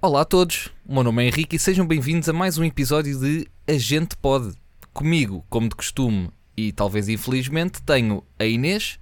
[0.00, 3.18] Olá a todos, o meu nome é Henrique e sejam bem-vindos a mais um episódio
[3.18, 4.56] de A Gente Pode.
[4.92, 9.00] Comigo, como de costume e talvez infelizmente, tenho a Inês.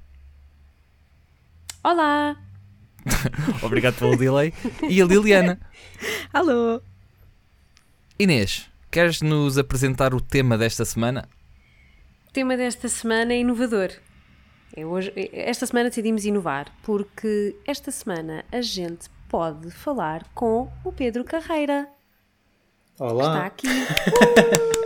[1.84, 2.34] Olá!
[3.62, 4.54] Obrigado pelo delay.
[4.88, 5.60] E a Liliana.
[6.32, 6.80] Alô!
[8.18, 11.28] Inês, queres nos apresentar o tema desta semana?
[12.26, 13.90] O tema desta semana é inovador.
[14.74, 20.92] É hoje, esta semana decidimos inovar porque esta semana a gente pode falar com o
[20.92, 21.88] Pedro Carreira.
[22.98, 23.34] Olá.
[23.34, 23.68] Está aqui.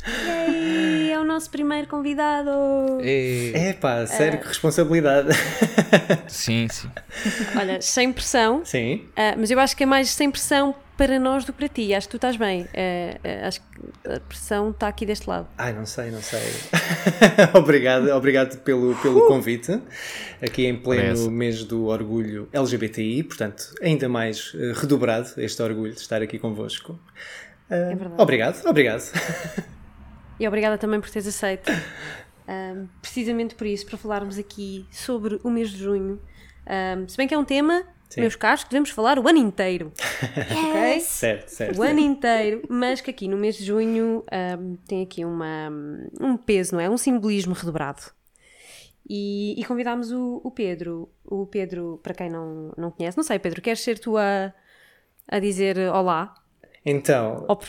[0.00, 0.90] Uh!
[1.10, 2.50] é o nosso primeiro convidado.
[3.02, 5.28] É pá, sério, que responsabilidade.
[6.26, 6.90] Sim, sim.
[7.58, 8.64] Olha, sem pressão.
[8.64, 9.06] Sim.
[9.10, 11.94] Uh, mas eu acho que é mais sem pressão para nós do que para ti.
[11.94, 12.64] Acho que tu estás bem.
[12.64, 15.48] Uh, uh, acho que a pressão está aqui deste lado.
[15.56, 16.42] Ai, não sei, não sei.
[17.58, 19.80] obrigado, obrigado pelo, pelo convite.
[20.42, 21.30] Aqui em pleno Parece.
[21.30, 27.00] mês do orgulho LGBTI, portanto, ainda mais eh, redobrado este orgulho de estar aqui convosco.
[27.70, 28.20] É verdade.
[28.20, 29.02] Obrigado, obrigado.
[30.38, 31.72] E obrigada também por teres aceito.
[32.46, 36.20] Um, precisamente por isso, para falarmos aqui sobre o mês de junho.
[36.66, 38.22] Um, se bem que é um tema, Sim.
[38.22, 39.92] meus caros, que devemos falar o ano inteiro.
[40.50, 41.00] ok?
[41.00, 41.78] certo, certo.
[41.78, 44.24] O ano inteiro, mas que aqui no mês de junho
[44.58, 45.70] um, tem aqui uma,
[46.20, 46.90] um peso, não é?
[46.90, 48.02] Um simbolismo redobrado.
[49.08, 51.08] E, e convidámos o, o Pedro.
[51.24, 54.52] O Pedro, para quem não, não conhece, não sei, Pedro, queres ser tu a,
[55.28, 56.34] a dizer olá?
[56.84, 57.68] Então, por-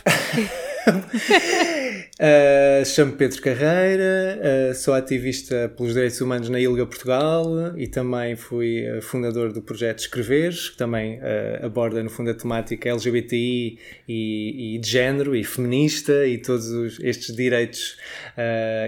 [2.19, 4.39] Uh, Chamo-me Pedro Carreira,
[4.71, 9.61] uh, sou ativista pelos direitos humanos na ILGA Portugal e também fui uh, fundador do
[9.61, 15.35] projeto Escreveres, que também uh, aborda no fundo a temática LGBTI e, e de género
[15.35, 17.97] e feminista e todos os- estes direitos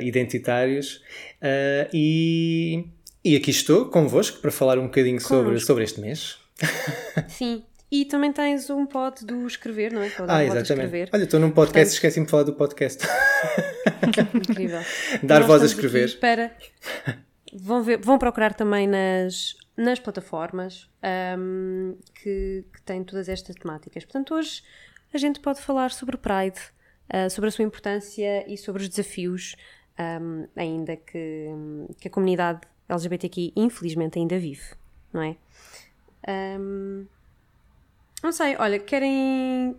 [0.02, 1.02] identitários.
[1.94, 2.86] E,
[3.24, 6.38] e aqui estou convosco para falar um bocadinho sobre, sobre este mês.
[7.28, 7.64] Sim.
[7.94, 10.12] E também tens um pod do escrever, não é?
[10.28, 11.12] Ah, a exatamente.
[11.14, 13.06] Olha, estou num podcast, Portanto- esqueci-me de falar do podcast.
[14.34, 14.82] Incrível.
[15.22, 16.20] Dar Nós voz a escrever.
[16.20, 16.52] Para...
[17.54, 24.04] Vão, ver, vão procurar também nas, nas plataformas ahm, que, que têm todas estas temáticas.
[24.04, 24.64] Portanto, hoje
[25.14, 26.60] a gente pode falar sobre o Pride,
[27.08, 29.56] ah, sobre a sua importância e sobre os desafios,
[30.00, 31.48] ahm, ainda que,
[32.00, 34.66] que a comunidade LGBTQI infelizmente ainda vive,
[35.14, 35.36] não é?
[36.28, 37.06] Ahm,
[38.24, 39.76] não sei, olha, querem.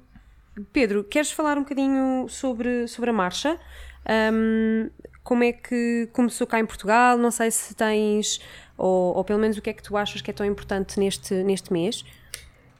[0.73, 3.59] Pedro, queres falar um bocadinho sobre, sobre a marcha?
[4.07, 4.89] Ahm,
[5.25, 7.17] como é que começou cá em Portugal?
[7.19, 8.41] Não sei se tens,
[8.79, 11.35] ou, ou pelo menos o que é que tu achas que é tão importante neste,
[11.43, 12.05] neste mês?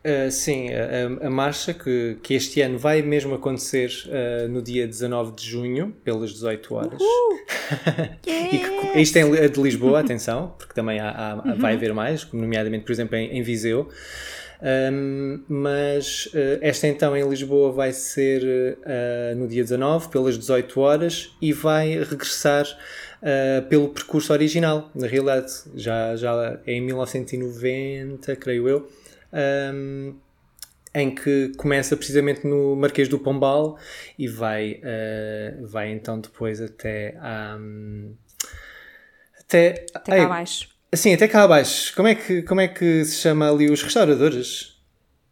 [0.05, 4.87] Uh, sim, a, a- marcha que, que este ano vai mesmo acontecer uh, no dia
[4.87, 7.01] 19 de junho, pelas 18 horas.
[8.23, 12.85] e que, isto é de Lisboa, atenção, porque também há, há- vai haver mais, nomeadamente,
[12.85, 13.89] por exemplo, em, em Viseu.
[14.65, 18.43] Um, mas uh, esta então em Lisboa vai ser
[18.79, 24.91] uh, no dia 19, pelas 18 horas, e vai regressar uh, pelo percurso original.
[24.95, 28.91] Na realidade, já, já é em 1990, creio eu.
[29.75, 30.15] Um,
[30.97, 33.77] em que começa precisamente no Marquês do Pombal
[34.17, 34.81] e vai,
[35.61, 37.59] vai então depois até à,
[39.41, 40.74] até, Até ai, cá abaixo.
[40.97, 41.95] Sim, até cá abaixo.
[41.95, 44.75] Como é que, como é que se chama ali os restauradores?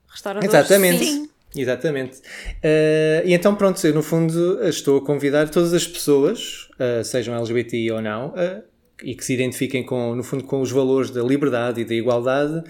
[0.09, 0.55] Restauradores?
[0.55, 1.05] Exatamente.
[1.05, 1.33] Sim.
[1.55, 2.19] Exatamente.
[2.19, 7.34] Uh, e então, pronto, eu no fundo estou a convidar todas as pessoas, uh, sejam
[7.34, 8.62] LGBTI ou não, uh,
[9.03, 12.62] e que se identifiquem com, no fundo, com os valores da liberdade e da igualdade,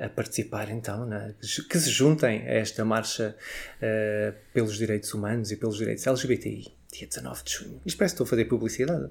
[0.00, 1.34] a participar então, né?
[1.40, 3.34] que se juntem a esta marcha
[4.54, 6.75] pelos direitos humanos e pelos direitos LGBTI.
[6.98, 7.80] Dia 19 de junho.
[7.84, 9.08] Isto parece que estou a fazer publicidade.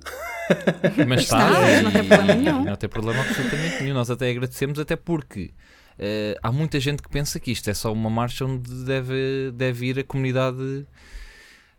[1.08, 2.64] Mas está, Está, e- não tem problema nenhum.
[2.64, 3.94] Não tem problema absolutamente nenhum.
[3.94, 5.52] Nós até agradecemos, até porque
[6.00, 9.86] eh, há muita gente que pensa que isto é só uma marcha onde deve, deve
[9.88, 10.86] ir a comunidade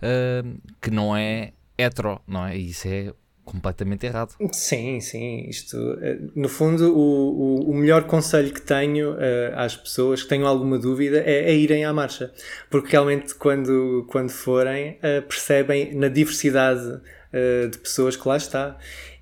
[0.01, 0.43] eh,
[0.81, 2.57] que não é hetero, não é?
[2.57, 3.13] E isso é
[3.47, 4.35] completamente errado.
[4.53, 5.47] Sim, sim.
[5.49, 10.29] Isto, eh, no fundo, o, o, o melhor conselho que tenho eh, às pessoas que
[10.29, 12.33] tenham alguma dúvida é, é irem à marcha.
[12.69, 17.01] Porque realmente, quando, quando forem, eh, percebem na diversidade
[17.37, 18.79] eh, de pessoas que lá está.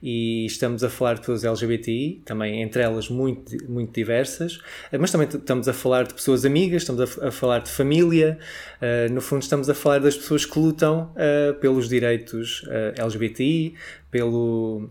[0.06, 4.60] E estamos a falar de pessoas LGBTI, também entre elas muito, muito diversas,
[4.92, 8.38] eh, mas também estamos a falar de pessoas amigas, estamos a, a falar de família,
[8.82, 12.66] eh, no fundo, estamos a falar das pessoas que lutam eh, pelos direitos
[12.98, 13.76] LGBTI,
[14.10, 14.90] pelo,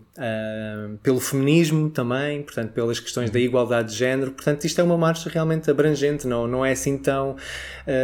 [1.02, 4.32] pelo feminismo também, portanto, pelas questões da igualdade de género.
[4.32, 7.34] Portanto, isto é uma marcha realmente abrangente, não, não é assim tão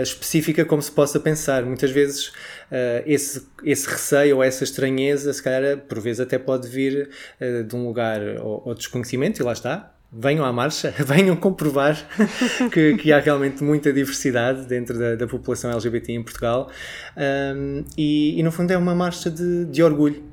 [0.02, 1.62] específica como se possa pensar.
[1.62, 2.32] Muitas vezes
[3.06, 7.74] esse, esse receio ou essa estranheza, se calhar, por vezes até pode vir ah, de
[7.74, 9.94] um lugar ou, ou desconhecimento, e lá está.
[10.12, 11.96] venham à marcha, venham comprovar
[12.72, 16.70] que, que, há realmente muita diversidade dentro da, da população LGBT em Portugal
[17.16, 20.30] um, e, e, no fundo é uma marcha de, de orgulho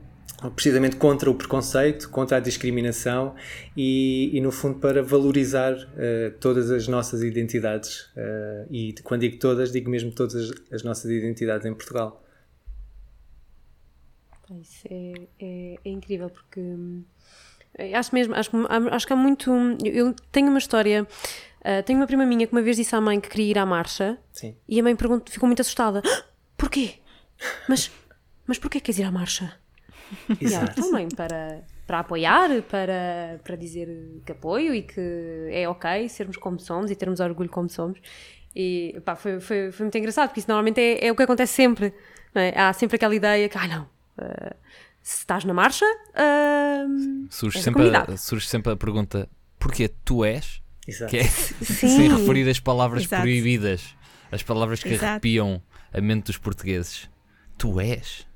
[0.55, 3.33] precisamente contra o preconceito, contra a discriminação
[3.75, 9.37] e, e no fundo para valorizar uh, todas as nossas identidades uh, e quando digo
[9.37, 12.23] todas, digo mesmo todas as, as nossas identidades em Portugal.
[14.61, 17.03] Isso é, é, é incrível porque hum,
[17.93, 18.51] acho mesmo, acho,
[18.91, 19.51] acho que há muito.
[19.83, 21.07] Eu tenho uma história.
[21.59, 23.65] Uh, tenho uma prima minha que uma vez disse à mãe que queria ir à
[23.65, 24.55] marcha Sim.
[24.67, 26.23] e a mãe perguntou, ficou muito assustada: ah,
[26.57, 26.95] Porquê?
[27.67, 27.91] Mas,
[28.45, 29.53] mas porquê queres ir à marcha?
[30.39, 30.43] Exato.
[30.43, 36.37] Yeah, também para, para apoiar, para, para dizer que apoio e que é ok sermos
[36.37, 37.99] como somos e termos orgulho como somos.
[38.55, 41.53] E pá, foi, foi, foi muito engraçado, porque isso normalmente é, é o que acontece
[41.53, 41.93] sempre.
[42.33, 42.59] É?
[42.59, 44.55] Há sempre aquela ideia que, ah, não, uh,
[45.01, 49.29] se estás na marcha, uh, surge, sempre a, surge sempre a pergunta:
[49.59, 50.61] porquê tu és?
[50.87, 51.09] Exato.
[51.09, 51.23] Que é,
[51.63, 53.21] sem referir as palavras Exato.
[53.21, 53.95] proibidas,
[54.31, 55.05] as palavras que Exato.
[55.05, 55.61] arrepiam
[55.93, 57.09] a mente dos portugueses.
[57.57, 58.27] Tu és?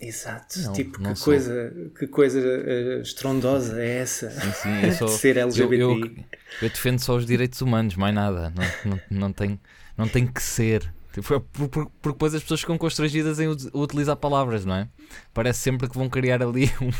[0.00, 4.92] Exato, não, tipo, não que, coisa, que coisa uh, estrondosa é essa sim, sim, eu
[4.96, 5.82] sou, de ser LGBT.
[5.82, 6.24] Eu, eu,
[6.62, 9.60] eu, defendo só os direitos humanos, mais nada, não, não, não, tem,
[9.98, 10.90] não tem que ser.
[11.12, 14.88] Tipo, porque depois as pessoas ficam constrangidas em utilizar palavras, não é?
[15.34, 16.90] Parece sempre que vão criar ali um,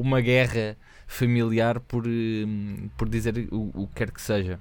[0.00, 0.76] uma guerra
[1.06, 4.58] familiar por, hum, por dizer o, o que quer que seja.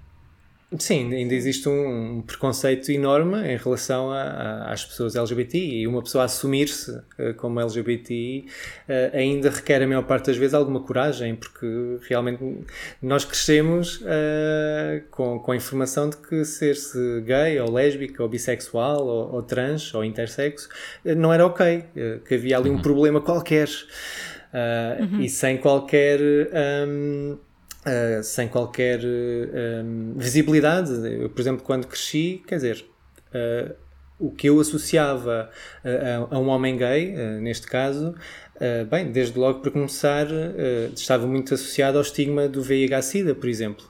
[0.77, 6.03] Sim, ainda existe um, preconceito enorme em relação a, a, às pessoas LGBT e uma
[6.03, 11.37] pessoa assumir-se uh, como LGBT uh, ainda requer a maior parte das vezes alguma coragem,
[11.37, 11.65] porque
[12.09, 12.43] realmente
[13.01, 19.07] nós crescemos uh, com, com a informação de que ser-se gay ou lésbica ou bissexual
[19.07, 20.67] ou, ou trans ou intersexo
[21.15, 21.85] não era ok,
[22.27, 22.81] que havia ali um uhum.
[22.81, 23.69] problema qualquer
[24.99, 25.21] uhum.
[25.21, 26.19] e sem qualquer.
[26.85, 27.37] Um,
[27.87, 30.91] uh, sem qualquer uh, visibilidade.
[30.91, 32.85] Eu, por exemplo, quando cresci, quer dizer,
[33.29, 33.73] uh,
[34.19, 35.49] o que eu associava
[35.83, 38.15] a, a, um homem gay, neste caso,
[38.89, 40.25] bem, desde logo para começar,
[40.95, 43.85] estava muito associado ao estigma do VIH-Sida, por exemplo.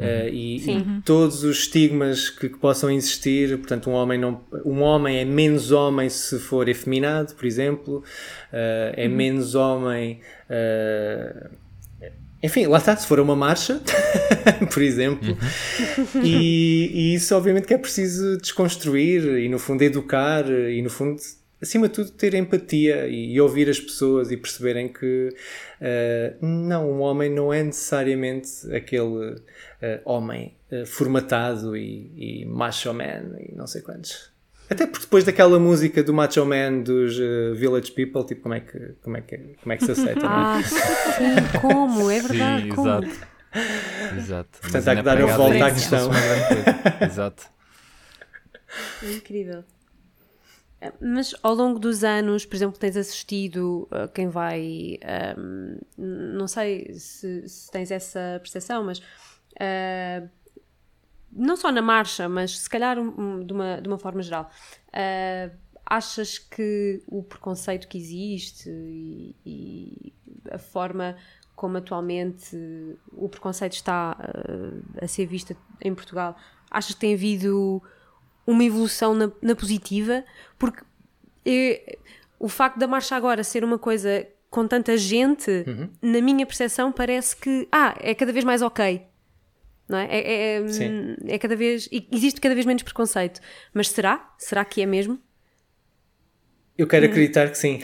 [0.00, 4.80] Uh, e, e, todos os estigmas que, que, possam existir, portanto, um homem, não, um
[4.80, 9.14] homem é menos homem se for efeminado, por exemplo, uh, é uhum.
[9.14, 11.50] menos homem uh,
[12.42, 13.80] enfim, lá está, se for uma marcha,
[14.72, 16.22] por exemplo, uhum.
[16.22, 21.20] e, e, isso obviamente que é preciso desconstruir e no fundo educar e no fundo,
[21.60, 26.90] acima de tudo, ter empatia e, e ouvir as pessoas e perceberem que uh, não,
[26.90, 29.40] um homem não é necessariamente aquele uh,
[30.04, 34.30] homem uh, formatado e, e macho man e não sei quantos.
[34.70, 38.60] Até porque depois daquela música do Macho Man dos uh, Village People, tipo, como é
[38.60, 40.20] que, como é que, como é que se aceita?
[40.22, 40.62] Ah, é?
[40.62, 42.08] sim, como?
[42.08, 42.88] É verdade, sim, como?
[42.88, 43.26] Exato.
[44.16, 44.60] exato.
[44.60, 46.10] Portanto, há que dar a volta à questão.
[47.04, 47.46] exato.
[49.02, 49.64] incrível.
[50.80, 54.98] Eh, mas ao longo dos anos, por exemplo, tens assistido uh, quem vai.
[55.36, 60.30] Um, ehm, não sei se, se, tens essa percepção, mas uh,
[61.32, 64.50] não só na marcha, mas se calhar um, de, uma, de uma forma geral,
[64.88, 65.56] uh,
[65.86, 70.12] achas que o preconceito que existe e, e,
[70.50, 71.16] a forma
[71.54, 72.56] como atualmente
[73.12, 76.36] o preconceito está uh, a ser visto em Portugal,
[76.70, 77.82] achas que tem havido
[78.46, 80.24] uma evolução na, na positiva?
[80.58, 80.82] Porque
[81.44, 81.78] eu,
[82.38, 85.90] o facto da marcha agora ser uma coisa com tanta gente, uhum.
[86.02, 89.09] na minha percepção, parece que ah, é cada vez mais ok
[89.90, 90.06] não é?
[90.06, 91.88] É, é, é, é cada vez.
[92.12, 93.40] Existe cada vez menos preconceito.
[93.74, 94.32] Mas será?
[94.38, 95.18] Será que é mesmo?
[96.78, 97.80] Eu quero acreditar que sim.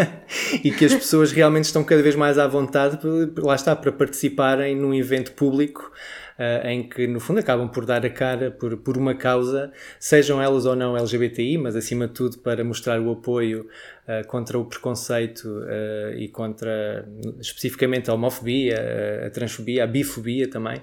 [0.62, 2.98] e que as pessoas realmente estão cada vez mais à vontade,
[3.38, 5.90] lá está, para participarem num evento público
[6.38, 10.42] uh, em que, no fundo, acabam por dar a cara por, por uma causa, sejam
[10.42, 13.68] elas ou não LGBTI, mas acima de tudo para mostrar o apoio
[14.06, 17.08] uh, contra o preconceito uh, e contra,
[17.40, 20.82] especificamente, a homofobia, a transfobia, a bifobia também.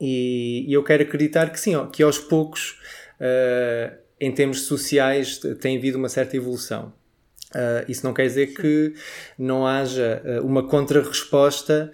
[0.00, 2.80] E, e, eu quero acreditar que sim, que aos poucos,
[3.20, 6.92] uh, em termos sociais, tem havido uma certa evolução.
[7.54, 8.94] Uh, isso não quer dizer que
[9.38, 11.92] não haja uh, uma contra-resposta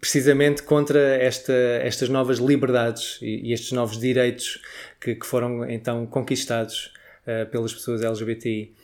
[0.00, 4.60] precisamente contra esta, estas novas liberdades e, e, estes novos direitos
[5.00, 6.92] que, que foram então conquistados
[7.52, 8.74] pelas pessoas LGBTI.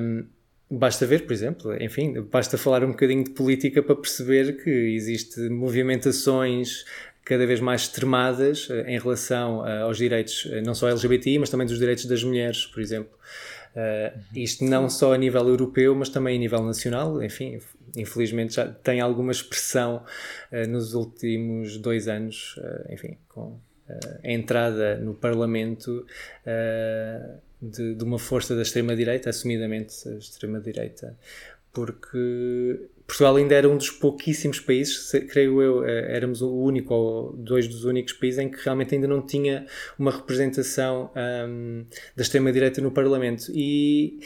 [0.00, 0.26] Um,
[0.70, 5.48] Basta ver, por exemplo, enfim, basta falar um bocadinho de política para perceber que existe
[5.48, 6.84] movimentações
[7.28, 11.50] cada vez mais extremadas eh, em relação eh, aos direitos, eh, não só LGBTI, mas
[11.50, 13.12] também dos direitos das mulheres, por exemplo.
[13.76, 17.22] Uh, isto não só a nível europeu, mas também a nível nacional.
[17.22, 17.60] Enfim,
[17.94, 20.02] infelizmente já tem alguma expressão
[20.68, 22.58] nos últimos dois anos,
[22.90, 23.60] enfim, com
[24.24, 26.04] a entrada no Parlamento
[27.60, 31.16] de, de uma força da extrema-direita, assumidamente a extrema-direita,
[31.72, 37.32] porque Portugal ainda era um dos pouquíssimos países, creio eu, eh, éramos o único ou
[37.32, 39.64] dois dos únicos países em que realmente ainda não tinha
[39.98, 43.50] uma representação um, da extrema-direita no Parlamento.
[43.54, 44.20] E,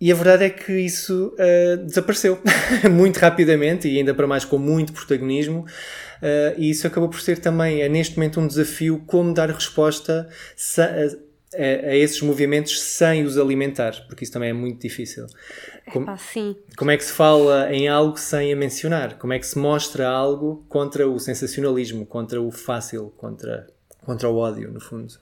[0.00, 2.38] e a verdade é que isso uh, desapareceu
[2.88, 5.66] muito rapidamente e ainda para mais com muito protagonismo.
[6.22, 10.28] Uh, e isso acabou por ser também, neste momento, um desafio como dar resposta
[11.54, 15.26] a, a, esses movimentos sem os alimentar, porque isso também é muito difícil.
[15.92, 16.18] Como, Epá,
[16.76, 19.18] como é que se fala em algo sem a mencionar?
[19.18, 23.66] Como é que se mostra algo contra o sensacionalismo, contra o fácil, contra,
[24.04, 25.14] contra o ódio, no fundo?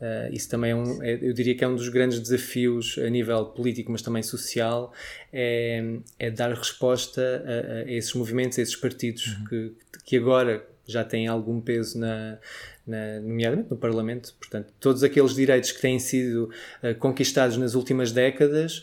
[0.00, 3.10] Uh, isso também é um, é, eu diria que é um dos grandes desafios a
[3.10, 4.94] nível político, mas também social,
[5.30, 9.44] é, é dar resposta a, a, esses movimentos, a esses partidos uhum.
[9.44, 9.72] que,
[10.06, 12.38] que agora já têm algum peso na,
[12.86, 14.34] na, nomeadamente no Parlamento.
[14.38, 16.50] Portanto, todos aqueles direitos que têm sido
[16.82, 18.78] uh, conquistados nas últimas décadas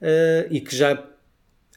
[0.00, 1.08] uh, e que já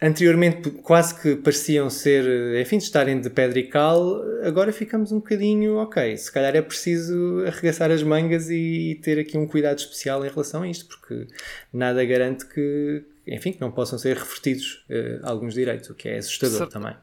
[0.02, 5.12] anteriormente quase que pareciam ser, eh, enfim, de estarem de pedra e cal, agora ficamos
[5.12, 9.48] um bocadinho, ok, se calhar é preciso arregaçar as mangas e, e ter aqui um
[9.48, 11.28] cuidado especial em relação a isto, porque
[11.72, 16.18] nada garante que, enfim, que não possam ser revertidos uh, alguns direitos, o que é
[16.18, 16.96] assustador também.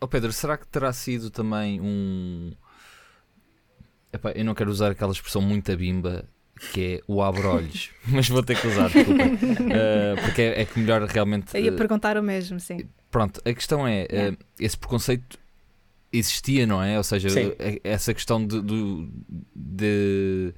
[0.00, 2.52] Oh Pedro, será que terá sido também um
[4.16, 6.28] Epá, eu não quero usar aquela expressão muito bimba
[6.72, 9.24] que é o abre-olhos, mas vou ter que usar, desculpa.
[9.24, 11.54] Uh, porque é, é, que melhor realmente.
[11.54, 12.88] Eu ia uh, perguntar o mesmo, sim.
[13.10, 14.34] Pronto, a questão é: yeah.
[14.34, 15.38] uh, esse preconceito
[16.12, 16.96] existia, não é?
[16.96, 17.28] Ou seja,
[17.84, 19.08] essa questão de, de,
[19.54, 20.54] de,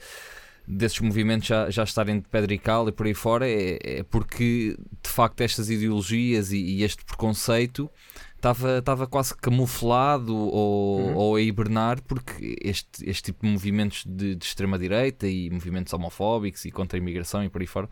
[0.66, 4.02] desses movimentos já, já estarem de pedra e cal e por aí fora é, é
[4.04, 7.90] porque de facto estas ideologias e, e este preconceito
[8.38, 11.16] estava, estava quase camuflado ou, uhum.
[11.16, 16.64] ou a hibernar porque este, este tipo de movimentos de, de extrema-direita e movimentos homofóbicos
[16.64, 17.88] e contra a imigração e por aí fora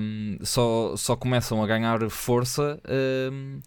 [0.00, 2.80] um, só, só começam a ganhar força
[3.32, 3.60] um,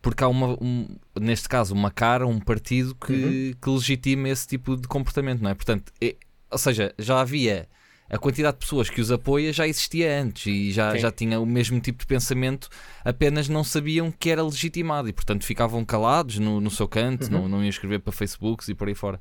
[0.00, 3.52] porque há uma, um, neste caso, uma cara, um partido que, uhum.
[3.60, 5.54] que legitima esse tipo de comportamento, não é?
[5.54, 6.14] Portanto, é,
[6.50, 7.68] ou seja, já havia
[8.10, 11.44] a quantidade de pessoas que os apoia já existia antes e já, já tinha o
[11.44, 12.68] mesmo tipo de pensamento,
[13.04, 17.30] apenas não sabiam que era legitimado e, portanto, ficavam calados no, no seu canto, uhum.
[17.30, 19.20] não, não iam escrever para Facebooks e por aí fora.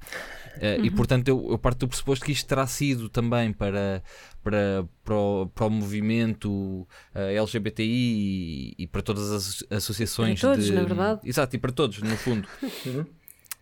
[0.56, 0.86] Uh, uhum.
[0.86, 4.01] E, portanto, eu, eu parto do pressuposto que isto terá sido também para,
[4.41, 10.39] para, para, o, para o movimento uh, eh, LGBTI e, e, para todas as associações.
[10.39, 11.22] Para todos, de, na verdade.
[11.25, 12.48] Exato, e para todos, no fundo.
[12.88, 13.06] Uhum.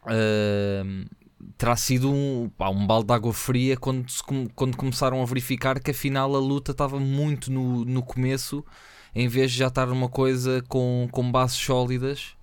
[0.05, 1.24] Uh,
[1.57, 4.05] terá sido um, pá, um balde de água fria quando,
[4.55, 8.65] quando começaram a verificar que afinal a luta estava muito no, no começo,
[9.13, 12.35] em vez de já estar numa coisa com, com bases sólidas.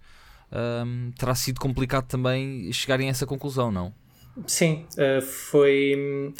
[0.52, 3.94] Um, terá sido complicado também chegarem a essa conclusão, não?
[4.46, 6.32] Sim, uh, foi.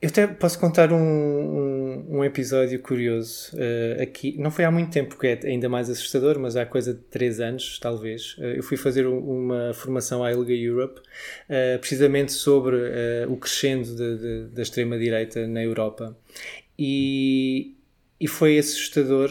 [0.00, 4.36] Eu até posso contar um, um, um episódio curioso uh, aqui.
[4.38, 7.40] Não foi há muito tempo, que é ainda mais assustador, mas há coisa de 3
[7.40, 8.36] anos, talvez.
[8.36, 12.76] Uh, eu fui fazer uma formação à ILGA Europe, uh, precisamente sobre
[13.26, 16.14] o crescendo de, de, da extrema-direita na Europa.
[16.78, 17.74] E,
[18.20, 19.30] e foi assustador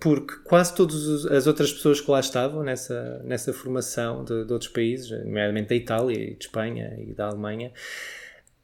[0.00, 4.70] porque quase todas as outras pessoas que lá estavam nessa, nessa formação de, de outros
[4.70, 7.70] países, nomeadamente da Itália, e de Espanha e da Alemanha,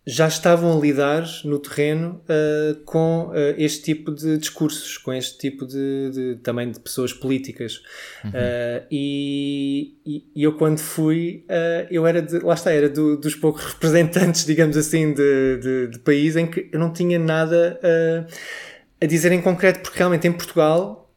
[0.06, 5.36] já estavam a lidar no terreno uh, com uh, este tipo de discursos, com este
[5.36, 7.82] tipo de, de também de pessoas políticas.
[8.24, 8.30] Uhum.
[8.30, 11.44] Uh, e, e, eu quando fui,
[11.90, 15.98] eu era de, lá está, era do, dos poucos representantes, digamos assim, de, de, de,
[15.98, 17.80] país em que eu não tinha nada
[19.00, 21.12] a dizer em concreto, porque realmente em Portugal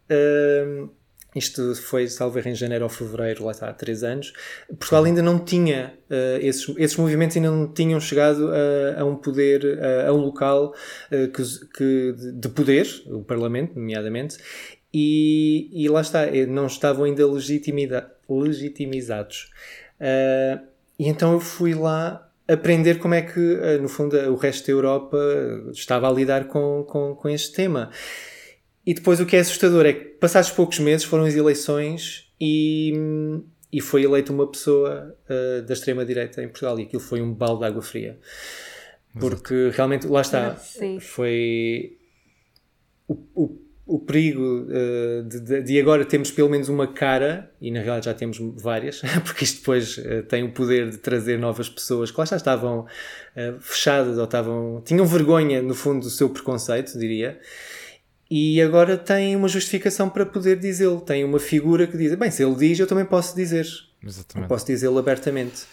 [1.36, 4.33] isto foi, salvo em janeiro ou fevereiro, lá está, há três anos.
[4.67, 9.15] Portugal ainda não tinha, uh, esses, esses movimentos ainda não tinham chegado a, a um
[9.15, 10.74] poder, a, a um local
[11.12, 11.43] uh, que,
[11.77, 14.39] que, de poder, o Parlamento, nomeadamente,
[14.91, 19.51] e, e lá está, eh, não estavam ainda legitimizados.
[20.01, 20.59] Uh,
[20.98, 23.39] e então eu fui lá aprender como é que,
[23.79, 25.15] no fundo, o resto da Europa
[25.71, 27.91] estava a lidar com, com, com este tema.
[28.89, 32.91] E depois o que é assustador é que, passados poucos meses, foram as eleições e,
[33.72, 36.79] e foi eleita uma pessoa uh, da extrema-direita em Portugal.
[36.79, 38.17] E aquilo foi um balde de água fria.
[39.19, 39.77] Porque Exato.
[39.77, 42.00] realmente, lá está, ah, foi
[43.08, 47.81] o, o, o perigo uh, de, de, agora termos pelo menos uma cara, e na
[47.81, 52.10] realidade já temos várias, porque isto depois uh, tem o poder de trazer novas pessoas
[52.10, 52.88] que lá já estavam
[53.62, 57.39] fechadas ou estavam, tinham vergonha, no fundo, do seu preconceito, diria
[58.29, 61.01] e agora tem uma justificação para poder dizê-lo.
[61.01, 63.65] Tem uma figura que diz: bem, se ele diz, eu também posso dizer.
[64.03, 64.45] Exatamente.
[64.45, 65.63] Eu posso dizê-lo abertamente.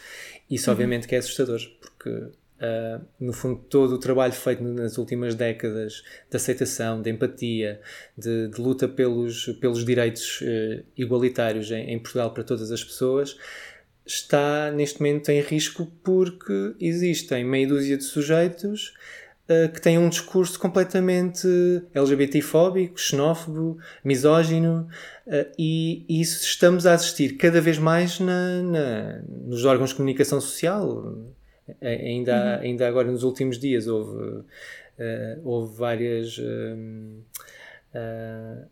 [0.50, 5.34] Isso, obviamente, que é assustador, porque, uh, no fundo, todo o trabalho feito nas últimas
[5.34, 7.80] décadas de aceitação, de empatia,
[8.16, 13.36] de, de luta pelos, pelos direitos uh, igualitários em, em Portugal para todas as pessoas
[14.06, 18.94] está neste momento em risco porque existem meia dúzia de sujeitos
[19.48, 21.46] uh, que têm um discurso completamente
[21.94, 24.88] LGBTfóbico, xenófobo, misógino
[25.26, 29.96] uh, e, e, isso estamos a assistir cada vez mais na, na nos órgãos de
[29.96, 31.16] comunicação social.
[31.82, 32.62] Ainda, uhum.
[32.62, 34.44] ainda agora nos últimos dias houve, uh,
[35.42, 36.38] houve várias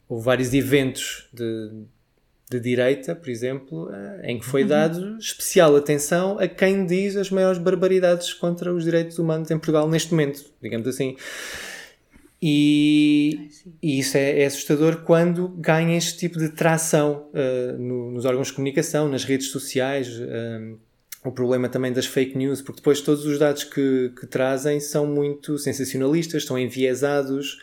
[0.07, 1.71] houve vários eventos de,
[2.51, 4.69] de direita, por exemplo, eh, em que foi uhum.
[4.69, 9.89] dado especial atenção a quem diz as maiores barbaridades contra os direitos humanos em Portugal
[9.89, 11.17] neste momento, digamos assim.
[12.47, 13.49] E,
[13.83, 18.49] e isso é, é, assustador quando ganha este tipo de tração uh, no, nos órgãos
[18.49, 20.09] de comunicação, nas redes sociais.
[20.09, 20.79] Uh,
[21.25, 25.07] o problema também das fake news, porque depois todos os dados que, que trazem são
[25.07, 27.59] muito sensacionalistas, são enviesados.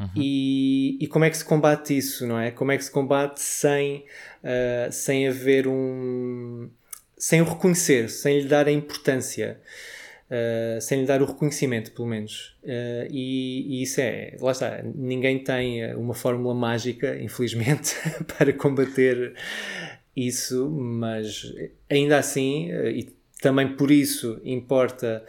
[0.00, 0.08] Uhum.
[0.16, 2.50] E, e como é que se combate isso, não é?
[2.50, 4.06] Como é que se combate sem,
[4.42, 6.70] uh, sem haver um.
[7.18, 9.60] sem o reconhecer, sem lhe dar a importância.
[10.30, 12.56] Uh, sem lhe dar o reconhecimento, pelo menos.
[12.62, 17.96] Uh, e, e, isso é, lá está, ninguém tem uma fórmula mágica, infelizmente,
[18.38, 19.34] para combater
[20.16, 21.52] isso, mas
[21.90, 25.24] ainda assim, e também por isso importa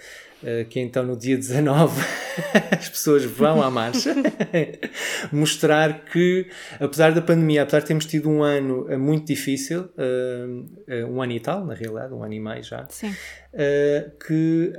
[0.70, 2.02] que então no dia 19
[2.72, 4.16] as pessoas vão à marcha
[5.32, 6.48] mostrar que,
[6.80, 9.90] apesar da pandemia, apesar de termos tido um ano uh, muito difícil,
[11.10, 12.88] um ano e tal, na realidade, um ano e meio já,
[14.28, 14.74] que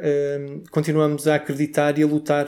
[0.70, 2.46] continuamos a acreditar e a lutar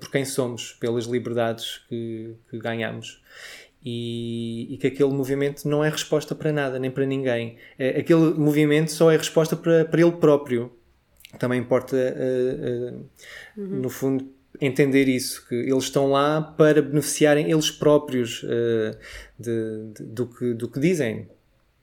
[0.00, 3.20] por quem somos, pelas liberdades que, que ganhamos
[3.84, 7.56] e, e, que aquele movimento não é resposta para nada, nem para ninguém.
[7.98, 10.72] Aquele movimento só é resposta para, para ele próprio.
[11.38, 13.10] Também importa, uh, uh,
[13.56, 13.80] uhum.
[13.80, 18.96] no fundo, entender isso, que eles estão lá para beneficiarem eles próprios uh,
[19.38, 21.28] de, de, do, que, do que dizem.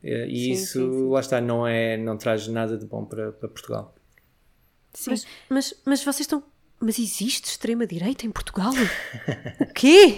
[0.03, 1.09] e sim, isso, sim, sim.
[1.09, 3.95] lá está, não, é, não traz nada de bom para, para Portugal.
[4.93, 5.11] Sim.
[5.11, 6.43] Mas, mas, mas vocês estão
[6.81, 8.71] mas existe extrema-direita em Portugal?
[9.59, 10.17] o quê?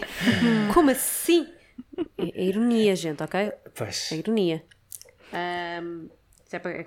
[0.74, 1.48] Como assim?
[2.18, 3.52] É, é, ironia, gente, ok?
[3.76, 4.12] Pois.
[4.12, 4.64] É ironia.
[5.34, 6.08] Um,
[6.52, 6.86] é para,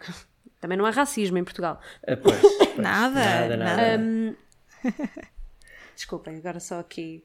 [0.65, 1.79] também não há racismo em Portugal.
[2.09, 2.77] Ah, pois, pois.
[2.79, 3.21] nada.
[3.21, 3.99] Nada, nada.
[4.01, 4.35] Um,
[5.95, 7.23] desculpem, agora só aqui.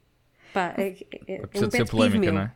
[0.53, 0.89] Pá, é,
[1.25, 2.53] é, é um ser polémica, não é?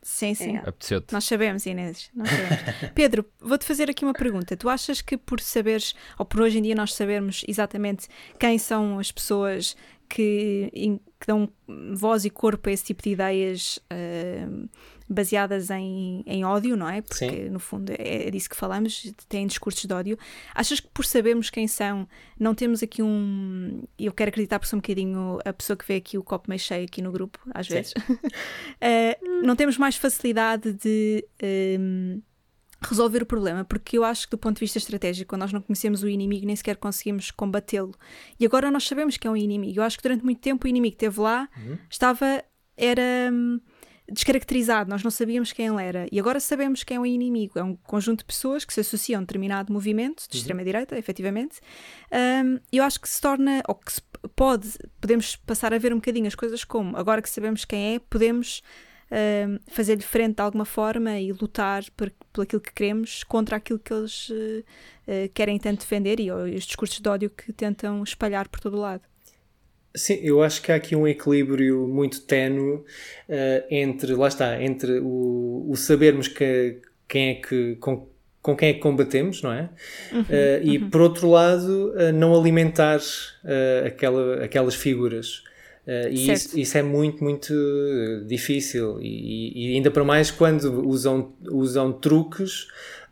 [0.00, 0.56] Sim, sim.
[0.56, 0.62] É.
[1.10, 2.10] Nós sabemos, Inês.
[2.14, 2.92] Nós sabemos.
[2.94, 4.56] Pedro, vou-te fazer aqui uma pergunta.
[4.56, 8.06] Tu achas que por saberes, ou por hoje em dia nós sabermos exatamente
[8.38, 9.76] quem são as pessoas
[10.08, 10.70] que,
[11.18, 11.48] que dão
[11.92, 14.68] voz e corpo a esse tipo de ideias uh,
[15.10, 17.02] baseadas em, em ódio, não é?
[17.02, 17.50] Porque Sim.
[17.50, 20.16] no fundo é, é disso que falamos, têm discursos de ódio.
[20.54, 22.06] Achas que por sabermos quem são,
[22.38, 23.82] não temos aqui um.
[23.98, 26.60] Eu quero acreditar porque sou um bocadinho a pessoa que vê aqui o copo meio
[26.60, 27.74] cheio aqui no grupo, às Sim.
[27.74, 27.92] vezes.
[27.92, 31.26] uh, não temos mais facilidade de.
[31.42, 32.22] Um,
[32.82, 35.60] resolver o problema, porque eu acho que do ponto de vista estratégico, quando nós não
[35.60, 37.94] conhecemos o inimigo, nem sequer conseguimos combatê-lo.
[38.38, 39.80] E agora nós sabemos que é um inimigo.
[39.80, 41.76] Eu acho que durante muito tempo o inimigo que esteve lá uhum.
[41.90, 42.42] estava,
[42.78, 43.60] era hum,
[44.10, 46.06] descaracterizado, nós não sabíamos quem ele era.
[46.10, 47.58] E agora sabemos quem é o inimigo.
[47.58, 50.40] É um conjunto de pessoas que se associam a um determinado movimento de uhum.
[50.40, 51.60] extrema-direita, efetivamente.
[52.12, 54.02] Um, eu acho que se torna, ou que se
[54.34, 54.68] pode,
[55.00, 58.62] podemos passar a ver um bocadinho as coisas como, agora que sabemos quem é, podemos
[59.10, 63.78] uh, fazer-lhe frente de alguma forma e lutar por, por aquilo que queremos contra aquilo
[63.78, 64.64] que eles uh,
[65.34, 69.02] querem tanto defender e os discursos de ódio que tentam espalhar por todo o lado.
[69.94, 72.84] Sim, eu acho que há aqui um equilíbrio muito tenue uh,
[73.70, 78.08] entre, lá está, entre o, o sabermos que, quem é que, com,
[78.40, 79.68] com quem é que combatemos, não é?
[80.12, 80.26] Uhum, uh,
[80.62, 80.90] e uhum.
[80.90, 83.00] por outro lado, uh, não alimentar
[83.84, 85.42] aquela, aquelas figuras.
[85.86, 87.52] Uh, e isso, isso, é muito, muito
[88.26, 89.00] difícil.
[89.00, 92.68] E, e, ainda para mais quando usam, usam truques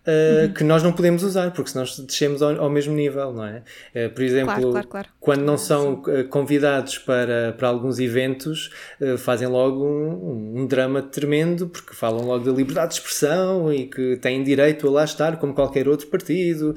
[0.09, 0.53] uh, uhum.
[0.55, 3.63] que nós não podemos usar, porque senão descemos ao, ao mesmo nível, não é?
[3.95, 5.09] Uh, por exemplo, claro, claro, claro.
[5.21, 8.71] quando não são uh, convidados para, para alguns eventos,
[9.19, 14.17] fazem logo um, um, drama tremendo, porque falam logo da liberdade de expressão e que
[14.17, 16.75] têm direito a lá estar como qualquer outro partido,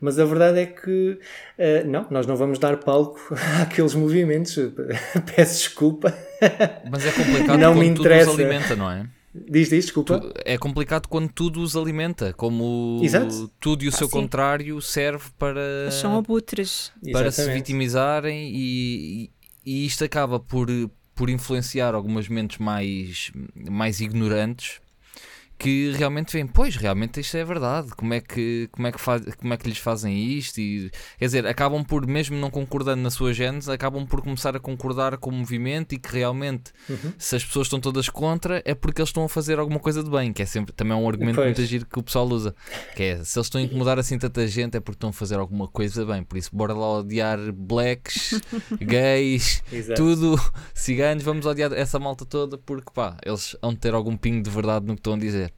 [0.00, 1.18] mas a verdade é que
[1.86, 4.56] não, nós não vamos dar palco àqueles movimentos.
[5.34, 6.12] Peço desculpa.
[6.90, 8.30] Mas é complicado não me interessa.
[8.30, 9.06] tudo os alimenta, não é?
[9.34, 10.32] Diz, diz, desculpa.
[10.44, 13.50] É complicado quando tudo os alimenta, como Exato.
[13.58, 14.12] tudo e o ah, seu sim.
[14.12, 15.90] contrário serve para.
[15.90, 16.92] São abutres.
[17.10, 17.34] Para Exatamente.
[17.34, 19.30] se vitimizarem e,
[19.66, 20.68] e isto acaba por,
[21.16, 23.32] por influenciar algumas mentes mais,
[23.68, 24.83] mais ignorantes
[25.58, 29.22] que realmente veem, pois, realmente isto é verdade, como é que, como é que, faz,
[29.36, 30.58] como é que lhes fazem isto?
[30.58, 34.60] E, quer dizer, acabam por, mesmo não concordando na sua genes, acabam por começar a
[34.60, 37.12] concordar com o movimento e que realmente, uhum.
[37.16, 40.10] se as pessoas estão todas contra, é porque eles estão a fazer alguma coisa de
[40.10, 41.46] bem, que é sempre também é um argumento pois.
[41.46, 42.54] muito agir que o pessoal usa,
[42.94, 45.38] que é, se eles estão a incomodar assim tanta gente, é porque estão a fazer
[45.38, 48.40] alguma coisa bem, por isso bora lá odiar blacks,
[48.80, 49.62] gays,
[49.96, 50.38] tudo,
[50.74, 54.86] ciganos, vamos odiar essa malta toda, porque pá, eles vão ter algum pingo de verdade
[54.86, 55.53] no que estão a dizer.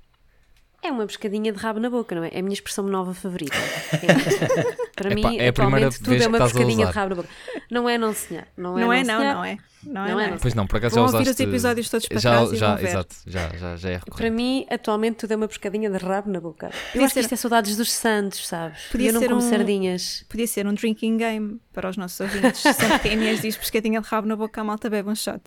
[0.87, 2.31] É uma pescadinha de rabo na boca, não é?
[2.33, 3.57] É a minha expressão nova favorita.
[3.97, 7.29] É, para Epá, mim, é atualmente, tudo é uma pescadinha de rabo na boca.
[7.71, 8.45] Não é, não senhor.
[8.57, 9.59] Não é, não, é, não, não é.
[9.85, 10.39] Não, é, não é, não.
[10.39, 12.77] Pois não, por acaso Vão já ouvir os episódios todos para já, trás já, e
[12.77, 14.17] vão exato, já, já, já é recorrente.
[14.17, 16.71] Para mim, atualmente, tudo é uma pescadinha de rabo na boca.
[16.95, 18.83] Eu acho que isto é saudades dos santos, sabes?
[18.91, 20.25] Podia eu não ser como um, sardinhas.
[20.29, 22.63] Podia ser um drinking game para os nossos ouvintes.
[22.63, 25.43] Sempre que a Inês diz pescadinha de rabo na boca, a malta bebe um shot.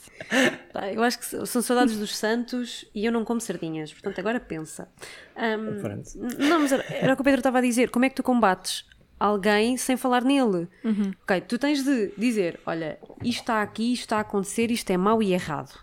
[0.93, 3.91] Eu acho que são saudades dos santos e eu não como sardinhas.
[3.91, 4.87] Portanto, agora pensa.
[5.35, 7.89] Um, não, mas era, era o que o Pedro estava a dizer.
[7.89, 8.85] Como é que tu combates
[9.19, 10.67] alguém sem falar nele.
[10.83, 11.13] Uhum.
[11.23, 14.97] Ok, tu tens de dizer: olha, isto está aqui, isto está a acontecer, isto é
[14.97, 15.77] mau e errado.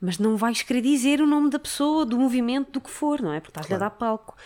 [0.00, 3.32] Mas não vais querer dizer o nome da pessoa, do movimento, do que for, não
[3.32, 3.38] é?
[3.40, 3.84] Porque estás-lhe claro.
[3.84, 4.36] a dar palco.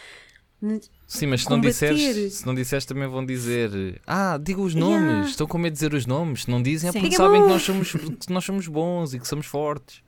[1.07, 5.01] Sim, mas se não, disseres, se não disseres também vão dizer Ah, diga os nomes,
[5.01, 5.29] yeah.
[5.29, 6.43] estão com medo de dizer os nomes.
[6.43, 9.21] Se não dizem é porque Diga sabem que nós, somos, que nós somos bons e
[9.21, 10.03] que somos fortes.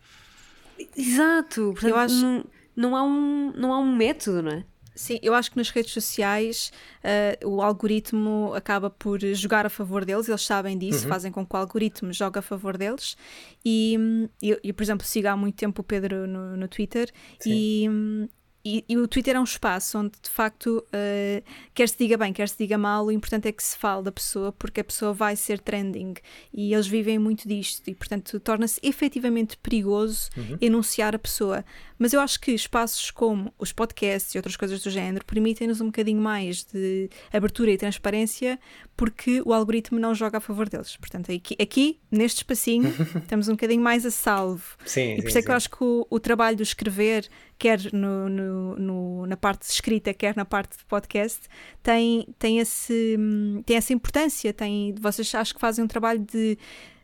[0.96, 2.14] Exato, Portanto, Eu acho...
[2.14, 4.64] não, não, há um, não há um método, não é?
[4.98, 6.72] Sim, eu acho que nas redes sociais
[7.04, 11.08] uh, o algoritmo acaba por jogar a favor deles, eles sabem disso, uhum.
[11.08, 13.16] fazem com que o algoritmo jogue a favor deles.
[13.64, 13.96] E
[14.42, 17.50] eu, eu por exemplo, sigo há muito tempo o Pedro no, no Twitter Sim.
[17.52, 18.28] e,
[18.76, 22.32] e, e, o Twitter é um espaço onde de facto uh, quer se diga bem,
[22.32, 25.12] quer se diga mal, o importante é que se fale da pessoa porque a pessoa
[25.12, 26.14] vai ser trending
[26.52, 30.58] e eles vivem muito disto e portanto torna-se efetivamente perigoso uhum.
[30.60, 31.64] enunciar a pessoa.
[31.98, 35.86] Mas eu acho que espaços como os podcasts e outras coisas do género permitem-nos um
[35.86, 38.58] bocadinho mais de abertura e transparência
[38.96, 40.96] porque o algoritmo não joga a favor deles.
[40.96, 42.88] Portanto, aqui, aqui neste espacinho,
[43.22, 44.76] estamos um bocadinho mais a salvo.
[44.84, 47.28] Sim, e por isso é que eu acho que o, o trabalho do escrever,
[47.58, 51.40] quer no, no, no, na parte de escrita, quer na parte de podcast,
[51.82, 53.18] tem, tem, esse,
[53.66, 54.52] tem essa importância.
[54.52, 56.56] Tem, vocês acho que fazem um trabalho de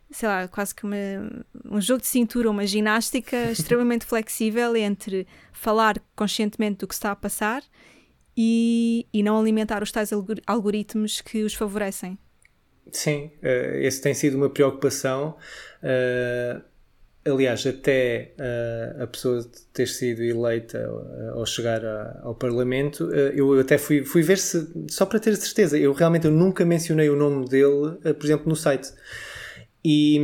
[0.09, 0.95] sei lá, quase que uma,
[1.65, 7.15] um jogo de cintura, uma ginástica extremamente flexível entre falar conscientemente do que está a
[7.15, 7.63] passar
[8.37, 10.11] e, e não alimentar os tais
[10.45, 12.17] algoritmos que os favorecem.
[12.91, 15.35] Sim, uh, esse tem sido uma preocupação.
[15.81, 16.61] Uh,
[17.27, 20.87] aliás, até uh, a pessoa ter sido eleita
[21.33, 25.77] ao chegar a, ao Parlamento, eu até fui, fui ver se, só para ter certeza,
[25.77, 28.93] eu realmente eu nunca mencionei o nome dele, por exemplo, no site.
[29.83, 30.19] E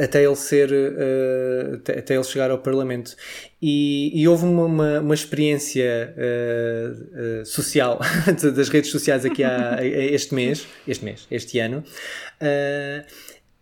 [0.00, 3.16] até ele ser uh, até ele chegar ao Parlamento.
[3.60, 8.00] E, e houve uma, uma, uma experiência uh, uh, social
[8.54, 11.84] das redes sociais aqui há, este mês este mês, este ano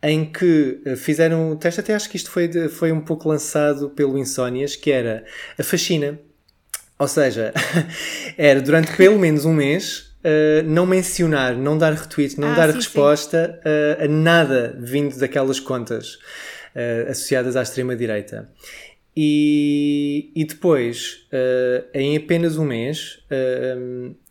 [0.03, 4.17] em que fizeram um teste, até acho que isto foi, foi um pouco lançado pelo
[4.19, 5.25] Insónias, que era
[5.59, 6.19] a faxina
[7.01, 7.55] ou seja,
[8.37, 12.69] era durante pelo menos um mês Uh, não mencionar, não dar retweet, não ah, dar
[12.69, 13.71] sim, resposta sim.
[13.71, 16.17] Uh, a nada vindo daquelas contas
[16.77, 18.47] uh, associadas à extrema-direita.
[19.17, 21.27] E, e depois,
[21.95, 23.25] em apenas um mês,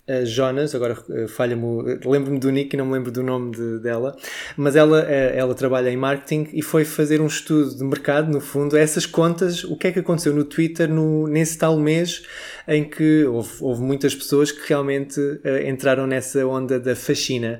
[0.09, 4.15] a Jonas, agora falha-me, lembro-me do Nick e não me lembro do nome de, dela,
[4.57, 8.75] mas ela, ela trabalha em marketing e foi fazer um estudo de mercado, no fundo,
[8.75, 12.23] essas contas, o que é que aconteceu no Twitter no, nesse tal mês
[12.67, 17.59] em que houve, houve muitas pessoas que realmente uh, entraram nessa onda da faxina.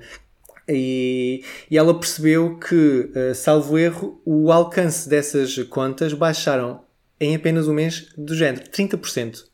[0.68, 6.82] E, e ela percebeu que, salvo erro, o alcance dessas contas baixaram
[7.20, 9.46] em apenas um mês do género, 30%.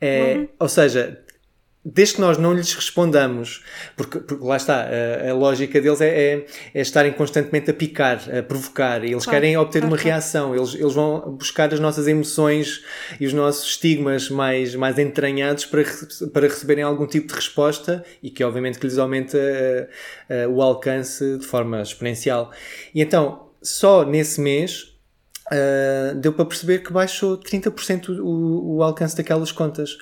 [0.00, 0.48] É, uhum.
[0.60, 1.24] Ou seja,
[1.88, 3.62] desde que nós não lhes respondamos,
[3.96, 8.20] porque, porque lá está, a, a lógica deles é, é, é, estarem constantemente a picar,
[8.36, 10.10] a provocar, e eles claro, querem obter claro, uma claro.
[10.10, 12.82] reação, eles, eles vão buscar as nossas emoções
[13.20, 15.84] e os nossos estigmas mais, mais entranhados para,
[16.32, 20.62] para receberem algum tipo de resposta e que obviamente que lhes aumenta uh, uh, o
[20.62, 22.50] alcance de forma exponencial.
[22.92, 24.92] E então, só nesse mês,
[25.52, 29.96] uh, deu para perceber que baixou 30% o, o alcance daquelas contas.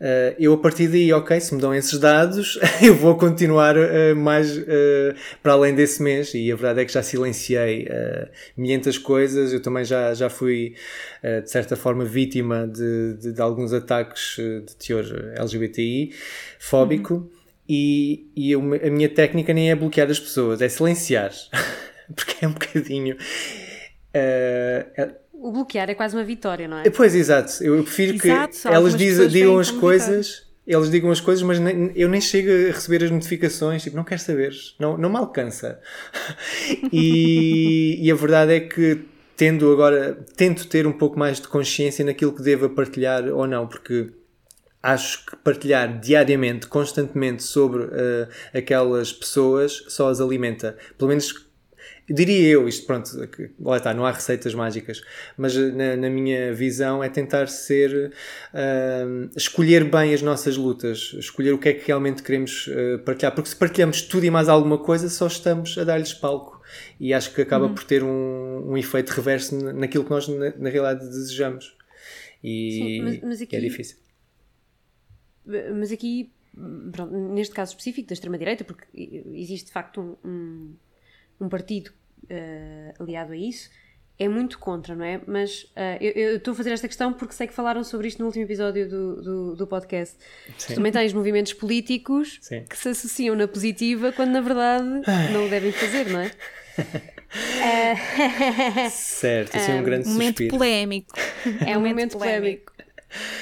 [0.00, 4.16] Uh, eu a partir daí, ok, se me dão esses dados, eu vou continuar uh,
[4.16, 6.32] mais uh, para além desse mês.
[6.32, 10.74] E a verdade é que já silenciei uh, milhentas coisas, eu também já, já fui
[11.22, 15.04] de certa forma vítima de, de, de alguns ataques de teor
[15.36, 16.14] LGBTI
[16.58, 17.14] fóbico.
[17.14, 17.28] Uhum.
[17.68, 21.30] e, e eu, a minha técnica nem é bloquear as pessoas, é silenciar,
[22.16, 23.18] porque é um bocadinho
[24.10, 26.90] Uh, o bloquear é quase uma vitória, não é?
[26.90, 27.62] Pois, exato.
[27.62, 32.08] Eu prefiro exato, que elas digam as coisas, eles digam as coisas, mas nem, eu
[32.08, 35.80] nem chego a receber as notificações, tipo, não quero saber, não, não me alcança.
[36.92, 39.00] e, e a verdade é que
[39.36, 43.66] tendo agora, tento ter um pouco mais de consciência naquilo que devo partilhar ou não,
[43.66, 44.12] porque
[44.82, 50.76] acho que partilhar diariamente, constantemente sobre uh, aquelas pessoas só as alimenta.
[50.98, 51.32] Pelo menos
[52.12, 53.10] diria eu, isto pronto,
[53.60, 55.02] lá está, não há receitas mágicas,
[55.36, 58.12] mas eh, na, na minha visão é tentar ser,
[58.52, 63.34] uh, escolher bem as nossas lutas, escolher o que é que realmente queremos uh, partilhar,
[63.34, 66.60] porque se partilhamos tudo e mais alguma coisa, só estamos a dar-lhes palco
[66.98, 67.74] e acho que acaba uhum.
[67.74, 71.80] por ter um, um efeito reverso naquilo que nós na, na realidade desejamos
[72.42, 73.98] e Sim, mas, mas aqui, é difícil.
[75.44, 76.32] Mas aqui,
[76.92, 80.76] pronto, neste caso específico da extrema-direita, porque existe de facto um, um,
[81.40, 81.92] um partido
[82.30, 83.70] uh, aliado a isso,
[84.20, 85.18] é muito contra, não é?
[85.26, 88.26] Mas uh, eu, estou a fazer esta questão porque sei que falaram sobre isto no
[88.26, 90.16] último episódio do, do, do podcast.
[90.58, 90.74] Sim.
[90.74, 92.64] Também tens movimentos políticos Sim.
[92.68, 94.84] que se associam na positiva quando na verdade
[95.32, 96.30] não o devem fazer, não é?
[98.90, 100.50] certo, isso é um grande momento suspiro.
[100.50, 101.14] polémico.
[101.66, 102.72] É um momento polémico.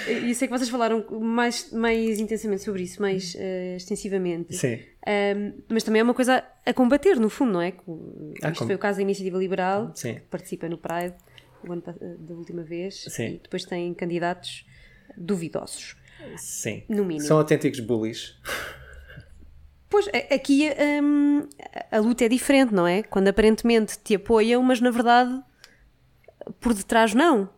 [0.07, 4.57] E sei que vocês falaram mais, mais intensamente sobre isso, mais uh, extensivamente.
[4.57, 4.79] Sim.
[5.09, 7.73] Um, mas também é uma coisa a combater, no fundo, não é?
[8.42, 10.16] Ah, Isto foi o caso da Iniciativa Liberal, Sim.
[10.16, 11.14] que participa no Pride
[11.66, 11.83] ano,
[12.18, 13.37] da última vez, Sim.
[13.37, 14.66] e depois tem candidatos
[15.16, 15.97] duvidosos.
[16.37, 16.83] Sim.
[16.88, 17.27] No mínimo.
[17.27, 18.38] São autênticos bullies.
[19.88, 20.68] Pois, aqui
[21.03, 21.49] um,
[21.90, 23.03] a luta é diferente, não é?
[23.03, 25.42] Quando aparentemente te apoiam, mas na verdade
[26.61, 27.49] por detrás não.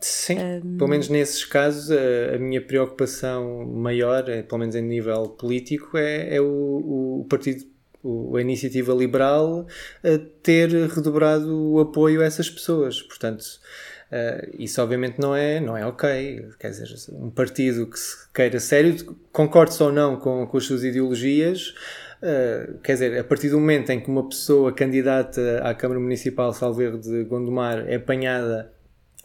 [0.00, 0.78] Sim, um...
[0.78, 5.96] pelo menos nesses casos a, a, minha preocupação maior, é, pelo menos em nível político,
[5.96, 7.64] é, é o, o partido
[8.02, 9.66] o, a iniciativa liberal
[10.02, 13.02] a ter redobrado o apoio a essas pessoas.
[13.02, 16.48] Portanto, uh, isso obviamente não é, não é ok.
[16.58, 20.84] Quer dizer, um partido que se queira sério, concorde ou não com, com as suas
[20.84, 21.74] ideologias,
[22.22, 26.52] uh, quer dizer, a partir do momento em que uma pessoa candidata à Câmara Municipal
[26.52, 28.72] Salveiro de Gondomar é apanhada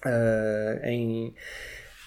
[0.06, 1.34] uh, em,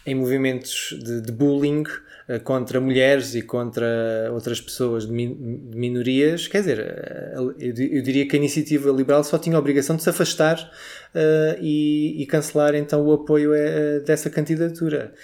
[0.05, 5.77] em movimentos de, de bullying uh, contra mulheres e contra outras pessoas de, min, de
[5.77, 10.03] minorias, quer dizer, uh, eu, diria que a iniciativa liberal só tinha a obrigação de
[10.03, 10.71] se afastar
[11.61, 15.15] e, e, cancelar então o apoio a, dessa candidatura.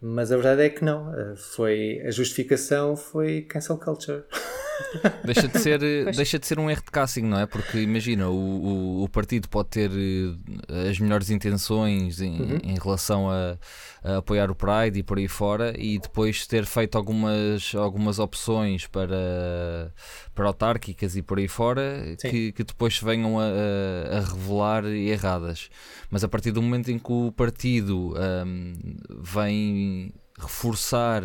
[0.00, 1.12] Mas a verdade é que não.
[1.36, 4.24] Foi, a justificação foi cancel culture.
[5.24, 5.78] Deixa de, ser,
[6.14, 7.46] deixa de ser um erro de casting, não é?
[7.46, 12.58] Porque imagina, o, o, o partido pode ter eh, as melhores intenções em, uhum.
[12.62, 13.56] em relação a,
[14.02, 18.86] a, apoiar o Pride e por aí fora, e depois ter feito algumas, algumas opções
[18.86, 19.92] para,
[20.34, 25.68] para autárquicas e por aí fora que, que depois venham a, a, revelar erradas.
[26.10, 28.14] Mas a partir do momento em que o partido
[28.46, 28.74] um,
[29.20, 31.22] vem reforçar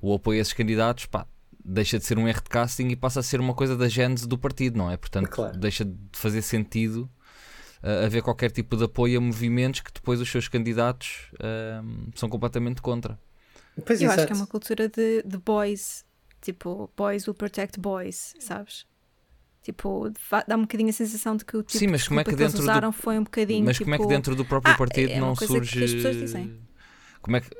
[0.00, 1.26] o apoio a esses candidatos, pá,
[1.66, 4.26] deixa de ser um erro de casting e passa a ser uma coisa da gênese
[4.26, 4.96] do partido, não é?
[4.96, 5.58] Portanto, claro.
[5.58, 7.10] deixa de fazer sentido
[7.82, 12.28] uh, haver qualquer tipo de apoio a movimentos que depois os seus candidatos uh, são
[12.28, 13.18] completamente contra.
[13.84, 14.20] Pois Eu exato.
[14.20, 16.04] acho que é uma cultura de, de boys,
[16.40, 18.86] tipo, boys will protect boys, sabes?
[19.62, 20.12] Tipo,
[20.46, 22.36] dá um bocadinho a sensação de que o tipo Sim, mas como é que, que
[22.36, 22.92] dentro usaram do...
[22.92, 23.64] foi um bocadinho.
[23.64, 23.86] Mas tipo...
[23.86, 26.65] como é que dentro do próprio ah, partido é não surge.
[27.26, 27.50] Como é que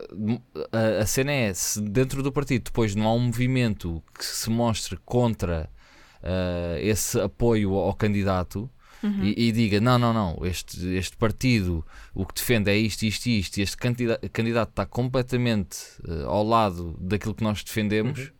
[0.70, 4.48] a, a, cena é se dentro do partido depois não há um movimento que se
[4.48, 5.68] mostre contra
[6.22, 8.70] uh, esse apoio ao candidato
[9.02, 9.24] uhum.
[9.24, 13.26] e, e, diga não, não, não, este, este partido o que defende é isto, isto
[13.26, 18.20] e isto, e este candidato, candidato está completamente uh, ao lado daquilo que nós defendemos.
[18.20, 18.36] Uhum.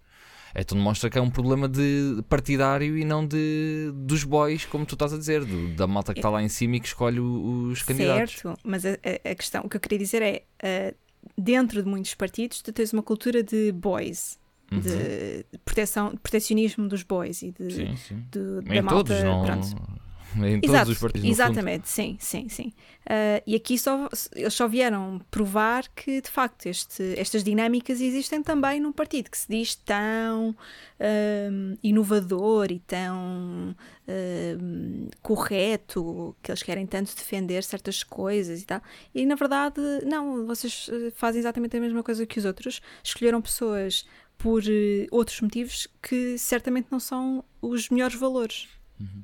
[0.58, 4.94] Então mostra que é um problema de partidário e não de dos boys, como tu
[4.94, 7.82] estás a dizer, do, da malta que está lá em cima e que escolhe os
[7.82, 8.36] candidatos.
[8.36, 11.05] Certo, mas a, a, questão, o que eu queria dizer é, uh,
[11.36, 14.38] dentro de muitos partidos, tu tens uma cultura de boys.
[14.70, 14.80] Uhum.
[14.80, 18.24] De proteção, protecionismo dos boys e de, sim, sim.
[18.32, 19.14] de da malta.
[19.14, 19.95] Todos, não...
[20.44, 21.30] Em todos Exato, os partidos.
[21.30, 22.72] Exatamente, sim, sim, sim.
[23.06, 28.42] Uh, e aqui só, eles só vieram provar que, de facto, este, estas dinâmicas existem
[28.42, 33.74] também num partido que se diz tão uh, inovador e tão
[34.08, 38.82] uh, correto, que eles querem tanto defender certas coisas e tal.
[39.14, 42.82] E, na verdade, não, vocês fazem exatamente a mesma coisa que os outros.
[43.02, 44.04] Escolheram pessoas
[44.36, 44.62] por
[45.10, 48.68] outros motivos que certamente não são os melhores valores.
[49.00, 49.22] Uhum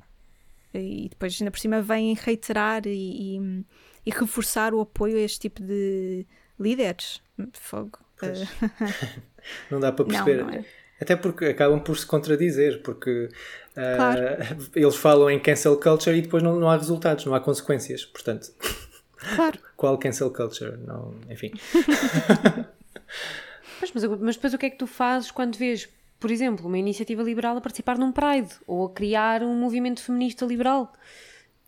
[0.73, 3.65] e depois ainda por cima vêm reiterar e, e,
[4.05, 6.25] e, reforçar o apoio a este tipo de
[6.59, 7.21] líderes.
[7.53, 7.99] Fogo.
[9.69, 10.37] não dá para perceber.
[10.37, 10.65] Não, não é.
[11.01, 13.25] Até porque acabam por se contradizer, porque
[13.71, 14.19] uh, Claro.
[14.73, 18.05] eles falam em cancel culture e depois não, não há resultados, não há consequências.
[18.05, 18.51] Portanto,
[19.35, 19.59] Claro.
[19.75, 20.77] qual cancel culture?
[20.77, 21.51] Não, enfim.
[23.81, 25.89] Mas, mas, mas depois o que é que tu fazes quando vês,
[26.23, 30.45] por exemplo, uma iniciativa liberal a participar num Pride ou a criar um movimento feminista
[30.45, 30.93] liberal?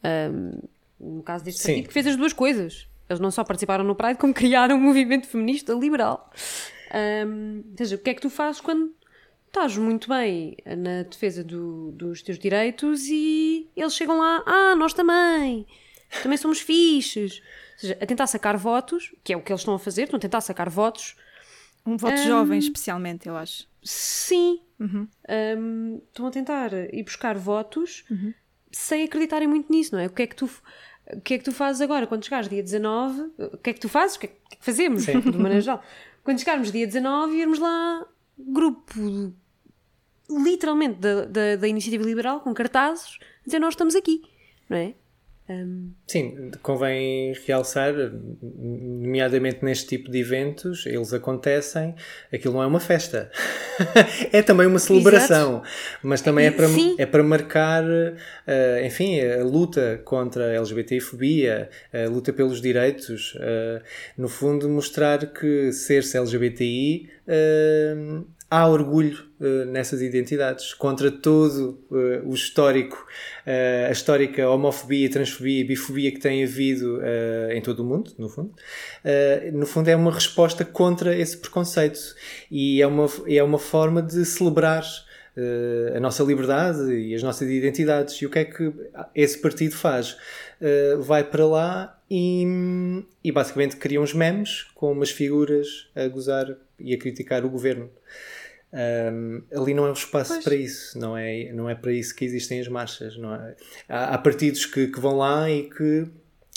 [0.02, 0.60] Ahm,
[0.98, 1.68] no caso deste Sim.
[1.74, 2.88] partido, que fez as duas coisas.
[3.10, 6.32] Eles não só participaram no Pride, como criaram um movimento feminista liberal.
[6.90, 8.96] Ahm, ou seja, o que é que tu fazes quando
[9.48, 14.94] estás muito bem na defesa do- dos teus direitos e eles chegam lá, ah, nós
[14.94, 15.68] também,
[16.24, 17.40] também somos fixes.
[17.74, 20.16] Ou seja, a tentar sacar votos, que é o que eles estão a fazer, estão
[20.18, 21.18] a tentar sacar votos
[21.86, 22.28] Um voto Hum.
[22.30, 23.68] jovem, especialmente, eu acho.
[23.86, 24.62] Sim.
[24.80, 25.08] Uhum.
[25.58, 28.04] Um, estão a tentar ir buscar votos
[28.72, 30.08] sem acreditarem muito nisso, não é?
[30.08, 30.50] O que é que tu,
[31.14, 32.06] o que é que tu fazes agora?
[32.08, 34.18] Quando chegares dia 19, o que é que tu fazes?
[34.18, 35.20] O que é que, fazemos, Sim.
[35.22, 35.84] de maneira geral?
[36.24, 38.06] Quando chegarmos dia 19 e irmos lá
[38.38, 39.34] grupo
[40.30, 44.24] literalmente da, da, da iniciativa liberal com cartazes dizer nós estamos aqui,
[44.68, 44.96] não é?
[45.48, 47.94] Um, Sim, convém realçar,
[48.42, 51.94] nomeadamente neste tipo de eventos, eles acontecem,
[52.34, 53.30] aquilo não é uma festa,
[54.34, 55.62] é também uma celebração,
[56.02, 56.96] mas também é para, Sim.
[56.98, 57.84] é para marcar,
[58.48, 63.84] eh, enfim, a luta contra a LGBTfobia, a luta pelos direitos, eh,
[64.18, 67.96] no fundo mostrar que ser-se LGBTI eh,
[68.50, 73.06] há orgulho eh, nessas identidades, contra todo eh, o histórico,
[73.46, 77.00] eh, a histórica homofobia, transfobia e bifobia que tem havido
[77.52, 78.54] em todo o mundo, no fundo.
[79.54, 82.00] No fundo é uma resposta contra esse preconceito
[82.50, 84.86] e é uma, é uma forma de celebrar
[85.96, 88.16] a nossa liberdade e as nossas identidades.
[88.22, 88.72] E o que é que
[89.14, 90.18] esse partido faz?
[91.02, 92.46] Vai para lá e,
[93.24, 97.90] e basicamente cria uns memes com umas figuras a gozar e a criticar o governo.
[98.74, 100.44] Um, ali não é o espaço Pois.
[100.44, 103.18] para isso, não é, não é para isso que existem as marchas.
[103.18, 103.56] Não é?
[103.88, 106.08] há, há partidos que, que vão lá e que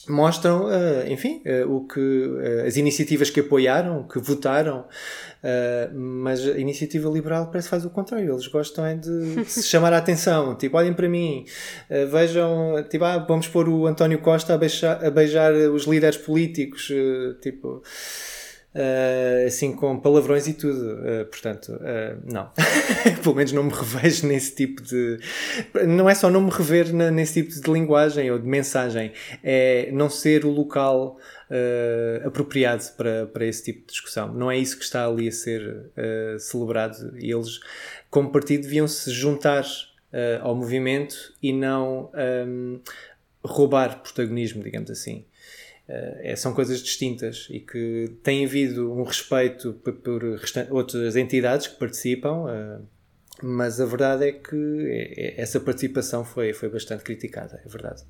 [0.08, 4.84] mostram, ah, enfim, ah, o que, ah, as iniciativas que apoiaram, que votaram,
[5.94, 8.32] mas a iniciativa liberal parece que faz o contrário.
[8.32, 11.44] Eles gostam é de, de se chamar a atenção, tipo, olhem para mim,
[12.10, 16.90] vejam, tipo, ah, vamos pôr o António Costa a beijar, a beijar os líderes políticos,
[17.40, 17.82] tipo.
[18.74, 20.94] Uh, assim com palavrões e tudo.
[21.00, 22.50] Uh, portanto, uh, não.
[23.22, 25.18] Pelo menos não me revejo nesse tipo de.
[25.86, 29.90] Não é só não me rever na- nesse tipo de linguagem ou de mensagem, é
[29.92, 31.18] não ser o local
[32.26, 34.34] apropriado para, para esse tipo de discussão.
[34.34, 35.90] Não é isso que está ali a ser
[36.38, 37.16] celebrado.
[37.18, 37.58] E eles,
[38.10, 39.64] como partido, deviam se juntar
[40.42, 42.10] ao movimento e não
[42.46, 42.80] um,
[43.42, 45.24] roubar protagonismo, digamos assim.
[45.88, 51.66] Uh, é- são coisas distintas e que tem havido um respeito por restan- outras entidades
[51.66, 52.86] que participam, uh,
[53.42, 58.02] mas a verdade é que é- é- essa participação foi, foi bastante criticada, é verdade.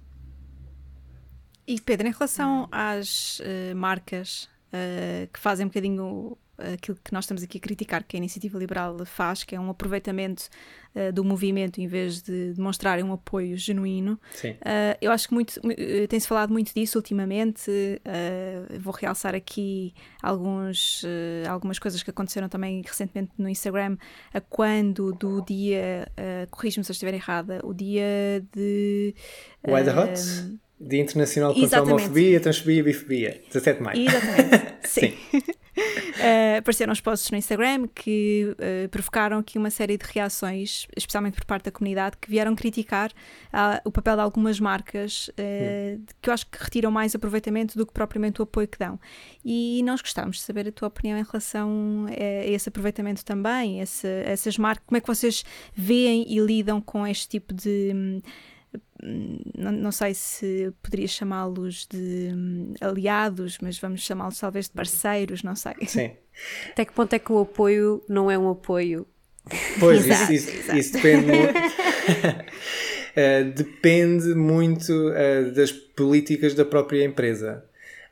[1.66, 7.24] E Pedro, em relação às eh, marcas eh, que fazem um bocadinho aquilo que nós
[7.24, 10.48] estamos aqui a criticar, que a iniciativa liberal faz, que é um aproveitamento
[10.94, 14.18] eh, do movimento em vez de demonstrarem um apoio genuíno.
[14.44, 17.70] Uh, eu acho que muito, uh, tem-se falado muito disso ultimamente.
[17.70, 21.04] uh, vou realçar aqui alguns,
[21.48, 23.96] algumas coisas que aconteceram também recentemente no Instagram,
[24.32, 29.14] a quando do dia, uh, corrijo-me se eu estiver errada, o dia de.
[29.66, 30.67] Why the uh, Hot?
[30.80, 31.92] Dia Internacional contra a exatamente.
[31.92, 34.08] Homofobia, Transfobia e Bifobia, 17 de maio.
[34.08, 35.14] Exatamente, sim.
[35.78, 41.34] Uh, apareceram os posts no Instagram que uh, provocaram aqui uma série de reações, especialmente
[41.34, 43.12] por parte da comunidade, que vieram criticar
[43.52, 47.86] ah, o papel de algumas marcas uh, que eu acho que retiram mais aproveitamento do
[47.86, 48.98] que propriamente o apoio que dão.
[49.44, 53.80] E nós gostávamos de saber a tua opinião em relação a, a esse aproveitamento também,
[53.80, 57.92] esse, essas marcas, como é que vocês veem e lidam com este tipo de.
[57.94, 58.20] hum,
[59.02, 65.42] não, não sei se poderia chamá-los de hum, aliados, mas vamos chamá-los talvez de parceiros,
[65.42, 65.74] não sei.
[65.86, 66.12] Sim.
[66.70, 69.06] até que ponto é que o apoio não é um apoio?
[69.78, 70.78] Pois, isso, Exato, isso, exato.
[70.78, 71.54] isso depende muito.
[73.16, 77.64] Eh, depende muito eh, das políticas da própria empresa.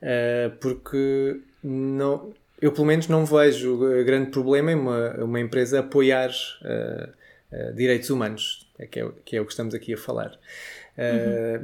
[0.03, 6.33] Eh, porque não, eu, pelo menos, não vejo grande problema em uma, uma empresa apoiar
[7.77, 10.33] direitos humanos, que é, que é o que estamos aqui a falar.
[10.99, 11.61] Eh,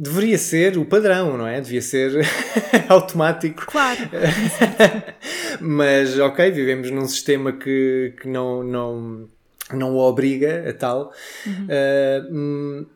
[0.00, 1.60] Deveria ser o padrão, não é?
[1.60, 2.12] Devia ser
[2.88, 3.66] automático.
[3.66, 3.98] Claro,
[5.60, 9.28] Mas, ok, vivemos num sistema que, que não, não,
[9.74, 11.12] não o obriga a tal.
[11.48, 12.86] Uh, hum,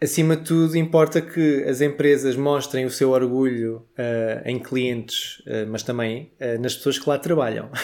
[0.00, 5.66] acima de tudo, importa que as empresas mostrem o seu orgulho uh, em clientes, uh,
[5.68, 7.70] mas também uh, nas pessoas que lá trabalham.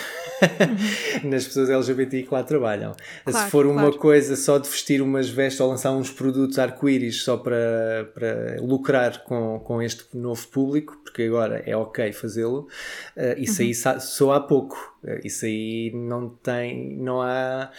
[1.24, 2.95] nas pessoas LGBTI que lá trabalham.
[3.24, 3.99] Claro, Se for uma claro.
[3.99, 9.22] coisa só de vestir umas vestes ou lançar uns produtos arco-íris só para, para lucrar
[9.24, 12.68] com, com este novo público, porque agora é ok fazê-lo,
[13.16, 14.76] eh, isso aí sa- soa a pouco.
[15.05, 17.70] Eh, isso aí não tem, não há.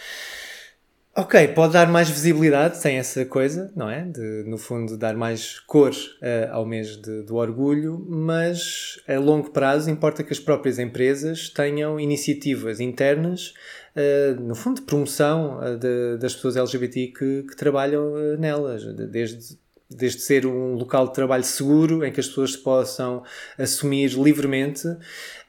[1.20, 4.04] Ok, pode dar mais visibilidade, tem essa coisa, não é?
[4.06, 5.92] De, no fundo, dar mais cor
[6.22, 11.50] eh, ao mês de- do orgulho, mas a longo prazo importa que as próprias empresas
[11.50, 13.52] tenham iniciativas internas,
[13.94, 19.06] eh, no fundo, de promoção eh, de- das pessoas LGBT que, que trabalham nelas, de-
[19.06, 19.58] desde,
[19.90, 23.24] desde ser um local de trabalho seguro em que as pessoas se possam
[23.58, 24.86] assumir livremente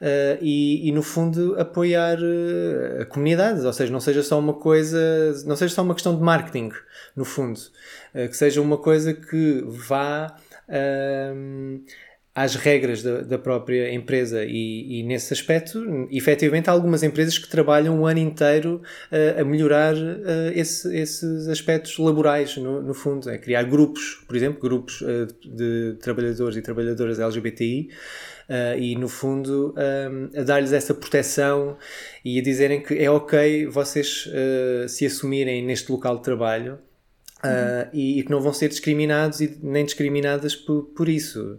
[0.00, 4.54] eh, e, e, no fundo, apoiar eh, a comunidade, ou seja, não seja só uma
[4.54, 4.98] coisa,
[5.46, 6.70] não seja só uma questão de marketing,
[7.14, 7.60] no fundo,
[8.14, 10.36] Eh, que seja uma coisa que vá
[10.68, 11.80] ahm,
[12.34, 17.46] às regras da, da própria empresa e, e nesse aspecto, efetivamente, há algumas empresas que
[17.48, 18.80] trabalham o ano inteiro
[19.10, 24.34] eh, a melhorar eh, esse- esses aspectos laborais, no, no fundo, é criar grupos, por
[24.34, 27.90] exemplo, grupos eh, de trabalhadores e trabalhadoras LGBTI,
[28.48, 31.78] Uh, e no fundo um, a dar-lhes essa proteção
[32.24, 36.78] e a dizerem que é ok vocês uh, se assumirem neste local de trabalho
[37.44, 41.58] uh, e, e que não vão ser discriminados e nem discriminadas por, por isso.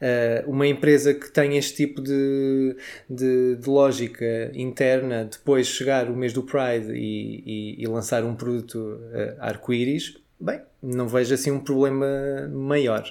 [0.00, 2.76] Uh, uma empresa que tem este tipo de,
[3.08, 8.34] de, de lógica interna, depois chegar o mês do Pride e, e- e lançar um
[8.34, 12.06] produto uh, arco-íris, bem, não vejo assim um problema
[12.52, 13.04] maior.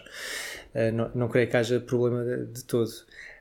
[0.94, 2.90] Não, não creio que haja problema de, de todo.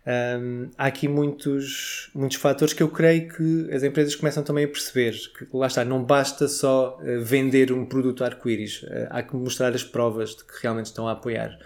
[0.06, 4.68] Um, há aqui muitos, muitos fatores que eu creio que as empresas começam também a
[4.68, 9.36] perceber que lá está, não basta só uh, vender um produto arco-íris, uh, há que
[9.36, 11.58] mostrar as provas de que realmente estão a apoiar.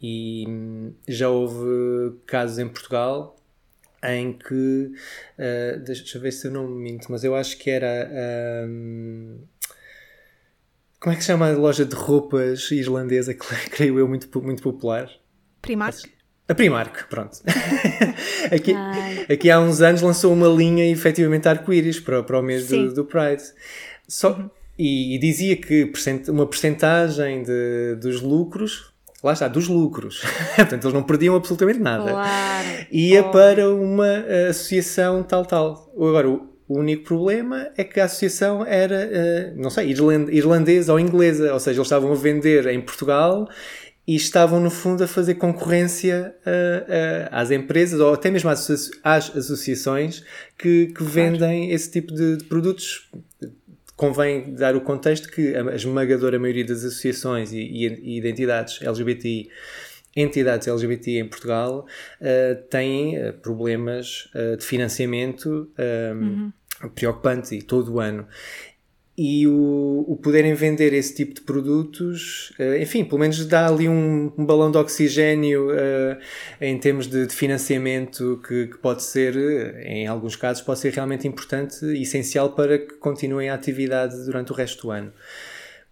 [0.00, 3.36] E hum, já houve casos em Portugal
[4.04, 4.92] em que,
[5.38, 8.08] uh, deixa eu ver se eu não me minto, mas eu acho que era.
[8.68, 9.40] hum,
[11.00, 14.62] como é que se chama a loja de roupas irlandesa, que creio eu muito, muito
[14.62, 15.10] popular?
[15.60, 16.14] Primark?
[16.48, 17.38] A Primark, pronto.
[18.52, 19.26] aqui, Ai.
[19.30, 23.04] aqui há uns anos lançou uma linha efetivamente arco-íris para, para o mês do, do
[23.04, 23.42] Pride.
[24.06, 24.38] Só,
[24.78, 28.92] e, e dizia que percent- uma percentagem de, dos lucros,
[29.22, 30.20] lá está, dos lucros,
[30.54, 32.68] portanto eles não perdiam absolutamente nada, Claro.
[32.92, 33.32] ia Óbvio.
[33.32, 35.90] para uma associação tal, tal.
[35.96, 40.92] Agora, o, o único problema é que a associação era, eh, não sei, irlan- irlandesa
[40.92, 43.48] ou inglesa, ou seja, eles estavam a vender em Portugal
[44.06, 48.90] e estavam, no fundo, a fazer concorrência eh, eh, às empresas ou até mesmo às,
[49.02, 50.22] às associações
[50.58, 53.10] que, que vendem esse tipo de, de produtos.
[53.96, 59.48] Convém dar o contexto que a esmagadora maioria das associações e, e identidades LGBTI
[60.16, 61.86] entidades LGBT em Portugal
[62.20, 66.14] eh, têm eh, problemas eh, de financiamento eh,
[66.94, 68.26] preocupantes e todo o ano.
[69.16, 73.88] E o, o poderem vender esse tipo de produtos, eh, enfim, pelo menos dá ali
[73.88, 76.18] um, um balão de oxigênio eh,
[76.60, 80.92] em termos de, de financiamento que, que pode ser, eh, em alguns casos, pode ser
[80.92, 85.12] realmente importante e essencial para que continuem a atividade durante o resto do ano.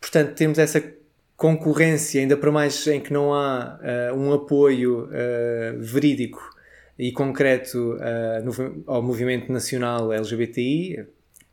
[0.01, 0.83] Portanto, temos essa
[1.37, 6.41] concorrência, ainda para mais em que não há eh, um apoio eh, verídico
[6.99, 7.97] e concreto
[8.45, 11.07] no- ao movimento nacional LGBTI.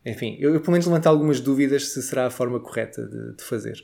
[0.05, 3.43] Enfim, eu, eu pelo menos levanto algumas dúvidas se será a forma correta de, de
[3.43, 3.83] fazer.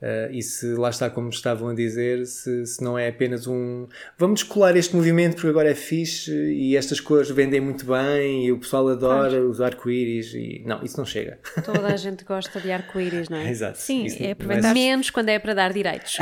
[0.00, 3.86] Eh, e se lá está, como estavam a dizer, se, se não é apenas um
[4.18, 8.52] vamos descolar este movimento porque agora é fixe e estas cores vendem muito bem e
[8.52, 11.38] o pessoal adora os arco-íris e não, isso não chega.
[11.64, 13.50] Toda a gente gosta de arco-íris, não é?
[13.50, 13.78] Exato.
[13.78, 16.18] Sim, Isso é aproveitar- Menos quando é para dar direitos.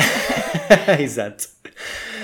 [1.00, 1.48] Exato.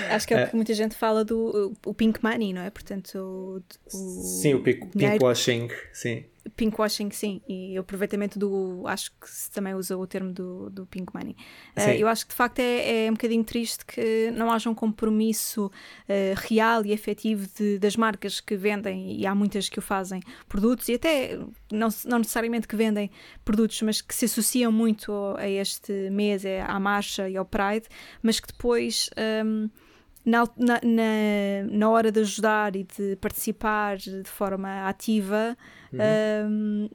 [0.09, 2.69] Acho que é o que muita gente fala do o pink money, não é?
[2.69, 3.61] Portanto, o,
[3.93, 3.97] o
[4.41, 6.23] Sim, o pink, dinheiro- pinkwashing, sim.
[6.55, 8.83] Pinkwashing, sim, e aproveitamento do.
[8.87, 11.35] Acho que se também usa o termo do, do pink money.
[11.77, 11.91] Sim.
[11.91, 15.71] eu acho que de facto é, é um bocadinho triste que não haja um compromisso
[16.07, 20.21] eh, real e efetivo de- das marcas que vendem, e há muitas que o fazem,
[20.47, 21.37] produtos, e até
[21.71, 23.09] não, não necessariamente que vendem
[23.45, 27.87] produtos, mas que se associam muito a este mês, é, à marcha e ao Pride,
[28.21, 29.09] mas que depois.
[29.45, 29.69] hum,
[30.25, 30.79] na, na,
[31.69, 35.57] na, hora de ajudar e de participar de forma ativa,
[35.93, 36.89] hum,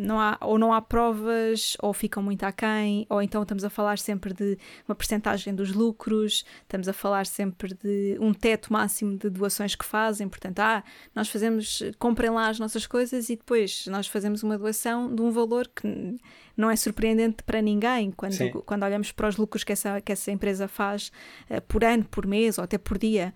[0.00, 3.98] não há, ou não há provas, ou ficam muito aquém, ou então estamos a falar
[3.98, 9.28] sempre de uma percentagem dos lucros, estamos a falar sempre de um teto máximo de
[9.28, 10.82] doações que fazem, portanto, ah,
[11.14, 15.30] nós fazemos, comprem lá as nossas coisas e depois nós fazemos uma doação de um
[15.30, 16.18] valor que
[16.56, 20.30] não é surpreendente para ninguém quando, quando olhamos para os lucros que essa, que essa
[20.30, 21.10] empresa faz
[21.50, 23.32] uh, por ano, por mês ou até por dia.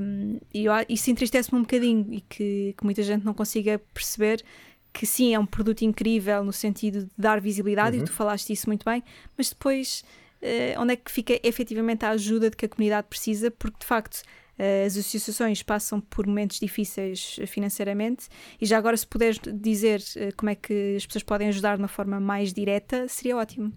[0.00, 4.44] Um, e isso entristece-me um bocadinho e que, que muita gente não consiga perceber
[4.92, 8.02] que sim, é um produto incrível no sentido de dar visibilidade, uhum.
[8.02, 9.02] e tu falaste isso muito bem,
[9.36, 10.04] mas depois
[10.42, 13.86] uh, onde é que fica efetivamente a ajuda de que a comunidade precisa, porque de
[13.86, 14.22] facto
[14.58, 18.28] uh, as associações passam por momentos difíceis financeiramente,
[18.60, 21.82] e já agora se puderes dizer uh, como é que as pessoas podem ajudar de
[21.82, 23.72] uma forma mais direta, seria ótimo.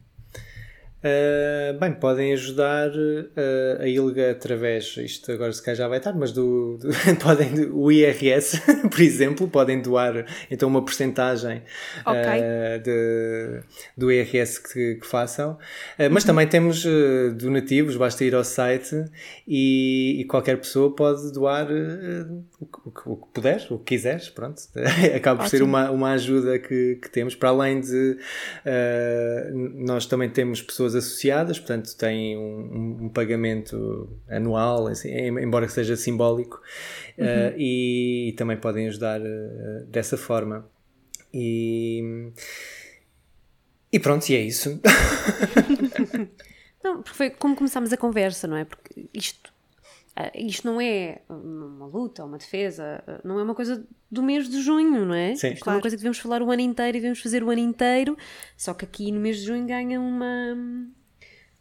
[1.04, 6.14] Uh, bem, podem ajudar uh, a ILGA através, isto agora se calhar já vai estar,
[6.14, 6.89] mas do, do
[7.20, 11.64] podem, o IRS, por exemplo, podem doar então uma porcentagem
[12.06, 12.39] okay.
[12.86, 13.64] uh,
[13.97, 15.58] do IRS que, que façam.
[16.12, 16.28] mas uhum.
[16.28, 16.86] também temos
[17.36, 19.06] donativos, basta ir ao site
[19.47, 24.62] e, e qualquer pessoa pode doar o, o, o, que puder, o que quiseres, pronto.
[25.16, 25.58] Acaba por Ótimo.
[25.58, 28.20] ser uma, uma ajuda que, que temos, para além de
[29.74, 35.72] nós também temos pessoas pessoas associadas, portanto têm um, um pagamento anual, assim, embora que
[35.72, 36.62] seja simbólico,
[37.18, 37.26] uhum.
[37.26, 40.70] uh, e, e, também podem ajudar uh, dessa forma.
[41.34, 42.32] E,
[43.92, 44.80] e pronto, e é isso.
[46.84, 48.66] não, porque foi como começámos a conversa, não é?
[48.66, 49.54] Porque isto
[50.18, 54.49] Uh, isto não é uma luta, uma defesa, uh, não é uma coisa do mês
[54.49, 55.36] de junho, não é?
[55.36, 55.76] Sim, isto claro.
[55.76, 58.18] é uma coisa que devemos falar o ano inteiro e devemos fazer o ano inteiro,
[58.57, 60.57] só que aqui no mês de junho ganha uma,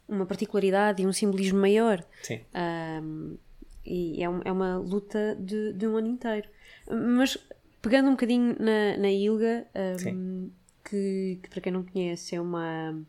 [0.09, 2.05] uma particularidade e um simbolismo maior.
[2.23, 2.41] Sim.
[2.53, 3.39] Uh,
[3.87, 6.49] e é, um, é, uma luta de, de, um ano inteiro.
[6.89, 7.39] Mas
[7.81, 9.67] pegando um bocadinho na, na ILGA,
[10.13, 10.51] um,
[10.85, 13.01] que, que, para quem não conhece é uma,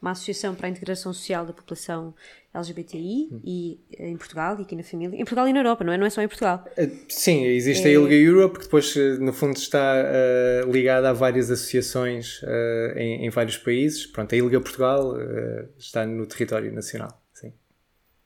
[0.00, 2.14] uma associação para a integração social da população
[2.54, 3.40] LGBTI hum.
[3.44, 5.14] e eh, em Portugal e aqui na família.
[5.16, 5.98] Em Portugal e na Europa, não é?
[5.98, 6.64] Não é só em Portugal.
[6.76, 7.90] Eh, sim, existe é...
[7.90, 12.98] a ILGA Europe, que depois, eh, no fundo, está uh, ligada a várias associações uh,
[12.98, 14.06] em, em, vários países.
[14.06, 17.22] Pronto, a ILGA Portugal uh, está no território nacional.
[17.32, 17.52] Sim.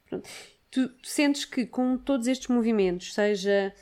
[0.09, 0.28] Pronto.
[0.70, 3.72] Tu, tu sentes que com todos estes movimentos, seja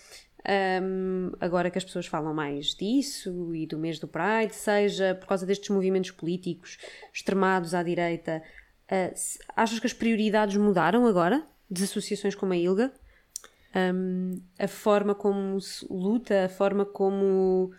[0.82, 5.26] um, agora que as pessoas falam mais disso e do mês do Pride, seja por
[5.26, 6.78] causa destes movimentos políticos
[7.12, 8.42] extremados à direita,
[8.90, 9.12] Uh,
[9.55, 11.46] achas que as prioridades mudaram agora?
[11.70, 12.90] Das associações como a ILGA?
[13.76, 17.70] Um, a forma como se luta, a forma como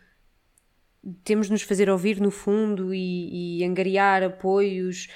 [1.23, 5.07] temos de nos fazer ouvir no fundo e, e angariar apoios,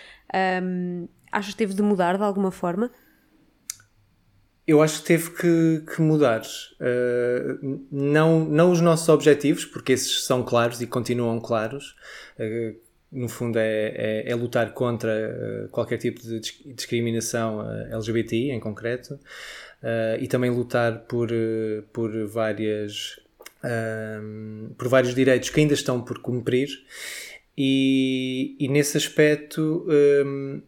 [0.64, 2.90] um, achas que teve de mudar de alguma forma?
[4.66, 6.42] Eu acho que teve que, que mudar.
[6.80, 11.96] Uh, não, não os nossos objetivos, porque esses são claros e continuam claros.
[12.40, 12.76] Uh,
[13.12, 15.12] no fundo, é, é, é lutar contra
[15.66, 16.40] uh, qualquer tipo de
[16.74, 19.20] discriminação eh, LGBTI, em concreto,
[20.20, 21.30] e também lutar por,
[21.92, 23.20] por, várias,
[24.78, 26.70] por vários direitos que ainda estão por cumprir.
[27.58, 29.86] E, e nesse aspecto,
[30.26, 30.62] um,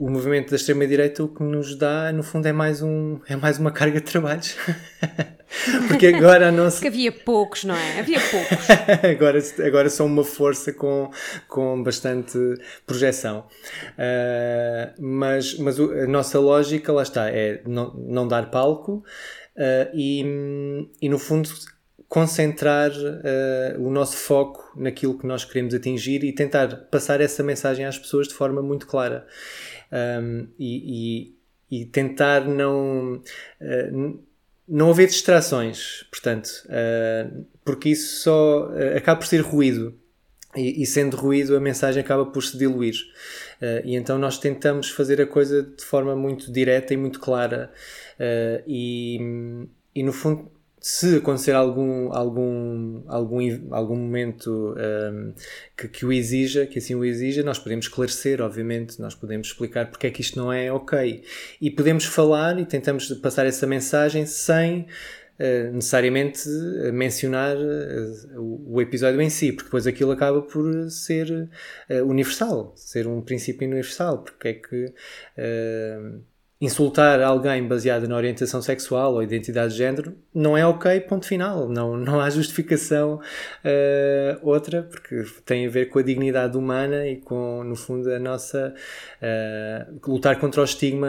[0.00, 3.58] o movimento da extrema-direita o que nos dá, no fundo, é mais, um, é mais
[3.58, 4.56] uma carga de trabalhos.
[5.88, 6.70] Porque agora não.
[6.70, 7.98] Porque havia poucos, não é?
[7.98, 8.70] Havia poucos.
[9.04, 11.10] agora, agora são uma força com,
[11.46, 12.38] com bastante
[12.86, 13.44] projeção.
[13.92, 19.04] Uh, mas mas a nossa lógica, lá está, é não, não dar palco
[19.54, 21.50] uh, e, e, no fundo,
[22.08, 27.84] concentrar uh, o nosso foco naquilo que nós queremos atingir e tentar passar essa mensagem
[27.84, 29.26] às pessoas de forma muito clara
[29.92, 31.34] um, e,
[31.70, 34.24] e, e, tentar não, uh,
[34.68, 39.98] não haver distrações, portanto, uh, porque isso só uh, acaba por ser ruído.
[40.56, 42.96] E, e, sendo ruído, a mensagem acaba por se diluir.
[43.84, 47.72] e então nós tentamos fazer a coisa de forma muito direta e muito clara.
[48.66, 49.64] e,
[49.94, 50.50] e no fundo,
[50.80, 55.34] se acontecer algum, algum, algum, algum momento um,
[55.76, 59.90] que, que, o exija, que assim o exija, nós podemos esclarecer, obviamente, nós podemos explicar
[59.90, 61.22] porque é que isto não é ok.
[61.60, 64.86] E podemos falar e tentamos passar essa mensagem sem
[65.38, 66.48] uh, necessariamente
[66.94, 71.30] mencionar uh, o, o, episódio em si, porque depois aquilo acaba por ser
[71.90, 74.94] uh, universal, ser um princípio universal, porque é que
[76.60, 81.66] insultar alguém baseado na orientação sexual ou identidade de género não é ok, ponto final.
[81.68, 87.16] Não, não há justificação uh, outra, porque tem a ver com a dignidade humana e
[87.16, 88.74] com, no fundo, a nossa.
[89.22, 91.08] Uh, lutar contra o estigma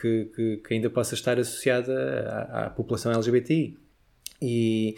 [0.00, 3.76] que, que, que ainda possa estar associada à, à população LGBTI.
[4.40, 4.94] E,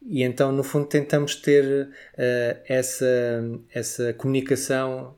[0.00, 5.14] e então, no fundo, tentamos ter uh, essa, essa comunicação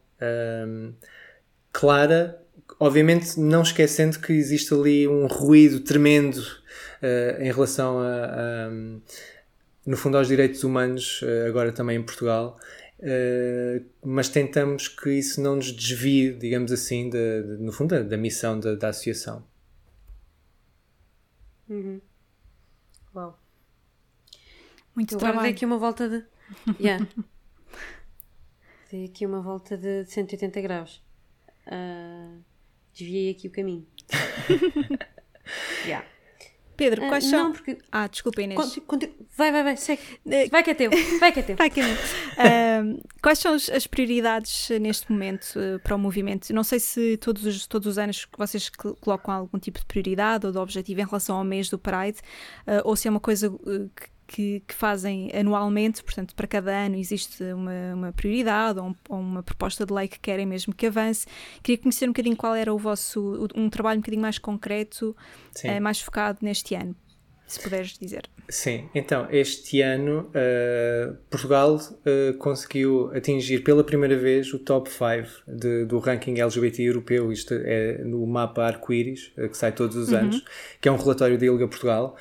[1.70, 2.43] clara,
[2.78, 8.70] obviamente não esquecendo que existe ali um ruído tremendo uh, em relação a, a,
[9.86, 12.58] no fundo, aos direitos humanos, agora também em Portugal.
[14.02, 18.16] mas tentamos que isso não nos desvie, digamos assim, de, de, no fundo, da, da
[18.16, 19.44] missão da, da associação.
[21.68, 22.00] Uhum.
[23.14, 23.38] Uau.
[24.94, 25.42] Muito Agora trabalho.
[25.42, 26.24] dei aqui uma volta de.
[26.80, 27.06] Yeah.
[28.90, 31.02] dei aqui uma volta de 180 graus.
[31.66, 32.42] Uh,
[32.94, 33.86] desviei aqui o caminho.
[35.84, 36.06] yeah.
[36.76, 37.52] Pedro, Ah, quais são.
[37.52, 37.78] porque.
[37.92, 38.58] Ah, desculpa, Inês.
[38.60, 40.02] conti- conti- vai, vai, vai, segue.
[40.28, 40.90] Eh, Vai que é teu,
[41.20, 41.54] vai que é teu.
[41.56, 41.96] Vai, Camilo.
[42.36, 46.52] Ahm, quais são as prioridades eh, neste momento eh, para o movimento?
[46.52, 48.68] Não sei se todos os, todos os anos que vocês
[49.00, 52.18] colocam algum tipo de prioridade ou de objetivo em relação ao mês do Pride,
[52.82, 53.48] ou se é uma coisa
[53.94, 58.94] que, que- que fazem anualmente, portanto, para cada ano existe uma, uma prioridade ou, um-
[59.08, 61.24] ou uma proposta de lei que querem mesmo que avance.
[61.62, 65.16] Queria conhecer um bocadinho qual era o vosso, um trabalho um bocadinho mais concreto,
[65.68, 66.96] eh, mais focado neste ano,
[67.46, 68.22] se puderes dizer.
[68.48, 75.28] Sim, então este ano uh, Portugal uh, conseguiu atingir pela primeira vez o top 5
[75.46, 80.12] de- do ranking LGBT europeu, isto é no mapa Arco-Íris, uh, que sai todos os
[80.12, 80.44] anos,
[80.80, 82.16] que é um relatório da ILGA Portugal,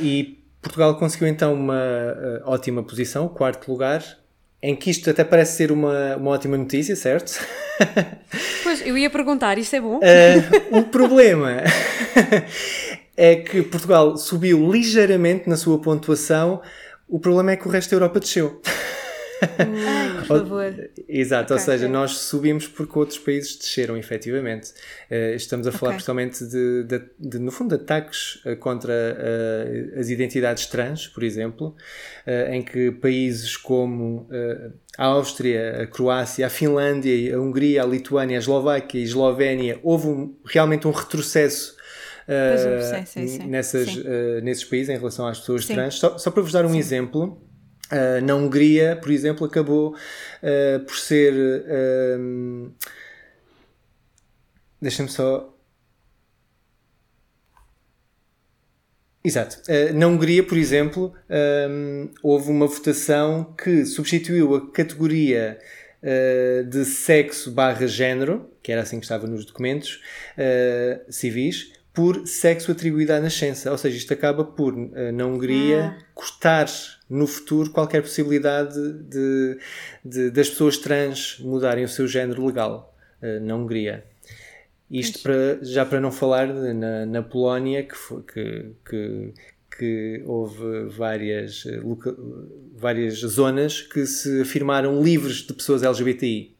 [0.00, 4.02] e Portugal conseguiu então uma uh, ótima posição, quarto lugar,
[4.60, 7.38] em que isto até parece ser uma, uma ótima notícia, certo?
[8.62, 9.98] Pois, eu ia perguntar, isto é bom?
[9.98, 11.62] Uh, o problema
[13.16, 16.60] é que Portugal subiu ligeiramente na sua pontuação.
[17.08, 18.60] O problema é que o resto da Europa desceu.
[20.26, 20.90] Favor.
[21.08, 24.70] Exato, ou Ok, seja, nós subimos porque outros países desceram, efetivamente.
[25.10, 25.96] Uh, estamos a falar Ok.
[25.96, 31.22] principalmente de, de- de, no fundo, de ataques uh, contra uh, as identidades trans, por
[31.22, 31.74] exemplo,
[32.50, 34.28] em que países como
[34.98, 39.78] a Áustria, a Croácia, a Finlândia, a Hungria, a Lituânia, a Eslováquia e a Eslovénia,
[39.82, 41.76] houve um- realmente um retrocesso.
[42.26, 43.46] Uh, sim, sim, sim.
[43.46, 45.94] nessas, uh, nesses países em relação às pessoas trans.
[45.94, 47.40] Só, só para vos dar um exemplo,
[47.92, 51.34] Uh, na Hungria, por exemplo, acabou uh, por ser.
[52.18, 52.72] um,
[54.80, 55.52] Deixa-me só.
[59.24, 59.60] Exato.
[59.68, 61.12] Uh, na Hungria, por exemplo,
[61.68, 65.58] um, houve uma votação que substituiu a categoria
[66.02, 70.00] uh, de sexo barra género, que era assim que estava nos documentos
[70.38, 73.72] uh, civis, por sexo atribuído à nascença.
[73.72, 76.66] Ou seja, isto acaba por, uh, na Hungria, cortar
[77.08, 78.74] no futuro qualquer possibilidade
[79.04, 79.58] de,
[80.04, 84.04] de- das pessoas trans mudarem o seu género legal uh, na Hungria.
[84.90, 87.94] Isto para, já para não falar de- na, na Polónia, que,
[88.32, 89.32] que, que,
[89.78, 91.80] que houve várias, eh,
[92.76, 96.55] várias zonas que se afirmaram livres de pessoas LGBTI.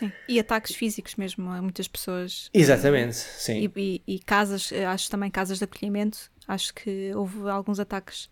[0.00, 0.12] Sim.
[0.26, 2.50] E ataques físicos mesmo a muitas pessoas.
[2.52, 3.70] Exatamente, sim.
[3.76, 6.30] E, e- e casas, eh, acho também casas de acolhimento.
[6.48, 8.28] Acho que houve alguns ataques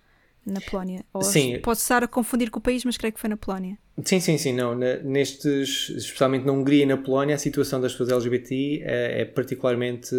[0.46, 1.04] na Polónia.
[1.12, 1.60] Ou Sim.
[1.60, 3.78] Pode estar a confundir com o país, mas creio que foi na Polónia.
[4.04, 4.52] Sim, sim, sim.
[4.54, 9.20] Não, na- nestes, especialmente na Hungria e na Polónia, a situação das pessoas LGBTI é,
[9.20, 10.14] é particularmente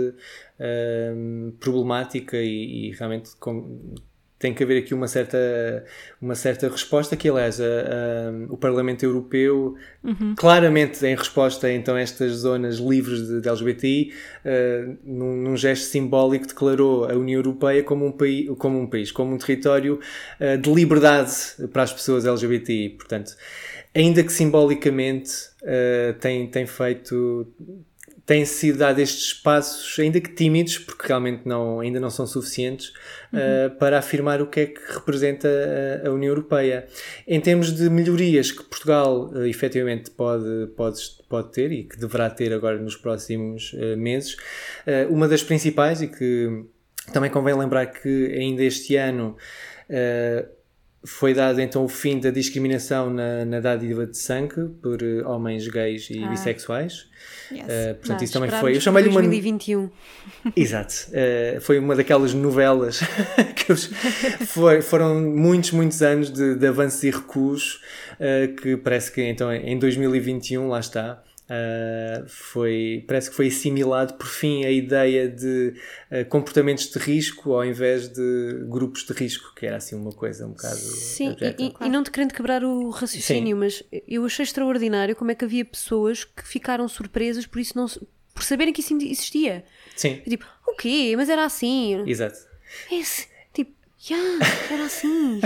[1.16, 3.95] hum, problemática e, e realmente com-
[4.40, 5.38] tem que haver aqui uma certa,
[6.22, 9.76] uma certa resposta que, aliás, a- a- o Parlamento Europeu,
[10.38, 14.14] claramente em resposta então, a estas zonas livres de, de LGBTI,
[14.46, 19.12] uh, num, num gesto simbólico declarou a União Europeia como um, país, como um país,
[19.12, 20.00] como um território
[20.40, 21.34] uh, de liberdade
[21.74, 22.90] para as pessoas LGBTI.
[22.92, 23.36] Portanto,
[23.94, 25.32] ainda que simbolicamente
[25.64, 27.46] uh, tem, tem feito
[28.30, 32.90] têm sido dados estes passos, ainda que tímidos, porque realmente não, ainda não são suficientes,
[33.34, 35.50] uh, para afirmar o que é que representa
[36.04, 36.86] a, a União Europeia.
[37.28, 42.30] Em termos de melhorias que Portugal uh, efetivamente pode, pode, pode ter e que deverá
[42.30, 46.66] ter agora nos próximos uh, meses, uh, uma das principais e que
[47.12, 49.36] também convém lembrar que ainda este ano
[49.90, 50.59] uh,
[51.04, 55.68] foi dado então o fim da discriminação na, na dádiva de sangue por uh, homens
[55.68, 56.28] gays e Ah.
[56.28, 57.08] bissexuais.
[57.52, 57.62] Yes.
[57.64, 58.76] Uh, portanto, Vá, isso também foi.
[58.76, 59.22] Eu chamei-lhe uma.
[59.22, 59.89] 2021.
[60.56, 60.93] Exato.
[61.10, 63.00] Uh, foi uma daquelas novelas
[63.56, 63.86] que eles-
[64.47, 67.82] foi- foram muitos, muitos anos de, de avanços e recuos
[68.62, 71.24] que parece que então em 2021, lá está.
[71.50, 75.74] Uh, foi, parece que foi assimilado por fim a ideia de
[76.12, 80.45] uh, comportamentos de risco ao invés de grupos de risco, que era assim uma coisa
[80.45, 80.76] um bocado.
[80.78, 81.62] Sim, abjeta.
[81.62, 85.36] e, e- e não te querendo quebrar o raciocínio, mas eu achei extraordinário como é
[85.36, 87.88] que havia pessoas que ficaram surpresas por isso não
[88.34, 89.66] por saberem que isso existia.
[89.95, 91.14] Sim, Eu, tipo, o quê?
[91.18, 92.04] Mas era assim.
[92.08, 92.38] exato.
[92.89, 93.28] Esse,
[94.08, 94.39] Yeah,
[94.72, 95.41] era assim.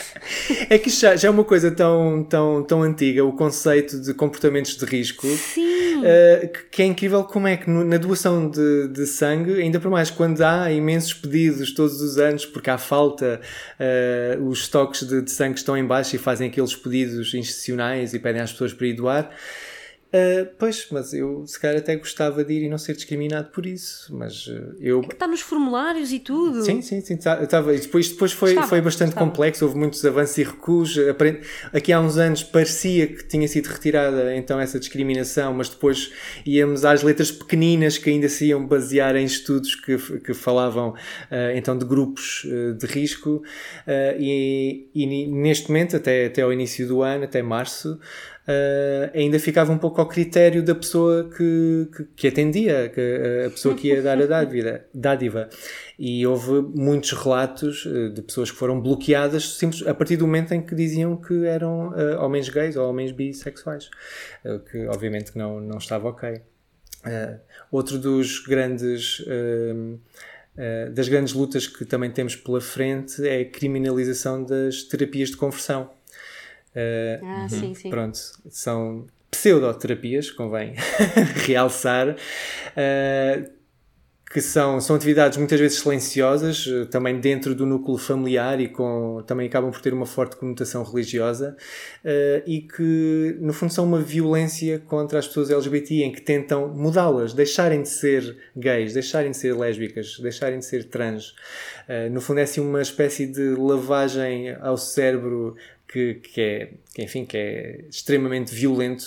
[0.70, 4.74] é que já, já, é uma coisa tão, tão, tão antiga, o conceito de comportamentos
[4.74, 9.04] de risco, uh, que, que, é incrível como é que no, na doação de, de,
[9.06, 13.38] sangue, ainda por mais quando há imensos pedidos todos os anos, porque há falta,
[13.78, 18.18] uh, os estoques de, de sangue estão em baixo e fazem aqueles pedidos institucionais e
[18.18, 19.30] pedem às pessoas para ir doar.
[20.12, 23.64] Uh, pois, mas eu se calhar até gostava de ir e não ser discriminado por
[23.64, 25.02] isso, mas uh, eu...
[25.02, 26.64] É que está nos formulários e tudo.
[26.64, 29.24] Sim, sim, sim, estava, tá, depois, depois foi, estava, foi bastante estava.
[29.24, 30.96] complexo, houve muitos avanços e recuos,
[31.72, 36.12] aqui há uns anos parecia que tinha sido retirada então essa discriminação, mas depois
[36.44, 40.96] íamos às letras pequeninas que ainda se iam basear em estudos que, que falavam uh,
[41.54, 42.44] então de grupos
[42.78, 43.44] de risco
[44.18, 47.98] e, e neste momento, até, até ao início do ano, até março,
[48.46, 53.50] uh, ainda ficava um pouco ao critério da pessoa que, que, que atendia, que, a
[53.50, 55.48] pessoa que ia dar a dádiva, dádiva.
[55.98, 60.52] E houve muitos relatos uh, de pessoas que foram bloqueadas simples, a partir do momento
[60.52, 63.90] em que diziam que eram uh, homens gays ou homens bissexuais,
[64.70, 66.40] que obviamente não, não estava ok.
[67.70, 69.24] outro dos grandes.
[70.92, 75.90] das grandes lutas que também temos pela frente é a criminalização das terapias de conversão.
[76.74, 77.90] Uh, ah, sim, sim.
[77.90, 78.18] Pronto,
[78.48, 80.74] são pseudoterapias, convém
[81.46, 83.60] realçar, uh,
[84.32, 89.20] que são, são atividades muitas vezes silenciosas, uh, também dentro do núcleo familiar e com,
[89.26, 91.56] também acabam por ter uma forte conotação religiosa
[92.46, 97.32] e que, no fundo, são uma violência contra as pessoas LGBT em que tentam mudá-las,
[97.32, 101.34] deixarem de ser gays, deixarem de ser lésbicas, deixarem de ser trans.
[102.12, 105.56] no fundo, é assim uma espécie de lavagem ao cérebro
[105.90, 109.04] que, que, é, que, enfim, que é extremamente violento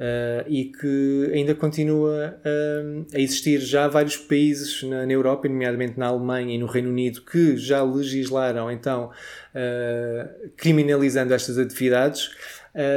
[0.00, 3.60] uh, e que ainda continua uh, a existir.
[3.60, 7.56] Já há vários países na, na, Europa, nomeadamente na Alemanha e no Reino Unido, que
[7.56, 9.10] já legislaram então
[9.54, 12.30] uh, criminalizando estas atividades.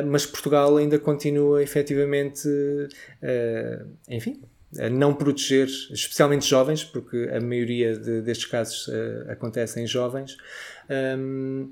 [0.08, 2.48] mas Portugal ainda continua efetivamente,
[4.08, 4.40] enfim,
[4.80, 8.88] a não proteger, especialmente jovens, porque a maioria de, destes casos
[9.28, 10.38] acontecem em jovens,
[11.18, 11.72] um,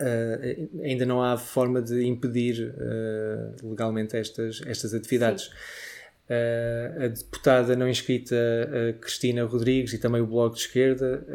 [0.00, 5.50] Uh, ainda não há forma de impedir uh, legalmente estas, estas atividades.
[6.28, 8.36] Uh, a deputada não inscrita
[9.00, 11.26] Cristina Rodrigues e também o Bloco de Esquerda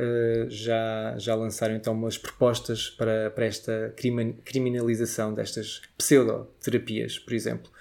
[0.49, 3.93] já, já lançaram então umas propostas para, para esta
[4.45, 7.71] criminalização destas pseudoterapias, por exemplo.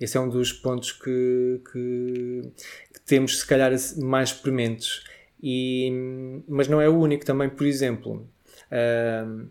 [0.00, 2.52] Esse é um dos pontos que, que,
[2.92, 5.04] que temos, se calhar, mais prementes.
[5.42, 5.90] E,
[6.48, 7.24] mas não é o único.
[7.24, 8.28] Também, por exemplo,
[8.70, 9.48] uh,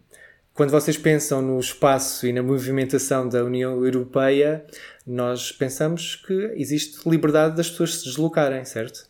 [0.56, 4.66] quando vocês pensam no espaço e na movimentação da União Europeia,
[5.06, 9.06] nós pensamos que existe liberdade das pessoas se deslocarem, certo?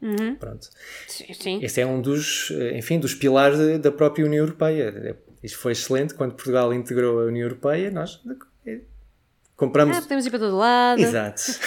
[0.00, 0.34] Uhum.
[0.36, 0.68] Pronto.
[1.06, 1.62] Sim.
[1.62, 5.14] Esse é um dos, enfim, dos pilares da própria União Europeia.
[5.42, 8.22] Isto foi excelente quando Portugal integrou a União Europeia, nós
[9.56, 9.98] compramos.
[9.98, 11.02] Ah, podemos ir para todo lado.
[11.02, 11.42] Exato.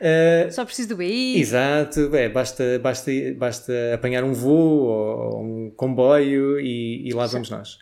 [0.00, 1.40] Uh, Só preciso do BI.
[1.40, 7.50] Exato, é, basta, basta, basta apanhar um voo ou um comboio e, e lá vamos
[7.50, 7.78] nós.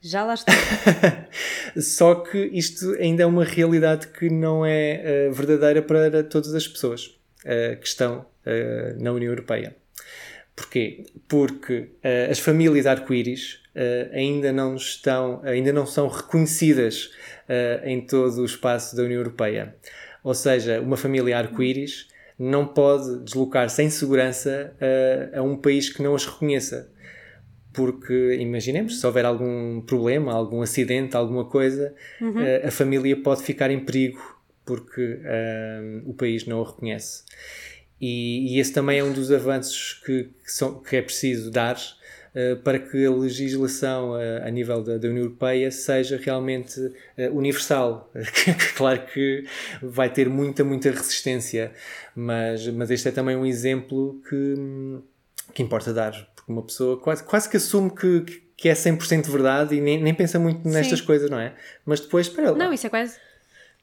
[0.00, 0.52] Já lá está.
[1.76, 6.68] Só que isto ainda é uma realidade que não é uh, verdadeira para todas as
[6.68, 7.06] pessoas
[7.44, 9.74] uh, que estão uh, na União Europeia.
[10.54, 11.04] Porquê?
[11.28, 11.90] Porque
[12.28, 13.60] as famílias arco-íris
[14.12, 17.12] ainda não estão, ainda não são reconhecidas
[17.84, 19.76] em todo o espaço da União Europeia.
[20.22, 22.08] Ou seja, uma família arco-íris
[22.38, 24.74] não pode deslocar sem segurança
[25.32, 26.90] a, a um país que não as reconheça.
[27.72, 32.34] Porque, imaginemos, se houver algum problema, algum acidente, alguma coisa, uhum.
[32.64, 35.18] a, a, família pode ficar em perigo porque
[36.04, 37.22] o país não a reconhece.
[38.00, 41.76] E, e, esse também é um dos avanços que, que, são, que é preciso dar
[42.62, 46.92] para que a legislação uh, a nível da, da, União Europeia seja realmente uh,
[47.32, 48.10] universal.
[48.76, 49.44] claro que
[49.82, 51.72] vai ter muita, muita resistência,
[52.14, 54.54] mas, mas este é também um exemplo que,
[55.54, 59.74] que importa dar, porque uma pessoa quase, quase que assume que, que é 100% verdade
[59.74, 61.06] e nem, nem pensa muito nestas Sim.
[61.06, 61.54] coisas, não é?
[61.84, 62.58] Mas depois, espera lá.
[62.58, 63.27] Não, isso é quase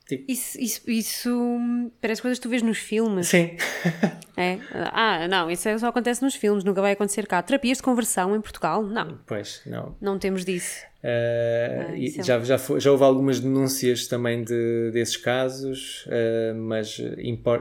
[0.07, 0.31] Tipo...
[0.31, 3.27] Isso, isso, isso parece coisas que tu vês nos filmes.
[3.27, 3.57] Sim.
[4.37, 4.59] é?
[4.91, 7.41] Ah, não, isso só acontece nos filmes, nunca vai acontecer cá.
[7.41, 8.83] Terapias de conversão em Portugal?
[8.83, 9.19] Não.
[9.25, 9.95] Pois, não.
[9.99, 10.83] Não temos disso.
[11.03, 16.55] Uh, ah, é já, já, foi, já houve algumas denúncias também de, desses casos, uh,
[16.55, 17.01] mas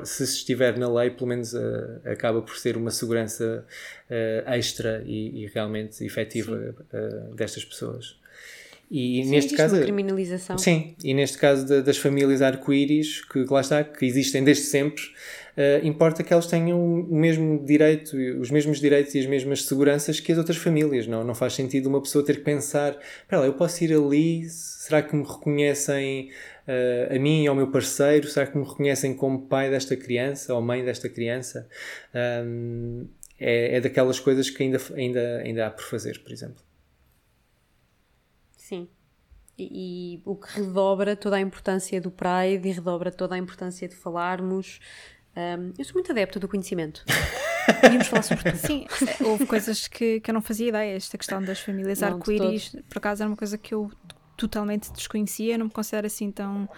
[0.05, 3.67] se estiver na lei, pelo menos uh, acaba por ser uma segurança
[4.47, 6.75] extra e, e, realmente efetiva
[7.35, 8.17] destas pessoas.
[8.97, 9.81] E Sim, neste caso.
[9.81, 10.57] Criminalização.
[10.57, 15.03] Sim, e neste caso de, das famílias arco-íris, que lá está, que existem desde sempre,
[15.03, 20.21] uh, importa que elas tenham o mesmo direito, os mesmos direitos e as mesmas seguranças
[20.21, 21.09] que as outras famílias.
[21.09, 24.49] Não, não faz sentido uma pessoa ter que pensar: espera lá, eu posso ir ali,
[24.49, 26.31] será que me reconhecem
[26.69, 28.29] uh, a mim e ao meu parceiro?
[28.29, 31.67] Será que me reconhecem como pai desta criança ou mãe desta criança?
[32.47, 33.09] Um,
[33.41, 36.63] é, é daquelas coisas que ainda, ainda, ainda há por fazer, por exemplo.
[38.77, 38.89] Sim.
[39.57, 43.87] E, e, o que redobra toda a importância do Pride e redobra toda a importância
[43.89, 44.81] de falarmos.
[45.37, 47.05] Um, eu sou muito adepta do conhecimento.
[47.81, 48.67] Podíamos falar sobre tudo.
[48.67, 48.87] Sim,
[49.25, 50.97] houve coisas que, que eu não fazia ideia.
[50.97, 53.91] Esta questão das famílias arco-íris, por acaso, era uma coisa que eu
[54.37, 55.57] totalmente desconhecia.
[55.57, 56.69] Não me considero assim tão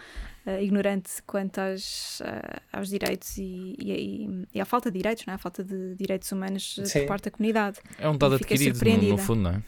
[0.47, 5.33] uh, ignorante quanto às, uh, aos direitos e, e, e, à falta de direitos, não
[5.33, 5.35] é?
[5.35, 7.01] à falta de direitos humanos Sim.
[7.01, 7.81] por parte da comunidade.
[7.99, 9.63] É um dado adquirido, no, no fundo, não é?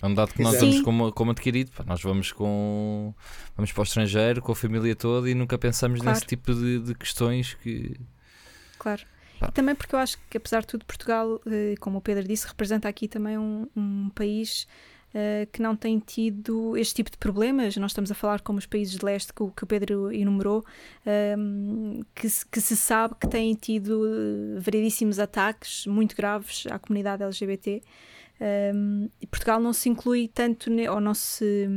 [0.00, 1.70] É um dado que nós vamos como, como adquirido.
[1.86, 3.14] Nós vamos com
[3.56, 6.14] vamos para o estrangeiro com a família toda e nunca pensamos claro.
[6.14, 7.96] nesse tipo de, de, questões que.
[8.78, 9.02] Claro.
[9.38, 9.48] Pá.
[9.48, 12.46] E também porque eu acho que, apesar de tudo, Portugal, eh, como o Pedro disse,
[12.46, 14.66] representa aqui também um, um país
[15.14, 17.76] uh, que não tem tido este tipo de problemas.
[17.76, 20.64] Nós estamos a falar como os países de leste que, que o Pedro enumerou,
[21.06, 26.66] um, ehm, que, se, que, se sabe que têm tido eh, variedíssimos ataques muito graves
[26.70, 27.82] à comunidade LGBT.
[28.74, 31.68] Um, e Portugal não se inclui tanto, ou não se,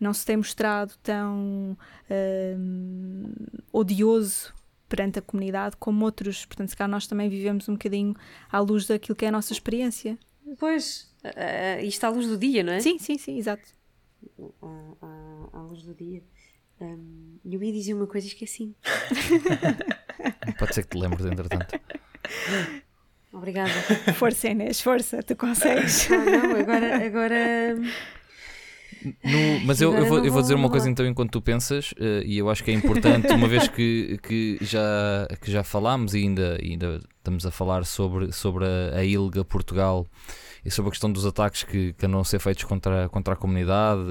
[0.00, 1.78] não se tem mostrado tão
[2.10, 3.32] um,
[3.72, 4.52] odioso
[4.88, 6.44] perante a comunidade como outros.
[6.44, 8.14] Portanto, se calhar nós também vivemos um bocadinho
[8.50, 10.18] à luz daquilo que é a nossa experiência.
[10.58, 12.80] Pois, uh, isto à luz do dia, não é?
[12.80, 13.68] Sim, sim, sim, exato.
[14.60, 14.66] À,
[15.02, 16.22] à, à luz do dia.
[16.80, 18.74] Um, eu ia dizer uma coisa e esqueci.
[20.58, 21.78] Pode ser que te lembres, entretanto.
[23.38, 23.70] Obrigada.
[24.14, 26.10] Força, Inês, força, tu consegues.
[26.10, 27.06] Ah, não, agora.
[27.06, 27.76] agora...
[29.04, 32.20] No, mas eu, eu, vou, eu vou dizer uma coisa então enquanto tu pensas, uh,
[32.26, 36.18] e eu acho que é importante, uma vez que, que, já, que já falámos e
[36.18, 40.04] ainda, ainda estamos a falar sobre, sobre a, a ILGA Portugal
[40.64, 43.36] e sobre a questão dos ataques que, que andam a ser feitos contra, contra a
[43.36, 44.02] comunidade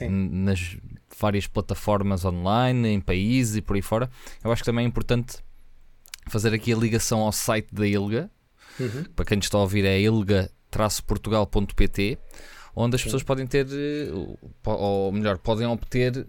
[0.00, 0.76] em, nas
[1.18, 4.08] várias plataformas online, em países e por aí fora.
[4.44, 5.38] Eu acho que também é importante
[6.26, 8.30] fazer aqui a ligação ao site da ILGA.
[8.78, 9.04] Uhum.
[9.14, 12.18] Para quem está a ouvir, é ilga-portugal.pt,
[12.74, 14.10] onde as pessoas podem ter, eh,
[14.64, 16.26] ou melhor, podem obter.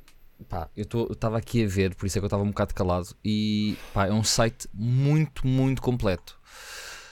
[0.48, 3.10] Pá, eu estava aqui a ver, por isso é que eu estava um bocado calado.
[3.24, 6.40] E pá, é um site muito, muito completo.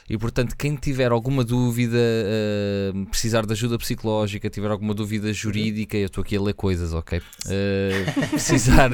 [0.08, 5.98] E portanto, quem tiver alguma dúvida, uh, precisar de ajuda psicológica, tiver alguma dúvida jurídica,
[5.98, 7.18] eu estou aqui a ler coisas, ok?
[7.20, 8.92] Uh, precisar,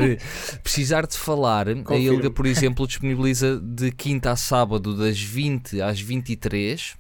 [0.64, 1.92] precisar de falar, Confirmo.
[1.92, 6.96] a ILGA, por exemplo, disponibiliza de quinta a sábado, das 20 às 23.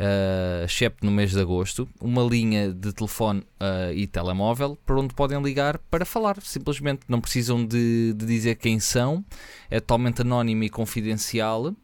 [0.00, 5.12] Uh, excepto no mês de agosto, uma linha de telefone uh, e telemóvel para onde
[5.12, 6.38] podem ligar para falar.
[6.40, 9.22] Simplesmente não precisam de, de dizer quem são,
[9.70, 11.74] é totalmente anónimo e confidencial.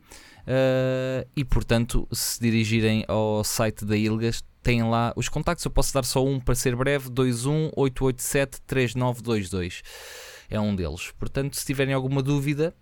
[0.47, 5.65] Uh, e portanto, se dirigirem ao site da Ilgas, têm lá os contactos.
[5.65, 9.83] Eu posso dar só um para ser breve: 218873922
[10.49, 11.13] é um deles.
[11.19, 12.75] Portanto, se tiverem alguma dúvida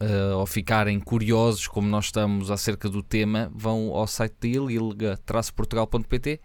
[0.00, 6.40] uh, ou ficarem curiosos, como nós estamos acerca do tema, vão ao site da ilga-portugal.pt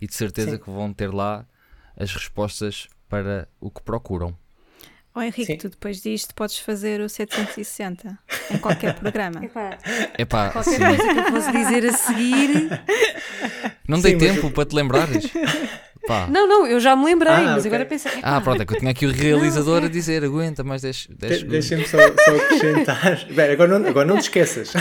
[0.00, 0.58] e de certeza Sim.
[0.58, 1.44] que vão ter lá
[1.96, 4.36] as respostas para o que procuram.
[5.14, 5.56] Oh Henrique, Sim.
[5.56, 8.16] tu depois disto podes fazer o 760
[8.52, 9.44] em qualquer programa.
[9.44, 9.76] Epá,
[10.16, 10.78] Epá, qualquer sim.
[10.78, 12.82] coisa que eu fosse dizer a seguir.
[13.88, 14.50] Não dei tempo eu...
[14.52, 15.28] para te lembrares.
[16.06, 16.28] Pá.
[16.28, 17.70] Não, não, eu já me lembrei, ah, mas okay.
[17.70, 18.12] agora pensei.
[18.12, 18.36] Epá.
[18.36, 21.08] Ah, pronto, é que eu tinha aqui o realizador não, a dizer: aguenta mais 10
[21.08, 23.26] de Deixa-me só, só acrescentar.
[23.34, 24.72] Bem, agora não, agora não te esqueças.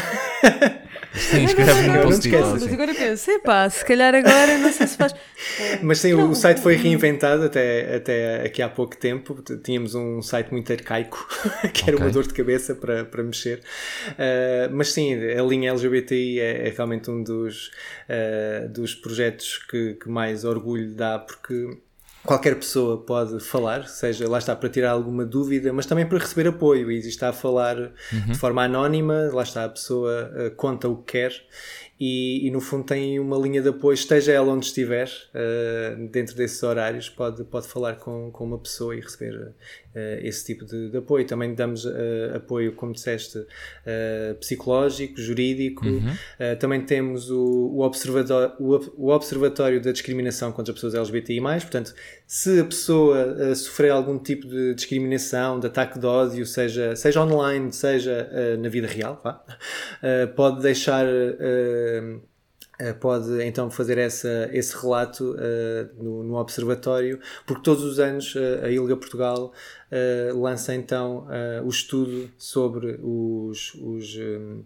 [1.19, 5.13] Sim, escreve no post Mas agora penso, pá, se calhar agora não sei se faz.
[5.81, 9.41] Mas sim, não, o site foi reinventado até, até aqui há pouco tempo.
[9.63, 11.27] Tínhamos um site muito arcaico,
[11.73, 12.07] que era okay.
[12.07, 13.59] uma dor de cabeça para, para mexer.
[14.11, 17.71] Uh, mas sim, a linha LGBTI é, é realmente um dos,
[18.07, 21.77] uh, dos projetos que, que mais orgulho dá, porque
[22.25, 26.47] qualquer pessoa pode falar, seja lá está para tirar alguma dúvida, mas também para receber
[26.47, 26.91] apoio.
[26.91, 28.31] E está a falar uhum.
[28.31, 31.33] de forma anónima, lá está a pessoa uh, conta o que quer
[31.99, 36.33] e, e, no fundo tem uma linha de apoio, esteja ela onde estiver, uh, dentro
[36.33, 39.53] desses horários, pode, pode falar com, com uma pessoa e receber uh,
[40.21, 41.27] esse tipo de, de, apoio.
[41.27, 41.91] Também damos uh,
[42.35, 43.45] apoio, como disseste,
[44.39, 45.85] psicológico, jurídico.
[45.85, 46.15] Uhum.
[46.59, 51.41] também temos o, o, observatório, o, o, Observatório da Discriminação contra as Pessoas LGBTI.
[51.41, 51.93] Portanto,
[52.25, 57.73] se a pessoa sofrer algum tipo de discriminação, de ataque de ódio, seja, seja online,
[57.73, 58.29] seja
[58.59, 59.21] na vida real,
[60.35, 61.05] pode deixar
[62.99, 68.63] pode então fazer essa, esse relato uh, no, no, Observatório, porque todos os anos uh,
[68.63, 69.51] a ILGA Portugal
[70.35, 71.25] lança então
[71.65, 74.63] o estudo sobre os, os um,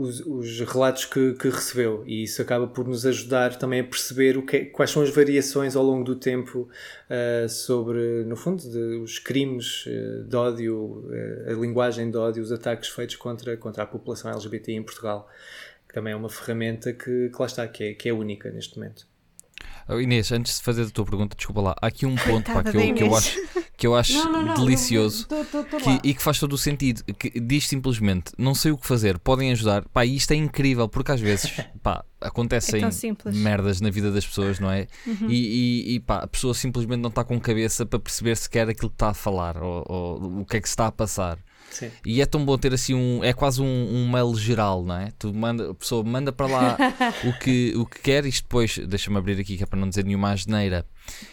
[0.00, 2.02] os, os relatos que, que, recebeu.
[2.06, 5.76] E isso acaba por nos ajudar também a perceber o que, quais são as variações
[5.76, 6.68] ao longo do tempo
[7.10, 12.42] uh, sobre, no fundo, de, os crimes uh, de ódio, uh, a linguagem de ódio,
[12.42, 15.28] os ataques feitos contra, contra a população LGBT em Portugal,
[15.90, 18.78] que também é uma ferramenta que, que lá está, que é, que é única neste
[18.78, 19.08] momento.
[19.88, 22.62] Oh, Inês, antes de fazer a tua pergunta, desculpa lá, há aqui um ponto pá,
[22.62, 23.40] que, eu, que eu acho
[23.76, 26.52] que eu acho não, não, não, delicioso tô, tô, tô que, e que faz todo
[26.52, 27.02] o sentido.
[27.14, 29.84] Que diz simplesmente: não sei o que fazer, podem ajudar.
[29.88, 31.50] Pá, isto é incrível, porque às vezes
[31.82, 34.86] pá, acontecem é merdas na vida das pessoas, não é?
[35.04, 35.28] Uhum.
[35.28, 38.90] E, e, e, pá, a pessoa simplesmente não está com cabeça para perceber sequer aquilo
[38.90, 41.36] que está a falar ou, ou o que é que se está a passar.
[41.70, 41.90] Sim.
[42.04, 43.22] E é tão bom ter assim um.
[43.22, 45.10] É quase um, um mail geral, não é?
[45.18, 46.76] Tu manda, a pessoa manda para lá
[47.24, 50.04] o, que, o que quer, isto depois, deixa-me abrir aqui que é para não dizer
[50.04, 50.86] nenhuma asneira.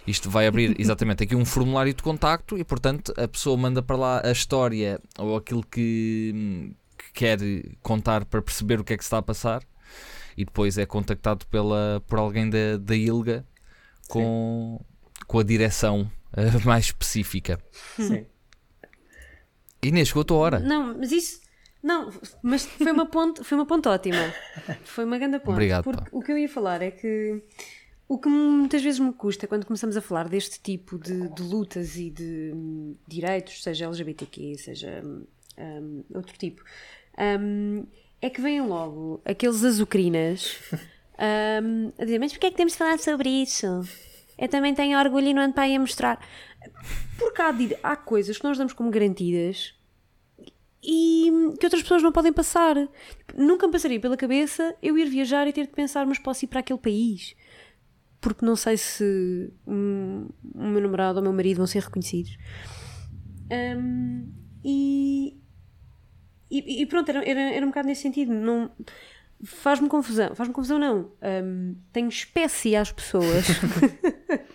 [0.05, 3.95] Isto vai abrir exatamente aqui um formulário de contacto e, portanto, a pessoa manda para
[3.95, 7.39] lá a história ou aquilo que, que quer
[7.81, 9.63] contar para perceber o que é que se está a passar
[10.37, 13.43] e depois é contactado pela, por alguém da, da ILGA
[14.07, 14.79] com,
[15.25, 17.59] com a direção uh, mais específica.
[17.95, 18.25] Sim.
[19.83, 20.59] Inês, chegou a tua hora.
[20.59, 21.41] Não, mas isso.
[21.81, 22.11] Não,
[22.41, 24.33] mas foi uma ponte, foi uma ponte ótima.
[24.83, 25.53] Foi uma grande ponte.
[25.53, 25.83] Obrigado.
[25.83, 26.09] Porque pá.
[26.11, 27.41] o que eu ia falar é que
[28.07, 31.97] o que muitas vezes me custa quando começamos a falar deste tipo de, de lutas
[31.97, 35.03] e de um, direitos, seja LGBTQ, seja
[35.57, 36.63] um, outro tipo,
[37.39, 37.85] um,
[38.21, 40.57] é que vêm logo aqueles azucrinas
[41.63, 43.67] hum, a dizer: Mas porquê é que temos de falar sobre isso?
[44.37, 46.19] Eu também tenho orgulho e não ando para aí a mostrar.
[47.17, 47.53] Porque há,
[47.83, 49.73] há coisas que nós damos como garantidas
[50.83, 51.29] e
[51.59, 52.75] que outras pessoas não podem passar.
[53.35, 56.47] Nunca me passaria pela cabeça eu ir viajar e ter de pensar, mas posso ir
[56.47, 57.35] para aquele país?
[58.21, 62.37] Porque não sei se um, o meu namorado ou o meu marido vão ser reconhecidos.
[63.51, 64.31] Um,
[64.63, 65.37] e,
[66.49, 68.33] e, e, pronto, era, era, era um bocado nesse sentido.
[68.33, 68.71] Não,
[69.43, 70.35] faz-me confusão.
[70.35, 71.11] Faz-me confusão, não.
[71.21, 73.45] Um, tenho espécie às pessoas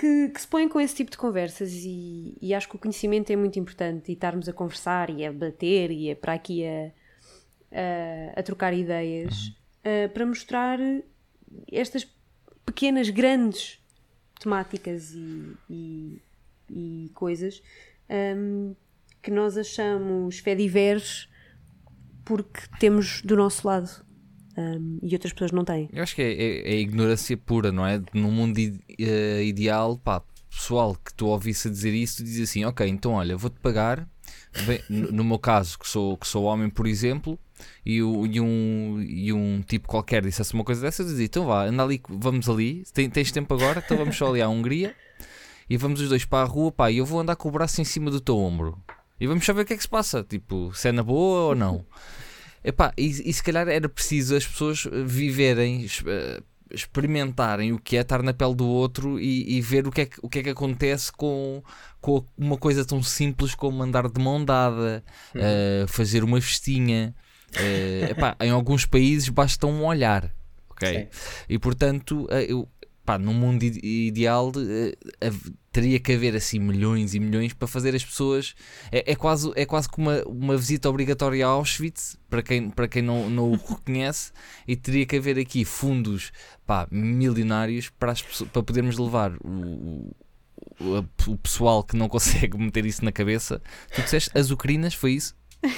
[0.00, 3.30] que, que, se põem com esse tipo de conversas e, e, acho que o conhecimento
[3.30, 6.90] é muito importante e estarmos a conversar e a bater e a, para aqui a,
[7.70, 9.48] a, a trocar ideias
[9.84, 10.06] uhum.
[10.06, 10.78] uh, para mostrar
[11.70, 12.08] estas
[12.64, 13.78] pequenas, grandes
[14.40, 16.22] temáticas e, e,
[16.70, 17.62] e coisas
[18.08, 18.74] um,
[19.20, 21.28] que nós achamos fediveres
[22.24, 24.02] porque temos do nosso lado
[24.56, 25.88] um, e outras pessoas não têm.
[25.92, 28.02] Eu acho que é, é, é ignorância pura, não é?
[28.12, 32.86] Num mundo uh, ideal, pá, pessoal que tu ouvisse dizer isso, tu dizes assim: Ok,
[32.86, 34.08] então olha, vou-te pagar.
[34.66, 37.38] Bem, no meu caso, que sou, que sou homem, por exemplo,
[37.84, 41.66] e, o, e, um, e um tipo qualquer dissesse uma coisa dessas, dizia: Então vá,
[41.66, 44.94] anda ali, vamos ali, tens, tens tempo agora, então vamos só ali à Hungria
[45.68, 47.80] e vamos os dois para a rua, pá, e eu vou andar com o braço
[47.80, 48.76] em cima do teu ombro
[49.20, 51.48] e vamos só ver o que é que se passa, tipo, se é na boa
[51.48, 51.84] ou não.
[52.62, 58.00] Epá, e, e se calhar era preciso as pessoas viverem, eh, experimentarem o que é
[58.00, 60.42] estar na pele do outro e, e, ver o que, é que, o que é
[60.42, 61.62] que acontece com,
[62.00, 65.02] com uma coisa tão simples como andar de mão dada,
[65.34, 65.40] uhum.
[65.40, 67.14] uh, fazer uma festinha.
[67.54, 70.30] Uh, epá, em alguns países basta um olhar.
[70.68, 71.08] ok
[71.48, 72.68] E portanto, eu,
[73.04, 78.04] pá, num mundo ideal uh, teria que haver assim milhões e milhões para fazer as
[78.04, 78.54] pessoas.
[78.90, 82.88] É, é quase, é quase como uma, uma visita obrigatória a Auschwitz, para quem, para
[82.88, 84.32] quem não, não o reconhece,
[84.66, 86.32] e teria que haver aqui fundos
[86.66, 90.14] pá, milionários para, as, para podermos levar o,
[90.80, 93.62] o, o pessoal que não consegue meter isso na cabeça.
[93.94, 95.38] Tu disseste azucrinas, foi isso?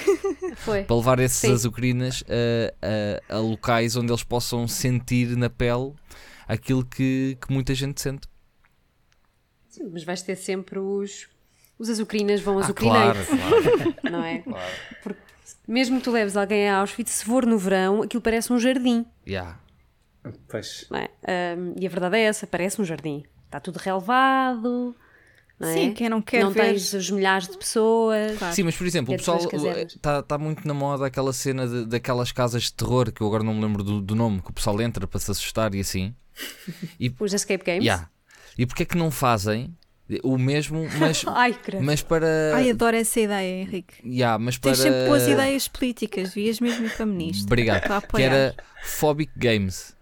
[0.55, 0.83] Foi.
[0.83, 1.51] Para levar esses Sim.
[1.51, 5.93] azucrinas a, a, a locais onde eles possam sentir na pele
[6.47, 8.27] aquilo que, que muita gente sente.
[9.69, 11.27] Sim, mas vais ter sempre os,
[11.79, 13.15] os azucrinas vão ah, azucrinar.
[13.15, 13.25] Claro,
[14.01, 14.11] claro.
[14.11, 14.39] Não é?
[14.39, 14.71] Claro.
[15.01, 15.21] Porque
[15.67, 19.05] mesmo que tu leves alguém a Auschwitz, se for no verão, aquilo parece um jardim.
[19.27, 19.59] Yeah.
[20.47, 20.87] Pois.
[20.93, 21.55] É?
[21.57, 23.23] Um, e a verdade é essa, parece um jardim.
[23.45, 24.95] Está tudo relevado.
[25.59, 25.73] Não é?
[25.73, 26.61] Sim, quem não quer não ver.
[26.61, 28.37] tens os milhares de pessoas.
[28.37, 28.55] Claro.
[28.55, 29.39] Sim, mas por exemplo, o pessoal
[29.85, 33.43] está tá muito na moda aquela cena de, daquelas casas de terror que eu agora
[33.43, 36.15] não me lembro do, do, nome, que o pessoal entra para se assustar e assim.
[36.99, 37.85] E, Os escape games?
[37.85, 38.09] Yeah.
[38.57, 39.75] E porquê é que não fazem
[40.21, 42.55] o mesmo, mas, Ai, mas para.
[42.55, 43.95] Ai, adoro essa ideia, Henrique.
[44.05, 44.71] Yeah, mas para...
[44.71, 47.45] Tens sempre boas ideias políticas, devias mesmo ir feminista.
[47.45, 48.07] Obrigado.
[48.09, 49.95] Que era Phobic Games.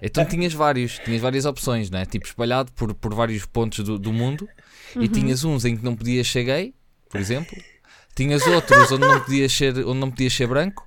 [0.00, 2.04] Então tinhas vários, tinhas várias opções, não é?
[2.04, 4.46] Tipo, espalhado por, por vários pontos do, do mundo.
[4.94, 5.02] Uhum.
[5.02, 6.74] E tinhas uns em que não podias ser gay,
[7.08, 7.56] por exemplo.
[8.14, 10.85] Tinhas outros onde não podias ser, onde não podias ser branco.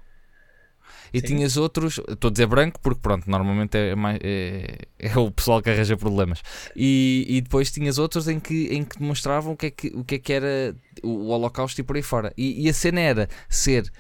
[1.14, 5.32] E tinhas outros, estou a dizer branco porque pronto, normalmente é, mais, é, é o
[5.32, 6.41] pessoal que arranja problemas.
[6.76, 10.03] E, e depois tinhas outros em que, em que demonstravam o que, é que, o
[10.03, 12.34] que é que era o Holocausto e por aí fora.
[12.38, 13.91] E, e a cena era ser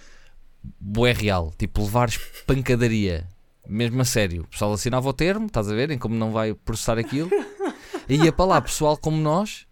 [0.79, 3.27] boé real, tipo levares pancadaria,
[3.67, 4.43] mesmo a sério.
[4.43, 7.29] O pessoal assinava o termo, estás a ver, em como não vai processar aquilo.
[8.07, 9.67] E ia para lá pessoal como nós,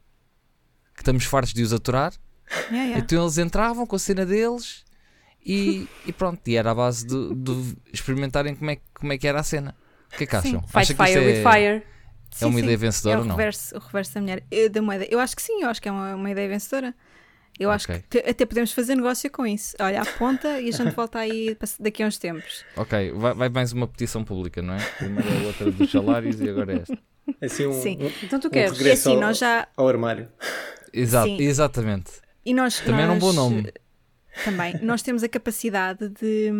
[0.96, 2.14] que estamos fartos de os aturar.
[2.70, 3.00] Yeah, yeah.
[3.00, 4.86] Então eles entravam com a cena deles
[5.48, 9.28] e, e pronto, e era a base de, de experimentarem como é, como é que
[9.28, 9.76] era a cena.
[10.14, 10.62] O que é que acham?
[10.64, 11.84] Fight Acha que fire with é, fire.
[12.42, 12.86] é uma Sim, ideia sim.
[12.86, 13.36] vencedora é ou não?
[13.36, 15.06] reverso, o reverso da mulher eh, da moeda.
[15.10, 16.94] Eu acho que sim, eu acho que é uma, uma ideia vencedora.
[17.60, 18.04] Eu acho Ok.
[18.10, 19.76] que te- até podemos fazer negócio com isso.
[19.80, 22.64] Olha, aponta e a gente volta aí daqui a uns tempos.
[22.76, 24.78] Ok, vai, vai mais uma petição pública, não é?
[25.00, 26.98] Primeiro a outra dos salários e agora é esta.
[27.42, 27.98] Assim um, Sim.
[28.00, 28.74] um- Então tu um queres?
[28.74, 29.68] E regresso assim, ao, nós já.
[29.76, 30.28] ao armário.
[30.94, 31.38] Exato, Sim.
[31.42, 32.12] exatamente.
[32.46, 33.74] E nós, Também era um bom nós, nome.
[34.44, 34.78] Também.
[34.82, 36.52] Nós temos a capacidade de,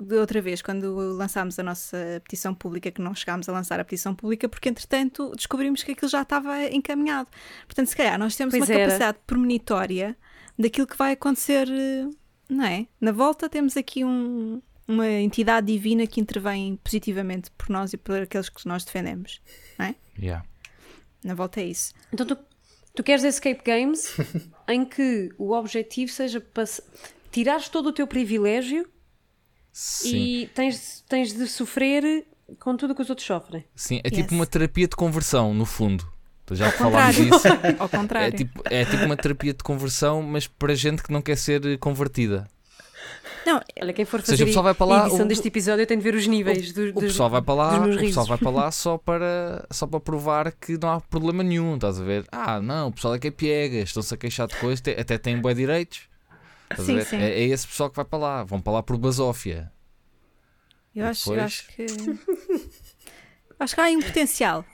[0.00, 3.84] de outra vez, quando lançámos a nossa petição pública, que não chegámos a lançar a
[3.84, 7.28] petição pública, porque entretanto descobrimos que aquilo já estava encaminhado.
[7.66, 8.84] Portanto, se calhar nós temos Pois uma era.
[8.84, 10.16] capacidade premonitória
[10.58, 12.08] daquilo que vai acontecer, eh,
[12.48, 12.86] não é?
[13.00, 18.20] Na volta temos aqui um- uma entidade divina que intervém positivamente por nós e por
[18.22, 19.40] aqueles que nós defendemos.
[20.18, 20.44] Yeah.
[21.24, 21.94] Na volta é isso.
[22.12, 22.36] Então tu,
[22.94, 24.14] tu queres escape games
[24.68, 26.42] em que o objetivo seja
[27.30, 28.88] tirares todo o teu privilégio
[29.72, 32.26] Sim, e tens, tens de sofrer
[32.58, 33.64] com tudo o que os outros sofrem.
[33.76, 34.00] sim.
[34.02, 34.16] É Yes.
[34.18, 36.04] tipo uma terapia de conversão, no fundo.
[36.52, 37.30] Já Ao falámos contrário.
[37.30, 37.48] disso.
[37.78, 38.36] Ao É contrário.
[38.36, 42.48] tipo, é tipo uma terapia de conversão, mas para gente que não quer ser convertida.
[43.46, 45.48] Não, Olha, quem for seja, fazer o pessoal vai para lá, a edição o- deste
[45.48, 48.38] episódio tem de ver os níveis O dos, pessoal vai para lá, o pessoal vai
[48.38, 52.24] para lá só para, só para provar que não há problema nenhum, estás a ver?
[52.30, 55.38] Ah, não, o pessoal é que é piegas, estão-se a queixar de coisas, até têm
[55.40, 56.08] bons direitos.
[56.78, 57.16] Sim, sim.
[57.16, 59.72] É, é esse pessoal que vai para lá, vão para lá por basófia.
[60.94, 61.86] Eu acho, eu acho que.
[63.58, 64.64] acho que há aí um potencial.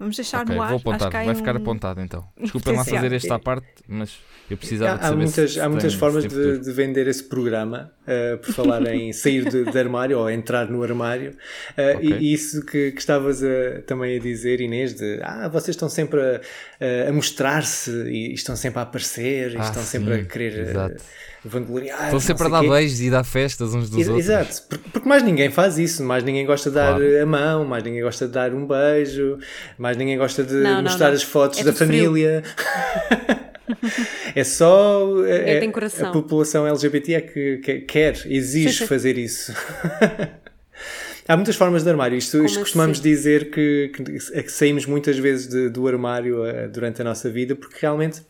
[0.00, 0.68] Vamos deixar Ok, no ar.
[0.70, 2.26] vou acho apontar, há vai ficar um- apontado então.
[2.40, 4.18] Desculpem lá fazer esta parte, mas
[4.50, 7.06] eu precisava de Há, há saber muitas, se há muitas tem- formas de, de vender
[7.06, 11.32] esse programa, uh, por falar em sair de, de armário ou entrar no armário.
[11.76, 12.18] Uh, Ok.
[12.18, 16.18] E isso que, que estavas a- também a dizer, Inês, de ah, vocês estão sempre
[16.18, 20.54] a, a mostrar-se e estão sempre a aparecer e Ah, estão sempre sim, a querer
[20.66, 21.04] uh, exato.
[21.44, 21.96] Vangloriar.
[21.98, 24.26] Estão não sempre a dar beijos e dar festas uns dos Ex- outros.
[24.28, 27.22] Exato, porque, porque mais ninguém faz isso, mais ninguém gosta de dar Claro.
[27.22, 29.38] a mão, mais ninguém gosta de dar um beijo,
[29.78, 31.14] mais ninguém gosta de Não, não, mostrar não.
[31.14, 32.42] as fotos É da família.
[34.34, 36.08] é só é, É, coração.
[36.10, 38.86] a população LGBT é que, que quer, exige Sim, sim.
[38.86, 39.52] fazer isso.
[41.28, 42.18] Há muitas formas de armário.
[42.18, 43.08] Isto, isto Como costumamos assim?
[43.08, 47.30] dizer que, que, é que saímos muitas vezes de- do armário eh, durante a nossa
[47.30, 48.20] vida, porque realmente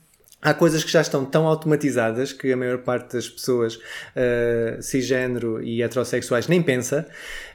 [0.42, 3.78] há coisas que já estão tão automatizadas que a maior parte das pessoas
[4.16, 7.06] eh, cisgênero e heterossexuais nem pensa,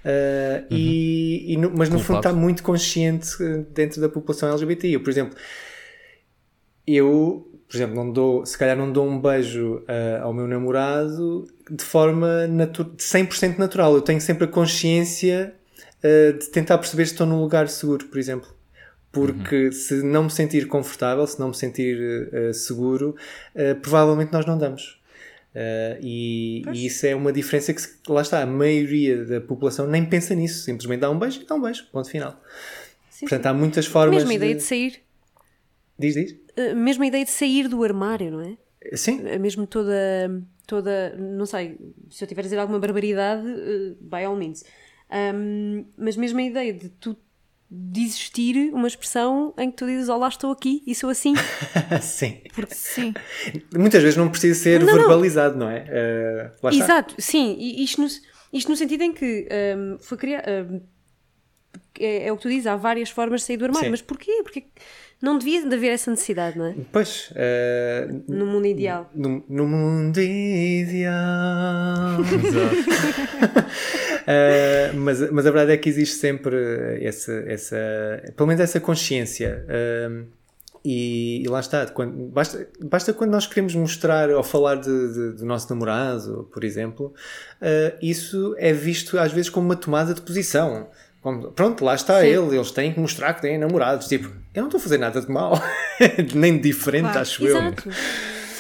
[0.03, 4.87] eh, e, e no- mas no fundo está muito consciente eh, dentro da população LGBT.
[4.89, 5.35] Eu, por exemplo,
[6.87, 11.47] eu, por exemplo, não dou, se calhar não dou um beijo ah, ao meu namorado
[11.69, 13.95] de forma natu de 100% natural.
[13.95, 15.55] Eu tenho sempre a consciência
[16.03, 18.53] ah, de tentar perceber se estou num lugar seguro, por exemplo.
[19.15, 23.15] Porque se não me sentir confortável, se não me sentir ah, seguro,
[23.55, 25.01] ah, provavelmente nós não damos.
[25.55, 30.05] Ah, e, e isso é uma diferença que, lá está, a maioria da população nem
[30.05, 30.63] pensa nisso.
[30.63, 31.87] Simplesmente dá um beijo e dá um beijo.
[31.93, 32.41] Ponto final.
[33.09, 33.47] Sim, Portanto, sim.
[33.47, 34.17] há muitas formas.
[34.17, 34.59] Mesma ideia de...
[34.59, 35.01] de sair.
[35.97, 36.35] Diz, diz.
[36.57, 38.57] a mesma ideia de sair do armário, não é?
[38.97, 41.77] Sim, mesmo toda, toda, não sei,
[42.09, 44.63] se eu tiver a dizer alguma barbaridade, eh, by all means.
[45.09, 47.15] Ahm, mas mesmo a ideia de tu
[47.69, 51.33] de existir uma expressão em que tu dizes olá, estou aqui e sou assim.
[52.01, 52.41] sim.
[52.69, 53.13] Sim.
[53.75, 54.99] Muitas vezes não precisa ser Não, não.
[54.99, 55.85] verbalizado, não é?
[55.87, 56.83] Eh, lá está.
[56.85, 58.07] Exato, sim, e isto no,
[58.53, 60.81] isto no sentido em que ahm, foi criado.
[61.99, 63.91] é, é o que tu dizes, há várias formas de sair do armário, Sim.
[63.91, 64.41] mas porquê?
[64.43, 64.65] Porque
[65.21, 66.75] não devia de haver essa necessidade, não é?
[66.91, 69.09] Pois, eh, No mundo ideal.
[69.15, 72.19] no, no mundo ideal.
[74.27, 76.55] Eh, mas, mas a verdade é que existe sempre
[77.05, 77.77] essa, essa
[78.35, 79.63] pelo menos essa consciência.
[79.69, 80.23] eh,
[80.83, 85.31] e, e lá está, quando, basta, basta quando nós queremos mostrar ou falar de- de-
[85.37, 87.13] do nosso namorado, por exemplo,
[87.61, 90.89] eh, isso é visto às vezes como uma tomada de posição.
[91.55, 92.27] Pronto, lá está Sim.
[92.27, 94.07] ele, eles têm que mostrar que têm namorados.
[94.07, 95.61] Tipo, eu não estou a fazer nada de mal,
[96.35, 97.19] nem de diferente, Claro.
[97.19, 97.57] acho eu.
[97.57, 97.89] Exato.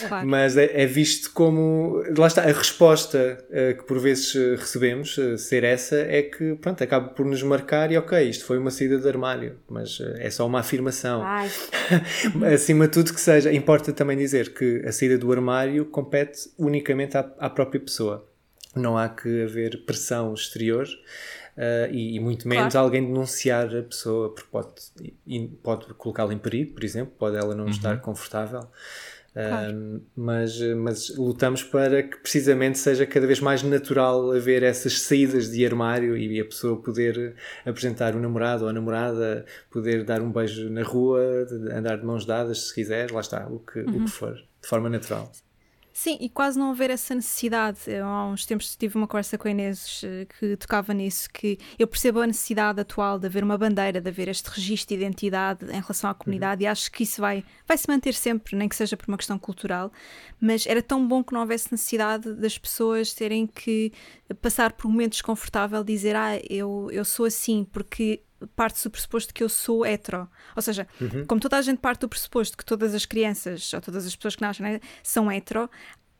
[0.09, 0.27] Claro.
[0.27, 2.03] Mas é, é visto como.
[2.15, 6.53] Lá está, a resposta eh, que por vezes eh, recebemos, eh, ser essa, é que
[6.55, 10.27] pronto, acaba por nos marcar e ok, isto foi uma saída de armário, mas eh,
[10.27, 11.23] é só uma afirmação.
[12.53, 17.17] Acima de tudo que seja, importa também dizer que a saída do armário compete unicamente
[17.17, 18.27] à, à própria pessoa.
[18.75, 20.85] não há que haver pressão exterior.
[21.55, 22.85] Uh, e, e, muito menos claro.
[22.85, 27.65] alguém denunciar a pessoa porque pode, pode colocá-la em perigo, por exemplo, pode ela não
[27.65, 27.69] uhum.
[27.69, 28.67] estar confortável.
[29.33, 30.01] Claro.
[30.15, 35.65] mas, mas lutamos para que precisamente seja cada vez mais natural haver essas saídas de
[35.65, 40.69] armário e a pessoa poder apresentar o namorado ou a namorada, poder dar um beijo
[40.69, 44.03] na rua, andar de mãos dadas se quiser, lá está, o que, uhum.
[44.03, 45.29] o que for, de forma natural.
[45.97, 47.79] Sim, e quase não haver essa necessidade.
[47.87, 51.57] Eu, há uns tempos tive uma conversa com a Inês eh, que tocava nisso, que
[51.79, 55.63] eu percebo a necessidade atual de haver uma bandeira, de haver este registro de identidade
[55.67, 56.67] em relação à comunidade uhum.
[56.67, 59.39] e acho que isso vai, vai se manter sempre, nem que seja por uma questão
[59.39, 59.89] cultural,
[60.37, 63.93] mas era tão bom que não houvesse necessidade das pessoas terem que
[64.41, 68.21] passar por um momento desconfortável, dizer, ah, eu, eu sou assim, porque
[68.55, 70.27] parte do pressuposto que eu sou hetero.
[70.55, 71.25] Ou seja, uhum.
[71.25, 74.35] como toda a gente parte do pressuposto que todas as crianças ou todas as pessoas
[74.35, 75.69] que nascem né, são hetero,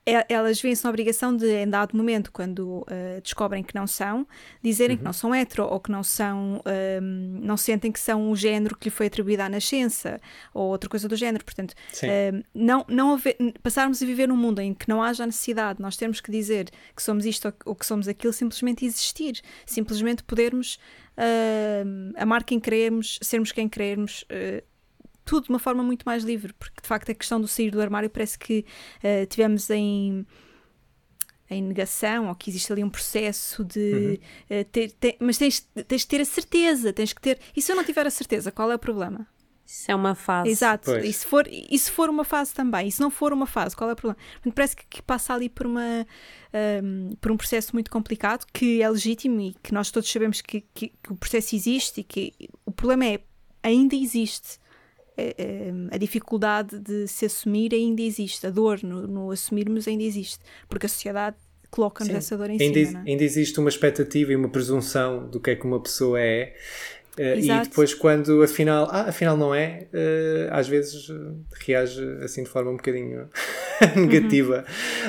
[0.05, 4.27] elas veem-se na obrigação de, em dado momento, quando uh, descobrem que não são,
[4.61, 4.99] dizerem uhum.
[4.99, 6.61] que não são hetero ou que não são,
[7.01, 10.21] um, não sentem que são o género que lhe foi atribuído à nascença
[10.53, 11.43] ou outra coisa do género.
[11.43, 15.81] Portanto, uh, não, não haver, passarmos a viver num mundo em que não haja necessidade,
[15.81, 20.75] nós temos que dizer que somos isto ou que somos aquilo, simplesmente existir, simplesmente podermos
[21.17, 24.23] uh, amar quem queremos, sermos quem queremos.
[24.23, 24.74] Uh,
[25.25, 27.81] tudo de uma forma muito mais livre, porque de facto a questão do sair do
[27.81, 28.63] armário parece que
[29.03, 30.25] uh, tivemos em,
[31.49, 34.19] em negação, ou que existe ali um processo de
[34.49, 34.61] uhum.
[34.61, 37.39] uh, ter, ter, mas tens, tens de ter a certeza, tens que ter.
[37.55, 39.27] E se eu não tiver a certeza, qual é o problema?
[39.65, 40.49] Isso é uma fase.
[40.51, 40.91] Exato.
[40.97, 42.87] E se, for, e se for uma fase também?
[42.87, 44.21] E se não for uma fase, qual é o problema?
[44.53, 46.05] Parece que, que passa ali por, uma,
[46.83, 50.61] um, por um processo muito complicado, que é legítimo e que nós todos sabemos que,
[50.71, 52.31] que, que o processo existe e que
[52.63, 53.19] o problema é,
[53.63, 54.59] ainda existe.
[55.17, 60.03] É, é, a dificuldade de se assumir ainda existe, a dor no, no assumirmos ainda
[60.03, 61.37] existe, porque a sociedade
[61.75, 63.03] coloca-nos essa dor em ainda, cima.
[63.05, 63.11] É?
[63.11, 66.55] Ainda existe uma expectativa e uma presunção do que é que uma pessoa é,
[67.17, 71.35] e depois, quando afinal, ah, afinal não é, uh, às vezes uh,
[71.65, 73.29] reage assim de forma um bocadinho
[73.95, 74.65] negativa.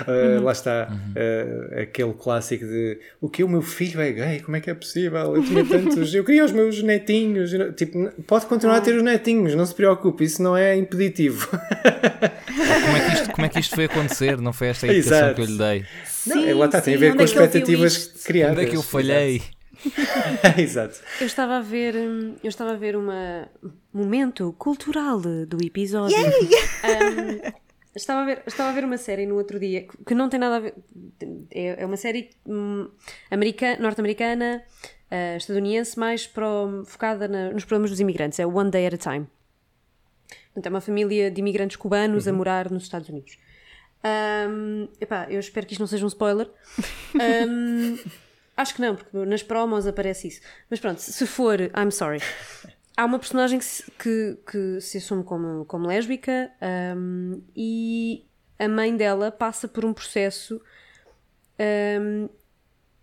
[0.06, 0.44] Uhum.
[0.44, 1.80] Lá está uhum.
[1.80, 5.36] aquele clássico de o que o meu filho é gay, como é que é possível?
[5.36, 7.50] Eu tinha tantos, eu queria os meus netinhos.
[7.76, 11.48] Tipo, pode continuar a ter os netinhos, não se preocupe, isso não é impeditivo.
[11.48, 14.40] como, é que isto, como é que isto foi acontecer?
[14.40, 15.34] Não foi esta a Exato.
[15.34, 15.84] que eu lhe dei?
[16.26, 18.58] Não, sim, lá está, tem a ver com as é expectativas criadas.
[18.58, 19.36] Onde é que eu falhei?
[19.36, 19.55] Exato.
[21.20, 23.06] Eu estava a ver, eu estava a ver um
[23.92, 26.16] momento cultural do episódio.
[26.16, 27.52] Um,
[27.94, 30.56] estava, a ver, estava a ver uma série no outro dia que não tem nada
[30.56, 30.74] a ver.
[31.50, 32.88] É, é uma série hum,
[33.80, 34.62] norte-americana,
[35.10, 38.38] uh, estadunidense, mais pro, focada na, nos problemas dos imigrantes.
[38.38, 39.26] É One Day at a Time.
[40.56, 42.32] Então, é uma família de imigrantes cubanos uhum.
[42.32, 43.38] a morar nos Estados Unidos.
[44.48, 46.48] Um, epá, eu espero que isto não seja um spoiler.
[47.14, 47.98] Um,
[48.56, 50.40] Acho que não, porque nas promos aparece isso.
[50.70, 52.20] Mas pronto, se for, I'm sorry.
[52.96, 53.66] Há uma personagem que
[53.98, 56.50] que, que se assume como, como lésbica
[56.96, 58.24] um, e
[58.58, 60.60] a mãe dela passa por um processo.
[61.60, 62.28] Um,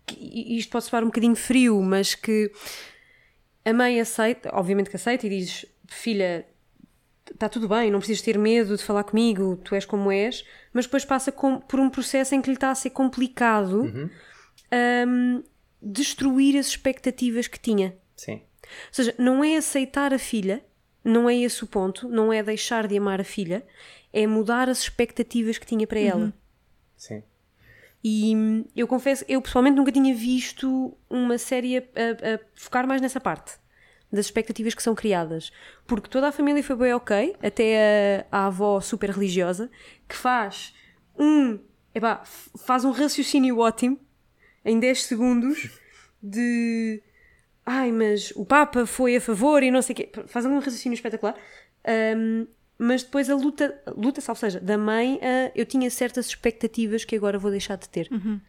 [0.04, 2.50] que, isto pode soar um bocadinho frio, mas que
[3.64, 6.44] a mãe aceita, obviamente que aceita, e diz: Filha,
[7.30, 10.86] está tudo bem, não precisas ter medo de falar comigo, tu és como és, mas
[10.86, 13.82] depois passa com, por um processo em que lhe está a ser complicado.
[13.82, 14.10] Uhum
[15.06, 15.42] um,
[15.80, 17.96] destruir as expectativas que tinha.
[18.16, 18.42] Sim.
[18.62, 20.64] Ou seja, não é aceitar a filha,
[21.04, 23.64] não é esse o ponto, não é deixar de amar a filha,
[24.12, 26.06] é mudar as expectativas que tinha para uhum.
[26.06, 26.34] ela.
[26.96, 27.22] Sim.
[28.02, 32.86] E hum, eu confesso, eu pessoalmente nunca tinha visto uma série a, a, a, focar
[32.86, 33.58] mais nessa parte
[34.12, 35.50] das expectativas que são criadas.
[35.86, 39.70] Porque toda a família foi bem ok, até a, a avó super religiosa,
[40.08, 40.74] que faz
[41.18, 41.58] um.
[41.94, 42.22] Epá,
[42.58, 43.98] faz um raciocínio ótimo
[44.64, 45.70] em 10 segundos
[46.22, 47.02] de
[47.66, 50.10] ai, mas o Papa foi a favor e não sei o quê.
[50.26, 51.36] Faz um raciocínio espetacular.
[52.16, 52.46] Um,
[52.78, 57.14] mas depois a luta, luta, ou seja, da mãe, uh, eu tinha certas expectativas que
[57.14, 58.08] agora vou deixar de ter.
[58.10, 58.40] Uhum.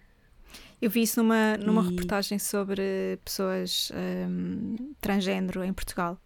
[0.82, 1.90] Eu vi isso numa, numa e...
[1.90, 3.92] reportagem sobre pessoas
[4.28, 6.20] um, transgênero em Portugal.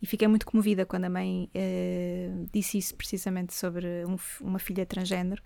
[0.00, 4.84] E fiquei muito comovida quando a mãe uh, disse isso precisamente sobre um, uma filha
[4.86, 5.42] transgênero.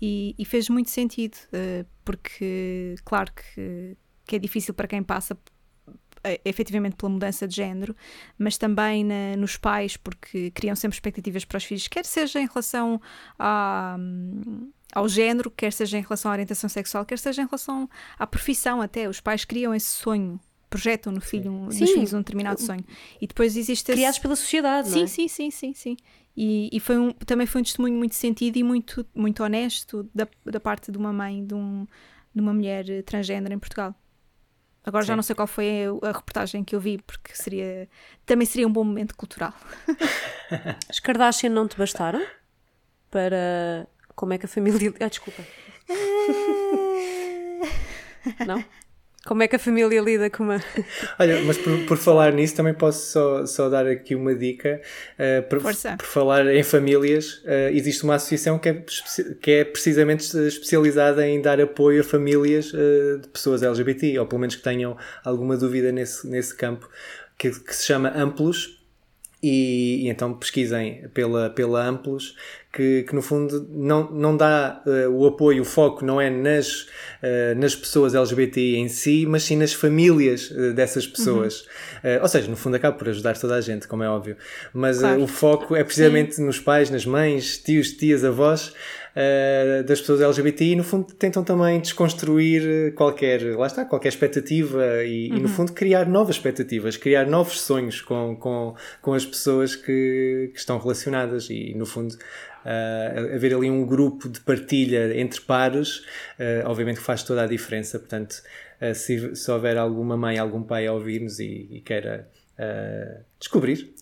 [0.00, 3.96] E, e fez muito sentido, uh, porque, claro que,
[4.26, 5.38] que é difícil para quem passa
[6.26, 7.94] eh, efetivamente pela mudança de género,
[8.36, 12.46] mas também na, nos pais, porque criam sempre expectativas para os filhos, quer seja em
[12.46, 13.00] relação
[13.38, 13.96] a,
[14.92, 18.82] ao género, quer seja em relação à orientação sexual, quer seja em relação à profissão
[18.82, 19.08] até.
[19.08, 22.84] Os pais criam esse sonho, projetam no filho, um, nos filhos um determinado sonho.
[23.20, 23.92] E depois existe...
[23.92, 24.22] Criados esse...
[24.22, 25.06] pela sociedade, sim, não é?
[25.06, 25.96] Sim, sim, sim, sim.
[26.36, 30.28] E, e foi um, também foi um testemunho muito sentido e muito, muito honesto da,
[30.44, 31.86] da parte de uma mãe de um,
[32.34, 33.94] de uma mulher transgênero em Portugal.
[34.84, 35.08] Agora Sim.
[35.08, 37.88] já não sei qual foi a, reportagem que eu vi, porque seria
[38.24, 39.52] também seria um bom momento cultural.
[40.88, 42.24] As Kardashian não te bastaram
[43.10, 44.94] para como é que a família.
[45.00, 45.42] Ah, desculpa.
[48.46, 48.64] não?
[49.26, 50.62] Como é que a família lida com uma.
[51.18, 54.80] Olha, mas por, por falar nisso, também posso só, só dar aqui uma dica.
[55.18, 58.84] Uh, por, por, falar em famílias, uh, existe uma associação que é,
[59.42, 64.40] que é precisamente especializada em dar apoio a famílias uh, de pessoas LGBT, ou pelo
[64.40, 66.88] menos que tenham alguma dúvida nesse, nesse campo,
[67.36, 68.75] que, que se chama Amplos.
[69.48, 72.34] E, e, então pesquisem pela, pela Amplos,
[72.72, 76.82] que, que no fundo não, não dá uh, o apoio, o foco não é nas,
[76.82, 81.60] uh, nas pessoas LGBT em si, mas sim nas famílias uh, dessas pessoas.
[82.02, 82.22] Uhum.
[82.22, 84.36] ou seja, no fundo acaba por ajudar toda a gente, como é óbvio.
[84.74, 85.22] Mas claro.
[85.22, 86.44] o foco é precisamente sim.
[86.44, 88.74] nos pais, nas mães, tios, tias, avós.
[89.16, 95.02] Uh, das pessoas LGBT e no fundo tentam também desconstruir qualquer, lá está, qualquer expectativa
[95.04, 95.36] e, uhum.
[95.36, 95.48] e no uhum.
[95.48, 100.78] fundo criar novas expectativas, criar novos sonhos com, com, com as pessoas que, que estão
[100.78, 102.14] relacionadas e no fundo
[102.66, 105.98] uh, haver ali um grupo de partilha entre pares,
[106.38, 107.98] uh, obviamente que faz toda a diferença.
[107.98, 108.42] Portanto,
[108.82, 112.28] uh, se, se houver alguma mãe, algum pai a ouvir-nos e, e, queira
[113.38, 113.94] descobrir,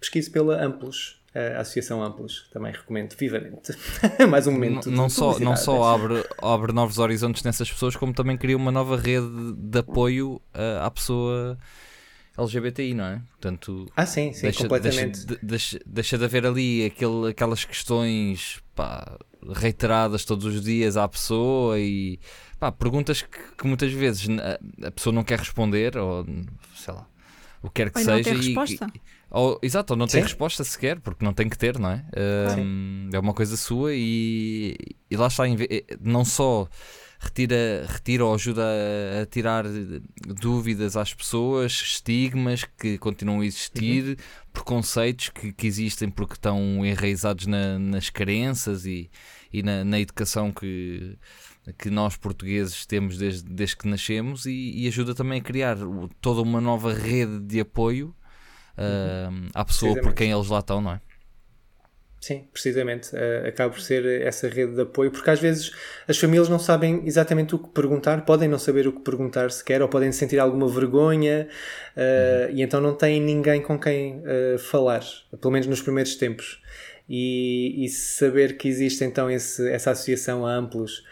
[0.00, 1.21] pesquise pela Amplos.
[1.34, 3.74] A Associação Amplos, também recomendo vivamente.
[4.28, 4.90] Mais um momento.
[4.90, 8.70] Não, não só, não só abre, abre novos horizontes nessas pessoas, como também cria uma
[8.70, 10.40] nova rede de apoio
[10.80, 11.58] à pessoa
[12.36, 13.22] LGBTI, não é?
[13.30, 15.26] Portanto, ah, sim, sim, deixa, completamente.
[15.26, 19.18] Deixa, deixa, deixa, de haver ali aquele, aquelas questões pá,
[19.54, 22.18] reiteradas todos os dias à pessoa e
[22.58, 24.26] pá, perguntas que, que, muitas vezes
[24.82, 26.24] a, pessoa não quer responder ou
[26.74, 27.06] sei lá,
[27.62, 28.16] o que quer que ou seja.
[28.16, 28.86] Não tem e, resposta.
[28.94, 29.00] E,
[29.32, 30.18] ou, exato, ou não sim.
[30.18, 32.04] tem resposta sequer, porque não tem que ter, não é?
[32.58, 34.76] Um, é uma coisa sua e,
[35.10, 35.44] e lá está,
[36.02, 36.68] não só
[37.18, 39.64] retira, retira ou ajuda a, a, tirar
[40.26, 44.16] dúvidas às pessoas, estigmas que continuam a existir, uhum.
[44.52, 49.10] preconceitos que, que, existem porque estão enraizados na, nas crenças e,
[49.50, 51.16] e na, na, educação que,
[51.78, 55.78] que nós portugueses temos desde, desde que nascemos e, e ajuda também a criar
[56.20, 58.14] toda uma nova rede de apoio
[58.78, 61.00] uh, à pessoa por quem eles lá estão, não é?
[62.22, 63.12] Sim, precisamente.
[63.16, 65.72] Uh, acaba por ser essa rede de apoio, porque às vezes
[66.06, 69.82] as famílias não sabem exatamente o que perguntar, podem não saber o que perguntar sequer,
[69.82, 71.48] ou podem sentir alguma vergonha,
[71.96, 72.56] uh, uhum.
[72.56, 75.02] e então não têm ninguém com quem uh, falar,
[75.40, 76.62] pelo menos nos primeiros tempos.
[77.08, 81.02] E, e saber que existe então esse, essa associação a amplos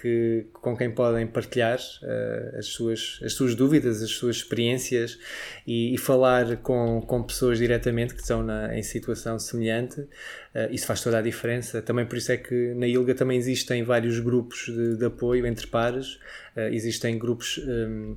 [0.00, 5.18] que, com quem podem partilhar uh, as, suas, as suas dúvidas, as suas experiências
[5.66, 10.00] e, e falar com, com pessoas diretamente que estão na, em situação semelhante.
[10.00, 11.80] Uh, isso faz toda a diferença.
[11.80, 15.66] Também por isso é que na ILGA também existem vários grupos de, de apoio entre
[15.66, 16.18] pares,
[16.70, 17.58] existem grupos.
[17.58, 18.16] Um,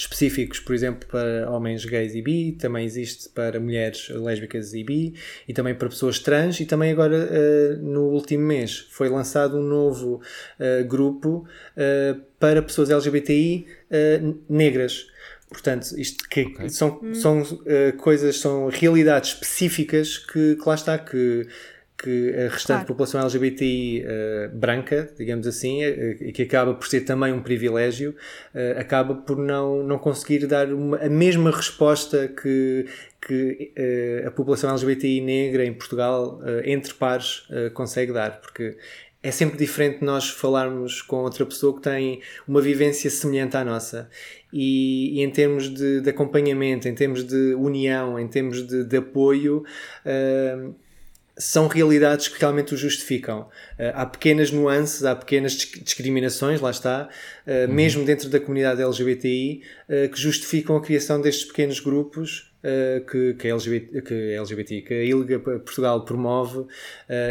[0.00, 5.14] específicos, por exemplo, para homens gays e bi, também existe para mulheres lésbicas e bi,
[5.46, 9.62] e também para pessoas trans, e também agora, uh, no último mês, foi lançado um
[9.62, 10.20] novo
[10.58, 11.46] uh, grupo
[11.76, 13.66] uh, para pessoas LGBTI
[14.48, 15.08] negras.
[15.48, 16.68] Portanto, isto que okay.
[16.68, 17.14] são, hum.
[17.14, 17.42] são
[17.96, 21.48] coisas, são realidades específicas que, que lá está, que
[22.00, 22.86] que a restante claro.
[22.86, 28.14] população LGBTI uh, branca, digamos assim, uh, que acaba por ser também um privilégio,
[28.54, 32.86] uh, acaba por não, não conseguir dar uma, a mesma resposta que,
[33.20, 33.72] que
[34.24, 38.76] a população LGBTI negra em Portugal, entre pares, consegue dar, porque
[39.20, 44.08] é sempre diferente nós falarmos com outra pessoa que tem uma vivência semelhante à nossa.
[44.52, 48.96] E, e em termos de, de, acompanhamento, em termos de união, em termos de, de
[48.96, 49.64] apoio,
[51.38, 53.42] são realidades que realmente o justificam.
[53.78, 57.08] Uh, há pequenas nuances, há pequenas discriminações, lá está,
[57.46, 57.74] uh, uhum.
[57.74, 62.46] mesmo dentro da comunidade LGBTI, uh, que justificam a criação destes pequenos grupos
[63.10, 66.66] que, que, a LGBT, que a LGBT, que a ILGA Portugal promove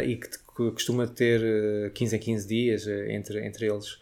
[0.06, 3.98] e que, costuma ter 15 a 15 dias entre, entre eles.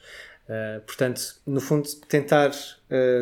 [0.87, 2.53] portanto, no fundo, tentar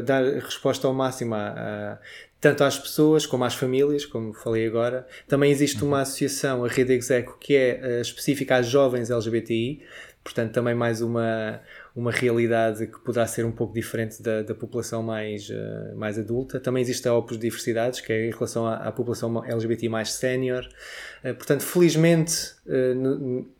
[0.05, 1.99] dar resposta ao máximo a
[2.45, 5.07] tanto às pessoas como às famílias, como falei agora.
[5.27, 6.03] Também existe uma uhum.
[6.03, 9.81] associação, a Rede Execo, que é uh, específica às jovens LGBTI,
[10.23, 11.63] portanto, também mais uma,
[11.97, 16.61] uma realidade que poderá ser um pouco diferente da, da população mais, uh, mais adulta.
[16.61, 20.69] Também existe a Opus Diversidades, que é em relação à, à população LGBT mais sénior.
[21.25, 22.57] Uh, portanto, felizmente,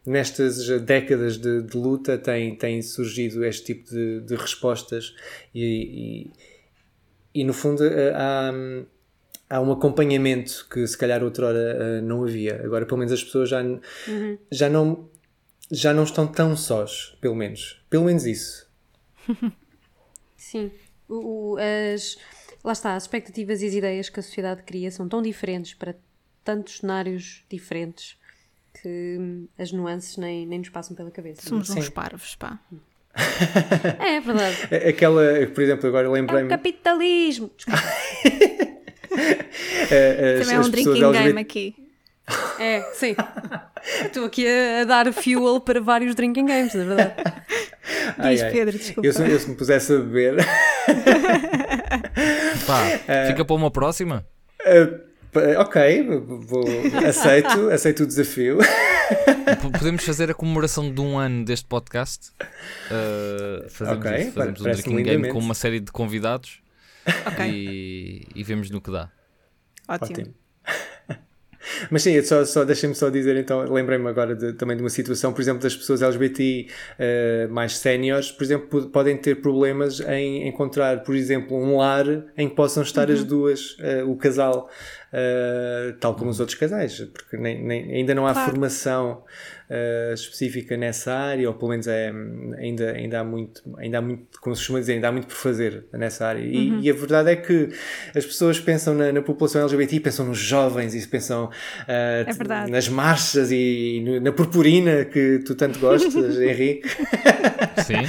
[0.05, 5.15] nestas décadas de, de, luta, tem, tem surgido este tipo de, de respostas
[5.55, 6.54] e, e
[7.35, 8.53] e no fundo eh, há,
[9.51, 12.63] há um acompanhamento que se calhar outrora uh, não havia.
[12.65, 14.39] Agora, pelo menos as pessoas já, uhum.
[14.51, 15.09] já não
[15.71, 17.83] já não estão tão sós, pelo menos.
[17.89, 18.71] Pelo menos isso.
[20.37, 20.71] Sim.
[21.09, 22.17] O, o, as,
[22.63, 25.97] lá está, as expectativas e as ideias que a sociedade cria são tão diferentes para
[26.45, 28.17] tantos cenários diferentes
[28.81, 31.49] que hum, as nuances nem, nem nos passam pela cabeça.
[31.49, 31.79] Somos Sim.
[31.79, 32.61] uns parvos, pá.
[34.01, 34.57] É, é verdade.
[34.89, 35.23] Aquela,
[35.55, 36.49] por exemplo, agora É o lembrei-me.
[36.49, 37.51] capitalismo.
[37.57, 37.83] Desculpa.
[39.91, 41.75] eh, as- Também é um drinking LGBT game aqui.
[42.59, 43.15] É, sim.
[44.07, 47.13] Estou aqui a, a dar fuel para vários drinking games, na verdade.
[48.19, 48.51] Ai, Diz, ai.
[48.53, 49.07] Pedro, desculpa.
[49.07, 50.37] Eu, se- eu se me pusesse a beber.
[52.67, 53.27] Pá, É.
[53.29, 54.25] fica para uma próxima.
[55.33, 56.07] pa- ok,
[56.47, 56.65] vou,
[57.09, 58.59] aceito, aceito o desafio.
[59.73, 62.31] Podemos fazer a comemoração de um ano deste podcast.
[62.41, 66.61] Uh, fazemos Ok, isso, fazemos um drinking game com uma série de convidados
[67.27, 69.11] Ok, e, e vemos no que dá.
[69.89, 70.11] ótimo.
[70.21, 70.35] Ótimo.
[71.91, 75.33] Mas sim, só, só, deixem-me só dizer, então, lembrei-me agora de- também de uma situação,
[75.33, 76.69] por exemplo, das pessoas LGBTI
[76.99, 82.05] eh, mais séniores, por exemplo, po- podem ter problemas em encontrar, por exemplo, um lar
[82.37, 84.69] em que possam estar as duas, eh, o casal,
[85.11, 88.51] eh, tal como os outros casais, porque nem, nem- ainda não há Claro.
[88.51, 89.25] formação
[89.71, 92.13] eh, específica nessa área, ou pelo menos é,
[92.59, 95.37] ainda, ainda há muito, ainda há muito, como se costuma dizer, ainda há muito por
[95.37, 96.41] fazer nessa área.
[96.41, 97.71] E, e a verdade é que
[98.15, 101.51] as pessoas pensam na, na população LGBT, pensam nos jovens e pensam
[101.89, 106.89] eh, É nas marchas e no- na purpurina que tu tanto gostas, Henrique.
[107.87, 108.03] Sim,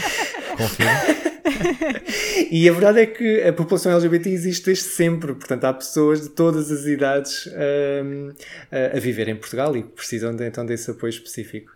[0.57, 1.34] confirmo.
[2.51, 6.29] E a verdade é que a população LGBT existe desde sempre, portanto há pessoas de
[6.29, 8.33] todas as idades hum,
[8.71, 11.75] a, a viver em Portugal e precisam de, então desse apoio específico.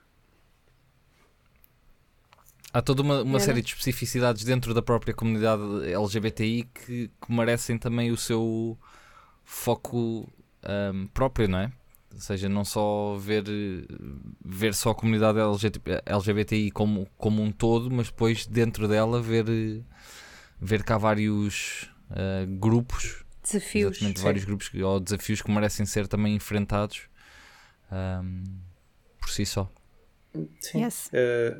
[2.71, 7.79] Há toda uma, uma série de especificidades dentro da própria comunidade LGBTI que, que merecem
[7.79, 8.77] também o seu
[9.43, 10.31] foco
[10.63, 11.71] ahm, próprio, não é?
[12.19, 13.45] Ou seja, não só ver,
[14.43, 19.45] ver só a comunidade LGBT LGBTI como, como um todo, mas depois dentro dela ver,
[20.59, 23.91] ver que há vários ah, grupos, Desafios.
[23.91, 24.25] exatamente sim.
[24.25, 27.03] vários grupos ou desafios que merecem ser também enfrentados
[27.89, 28.43] ahm,
[29.17, 29.71] por si só.
[30.59, 30.83] Sim.
[30.83, 31.07] Yes.
[31.11, 31.59] Uh,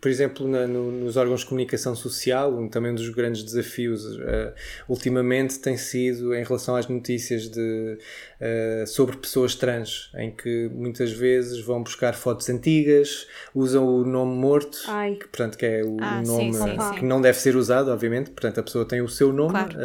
[0.00, 4.04] por exemplo, na- no- nos órgãos de comunicação social, um, também um dos grandes desafios
[4.04, 4.52] uh,
[4.88, 7.98] ultimamente tem sido em relação às notícias de,
[8.40, 14.34] uh, sobre pessoas trans, em que muitas vezes vão buscar fotos antigas, usam o nome
[14.34, 15.14] morto, Ai.
[15.14, 16.94] que, portanto, que é o Ah, nome sim, sim.
[16.98, 19.76] que não deve ser usado, obviamente, portanto, a pessoa tem o seu nome Claro.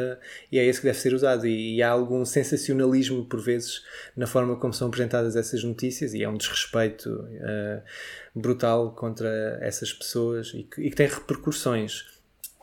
[0.52, 1.46] e é esse que deve ser usado.
[1.46, 3.84] E, e há algum sensacionalismo, por vezes,
[4.18, 7.84] na forma como são apresentadas essas notícias, e é um desrespeito uh,
[8.36, 12.02] brutal contra essas pessoas e que, e que tem repercussões.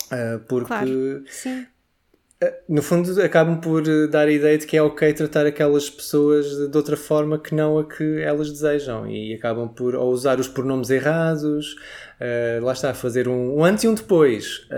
[0.07, 1.24] Uh, porque Claro.
[1.27, 1.66] Sim.
[2.69, 6.44] no fundo acabam por eh, dar a ideia de que é ok tratar aquelas pessoas
[6.51, 10.40] de, de outra forma que não a que elas desejam e acabam por ou usar
[10.40, 11.77] os pronomes errados
[12.20, 14.69] eh, lá está, fazer um, um antes e um depois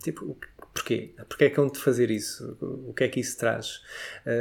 [0.00, 0.38] tipo,
[0.72, 1.12] porquê?
[1.28, 2.56] Porquê é que hão de fazer isso?
[2.86, 3.80] O que é que isso traz?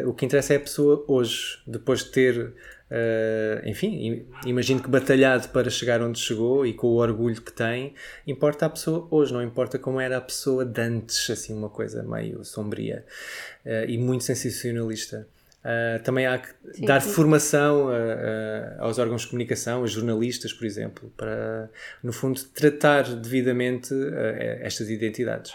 [0.06, 2.54] O que interessa é a pessoa hoje, depois de ter
[2.90, 7.52] eh, enfim, im- imagino que batalhado para chegar onde chegou e com o orgulho que
[7.52, 7.94] tem,
[8.26, 12.04] importa a pessoa hoje, não importa como era a pessoa de antes, assim, uma coisa
[12.04, 13.06] meio sombria
[13.66, 15.28] eh, e muito sensacionalista.
[15.66, 17.10] Uh, também há que Sim, dar sim.
[17.10, 21.70] formação uh, uh, aos órgãos de comunicação, aos jornalistas, por exemplo, para,
[22.02, 24.08] no fundo, tratar devidamente uh,
[24.62, 25.52] estas identidades.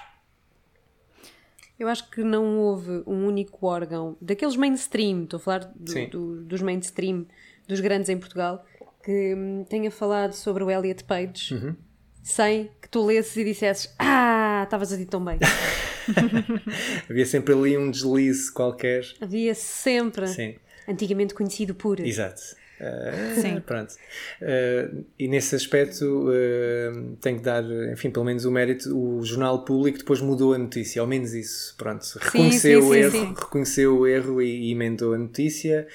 [1.83, 6.45] Eu acho que não houve um único órgão daqueles mainstream, estou a falar do- do-
[6.45, 7.27] dos mainstream,
[7.67, 8.65] dos grandes em Portugal,
[9.05, 11.75] que hum, tenha falado sobre o Elliot Page Uhum.
[12.23, 15.41] sem que tu lesses e dissesses Ah, estavas a dizer tão bem.
[17.11, 19.03] Havia sempre ali um deslize qualquer.
[19.21, 20.55] Havia sempre, Sim,
[20.89, 21.99] antigamente conhecido por.
[21.99, 22.41] exato.
[22.83, 23.61] Uh, Sim.
[23.61, 23.95] Pronto.
[24.41, 28.91] Uh, e nesse aspecto uh, tenho que dar, enfim, pelo menos o mérito.
[28.99, 31.75] O Jornal Público depois mudou a notícia, ao menos isso.
[31.79, 33.35] Pronto, reconheceu sim, o sim, erro, sim.
[33.39, 35.87] reconheceu o erro e, e emendou a notícia.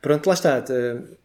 [0.00, 0.58] Pronto, lá está.
[0.68, 1.16] Uh,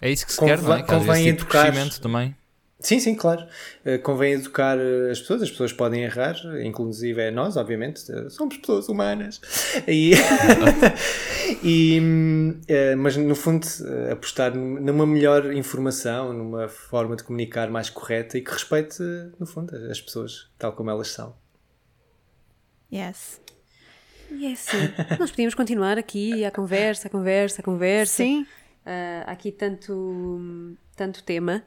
[0.00, 0.82] É isso que se Convém- quer, não é?
[0.82, 1.62] Convém esse tipo de educar.
[1.72, 2.36] crescimento também.
[2.82, 3.46] Sim, sim, claro.
[3.86, 6.34] Uh, convém educar uh, as pessoas, as pessoas podem errar,
[6.64, 9.40] inclusive é nós, obviamente, uh, somos pessoas humanas.
[9.86, 10.12] E,
[11.62, 17.70] e, uh, mas no fundo, uh, apostar num- numa melhor informação, numa forma de comunicar
[17.70, 19.00] mais correta e que respeite,
[19.38, 21.36] no fundo, as pessoas tal como elas são.
[22.92, 23.40] Yes.
[24.30, 24.78] E é assim,
[25.20, 28.16] nós podíamos continuar aqui a conversa, a conversa, a conversa.
[28.16, 28.46] Sim,
[29.26, 31.62] há aqui tanto, tanto tema.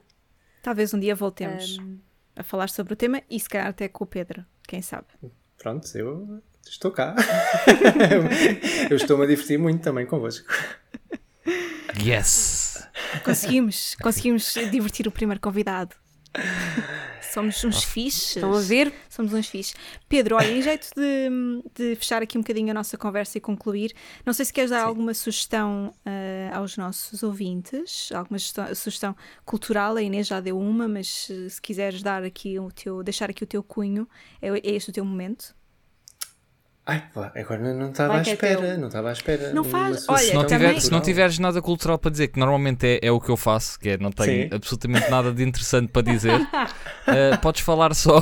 [0.66, 2.00] Talvez um dia voltemos Um,
[2.36, 5.06] a falar sobre o tema e se calhar até com o Pedro, quem sabe.
[5.60, 7.16] Pronto, eu estou cá.
[8.90, 10.52] eu estou-me a divertir muito também convosco.
[12.04, 12.84] Yes!
[13.24, 15.96] Conseguimos, conseguimos divertir o primeiro convidado.
[17.36, 18.38] Somos uns fixes.
[18.38, 18.94] Estão a ver?
[19.10, 19.76] Somos uns fixes.
[20.07, 21.30] Pedro, olha, em jeito de,
[21.76, 23.94] de fechar aqui um bocadinho a nossa conversa e concluir,
[24.26, 24.86] não sei se queres dar Sim.
[24.86, 30.88] alguma sugestão uh, aos nossos ouvintes, alguma sugestão, sugestão cultural, a Inês já deu uma,
[30.88, 34.07] mas uh, se quiseres dar aqui o teu, deixar aqui o teu cunho,
[34.41, 35.53] é, é este o teu momento.
[36.88, 38.78] Ai, pá, agora não- estava à é espera, teu.
[38.78, 39.52] não estava à espera.
[39.53, 42.38] Não faz- olha, se, não também- tiver, se não tiveres nada cultural para dizer, que
[42.40, 44.56] normalmente é, é o que eu faço, que é não tenho Sim.
[44.56, 46.40] absolutamente nada de interessante para dizer,
[47.07, 48.20] eh, podes falar só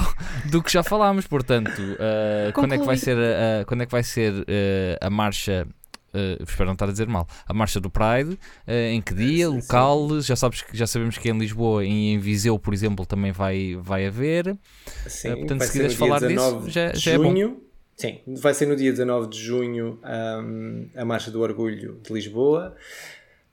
[0.49, 1.27] do que já falámos.
[1.27, 4.97] Portanto, eh, quando é que vai ser, a, a- quando é que vai ser eh,
[5.01, 5.67] a marcha?
[6.15, 7.27] eh, espero não estar a dizer mal.
[7.45, 8.37] A marcha do Pride,
[8.67, 10.21] eh, em que dia, sim, local?
[10.21, 13.75] Já sabes que já sabemos que em Lisboa e em Viseu, por exemplo, também vai,
[13.81, 14.55] vai haver.
[15.07, 17.33] Sim, Eh, portanto, vai se ser quiseres falar disso, 19 já- já é bom.
[17.95, 22.75] Sim, vai ser no dia 19 de junho hum, a Marcha do Orgulho de Lisboa.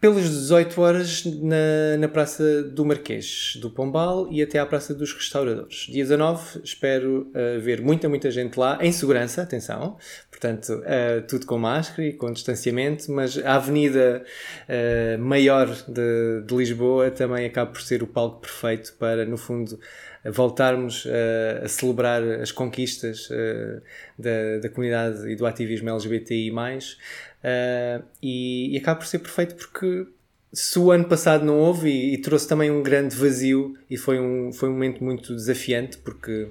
[0.00, 5.12] Pelas 18 horas na, na Praça do Marquês do Pombal e até à Praça dos
[5.12, 5.88] Restauradores.
[5.90, 9.98] Dia 19, espero uh, ver muita, muita gente lá, em segurança, atenção.
[10.30, 14.24] Portanto, uh, tudo com máscara e com distanciamento, mas a avenida
[14.66, 19.78] uh, maior de, de Lisboa também acaba por ser o palco perfeito para, no fundo,
[20.24, 23.82] voltarmos uh, a celebrar as conquistas uh,
[24.18, 30.06] da, da comunidade e do ativismo LGBTI+, uh, e, e acaba por ser perfeito porque
[30.52, 34.20] se o ano passado não houve e, e trouxe também um grande vazio e foi
[34.20, 36.48] um, foi um momento muito desafiante porque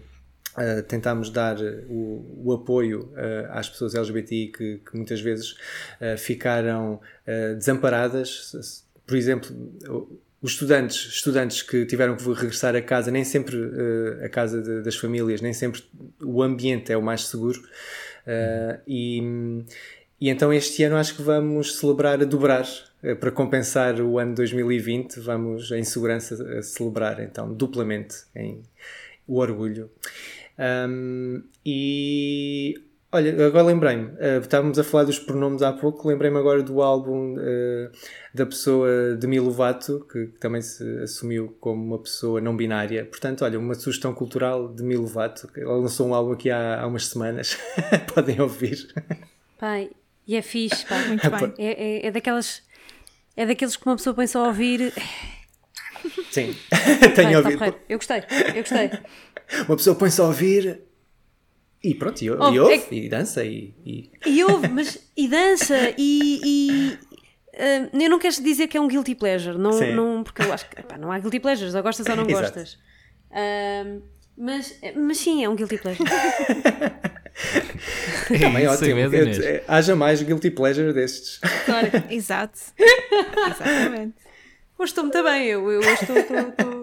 [0.57, 6.17] Uh, tentámos dar o, o apoio uh, às pessoas LGBTI que, que muitas vezes uh,
[6.17, 6.99] ficaram
[7.55, 8.83] desamparadas.
[9.05, 9.55] Por exemplo,
[10.41, 13.57] os estudantes, estudantes que tiveram que regressar a casa, nem sempre
[14.23, 15.83] a casa de, das famílias, nem sempre
[16.21, 17.61] o ambiente é o mais seguro.
[18.87, 19.21] e,
[20.19, 22.65] e então este ano acho que vamos celebrar a dobrar
[23.19, 28.61] para compensar o ano 2020, vamos em segurança celebrar então duplamente em
[29.27, 29.89] o orgulho.
[30.59, 36.61] Um, e olha, agora lembrei-me, uh, estávamos a falar dos pronomes há pouco, lembrei-me agora
[36.61, 37.91] do álbum uh,
[38.33, 43.05] da pessoa Demi Lovato, que, que também se assumiu como uma pessoa não binária.
[43.05, 46.81] Portanto, olha, uma sugestão cultural de Demi Lovato, que ela lançou um álbum aqui há,
[46.81, 47.57] há umas semanas,
[48.13, 48.87] podem ouvir.
[49.57, 49.89] Pai,
[50.27, 50.99] e é fixe, pá.
[51.07, 51.53] Muito bem.
[51.57, 52.61] É, é, é, daquelas.
[53.35, 54.93] É daqueles que uma pessoa põe só a ouvir.
[56.29, 56.55] Sim,
[57.15, 57.75] tenho tá ouvido.
[57.89, 58.91] Eu gostei, eu gostei.
[59.67, 60.88] Uma pessoa põe-se a ouvir
[61.83, 64.11] e pronto, e, Oh, e ouve, é que- e dança, e, e...
[64.25, 64.99] E ouve, mas.
[65.15, 66.41] E dança, e.
[66.45, 66.97] e
[67.57, 69.93] ah, eu não quero dizer que é um guilty pleasure, não, Sim.
[69.93, 72.77] não, porque eu acho que epá, não há guilty pleasures, ou gostas ou não gostas.
[73.31, 73.85] Ah,
[74.37, 76.03] mas, mas sim, é um guilty pleasure.
[78.39, 78.95] Também isso ótimo.
[78.95, 81.39] mesmo, Eu- eh, haja mais guilty pleasure destes.
[81.65, 81.87] Claro.
[82.09, 82.59] Exato.
[82.77, 84.15] Exatamente.
[84.77, 86.78] Hoje estou muito bem, eu, eu hoje estou- estou- estou-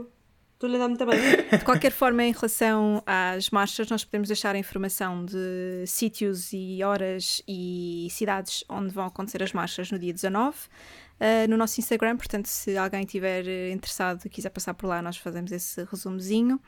[0.56, 1.18] estou-lhe a dar muito bem.
[1.58, 6.82] De qualquer forma, em relação às marchas, nós podemos deixar a informação de sítios e
[6.82, 12.16] horas e cidades onde vão acontecer as marchas no dia 19 uh, no nosso Instagram.
[12.16, 16.58] Portanto, se alguém estiver eh, interessado e quiser passar por lá, nós fazemos esse resumozinho.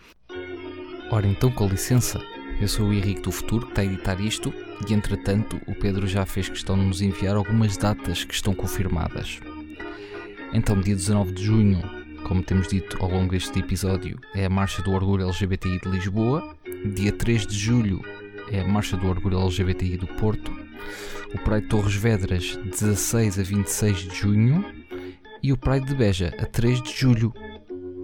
[1.11, 2.21] Ora, então, com licença,
[2.61, 4.53] eu sou o Henrique do Futuro que está a editar isto
[4.87, 9.41] e, entretanto, o Pedro já fez questão de nos enviar algumas datas que estão confirmadas.
[10.53, 11.98] Então, dia 19 de junho,
[12.29, 16.55] como temos dito ao longo deste episódio, é a Marcha do Orgulho LGBTI de Lisboa.
[16.95, 18.03] Dia 3 de julho
[18.53, 20.53] é a Marcha do Orgulho LGBTI do Porto.
[21.35, 24.63] O Pride de Torres Vedras, 16 a 26 de junho.
[25.43, 27.33] E o Pride de Beja, a 3 de julho.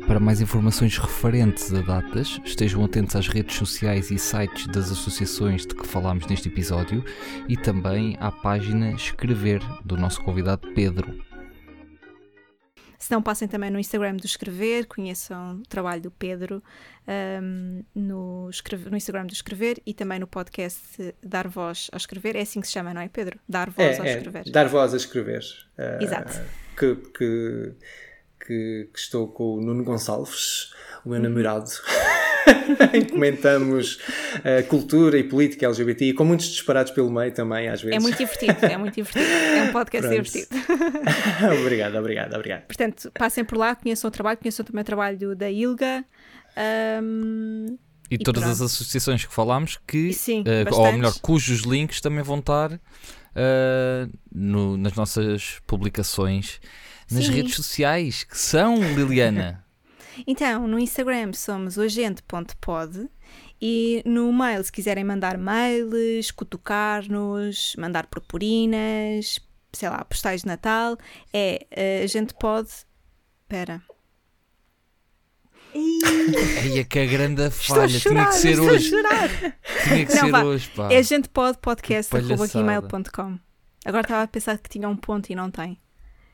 [0.06, 5.66] Para mais informações referentes a datas, estejam atentos às redes sociais e sites das associações
[5.66, 7.04] de que falámos neste episódio
[7.46, 11.33] e também à página Escrever do nosso convidado Pedro.
[13.04, 16.62] Se não, passem também no Instagram do Escrever, conheçam o trabalho do Pedro
[17.06, 18.48] um, no,
[18.90, 22.34] no Instagram do Escrever e também no podcast Dar Voz ao Escrever.
[22.34, 23.38] É assim que se chama, não é, Pedro?
[23.46, 24.50] Dar Voz ao É, é, Escrever.
[24.50, 25.42] dar voz a escrever.
[25.76, 26.40] Eh, Exato.
[26.78, 27.74] Que, que,
[28.40, 30.72] que, que estou com o Nuno Gonçalves,
[31.04, 31.68] o meu namorado.
[33.10, 33.98] comentamos
[34.44, 37.96] eh, cultura e política LGBT, com muitos disparados pelo meio também, às vezes.
[37.96, 39.24] É muito divertido, é muito divertido.
[39.24, 40.22] É um podcast Pronto.
[40.24, 40.60] divertido.
[41.62, 42.62] obrigado, obrigado, obrigado.
[42.62, 46.04] Portanto, passem por lá, conheçam o trabalho, conheçam também o trabalho da Ilga.
[47.02, 47.76] um,
[48.10, 48.54] E, E todas pronto.
[48.54, 52.78] as associações que falámos, que, Sim, eh, ou melhor, cujos links também vão estar
[53.34, 56.60] eh, no- nas nossas publicações
[57.10, 57.32] nas Sim.
[57.32, 59.63] redes sociais, que são, Liliana.
[60.26, 63.08] Então, no Instagram somos oagente.pod
[63.60, 69.40] e no mail, se quiserem mandar mails, cutucar-nos, mandar purpurinas,
[69.72, 70.96] sei lá, postais de Natal,
[71.32, 72.68] é uh, agentepod
[73.48, 73.82] Pera.
[75.74, 77.88] Aí que a grande Estou a falha.
[77.88, 78.86] Tinha chorar, que ser estou hoje.
[78.86, 79.28] a chorar.
[79.84, 80.44] Tinha que Não, ser vá.
[80.44, 80.92] hoje, pá.
[80.92, 83.40] É gentepodpodcast.gmail.com palhaçada.
[83.84, 85.78] Agora estava a pensar que tinha um ponto e não tem.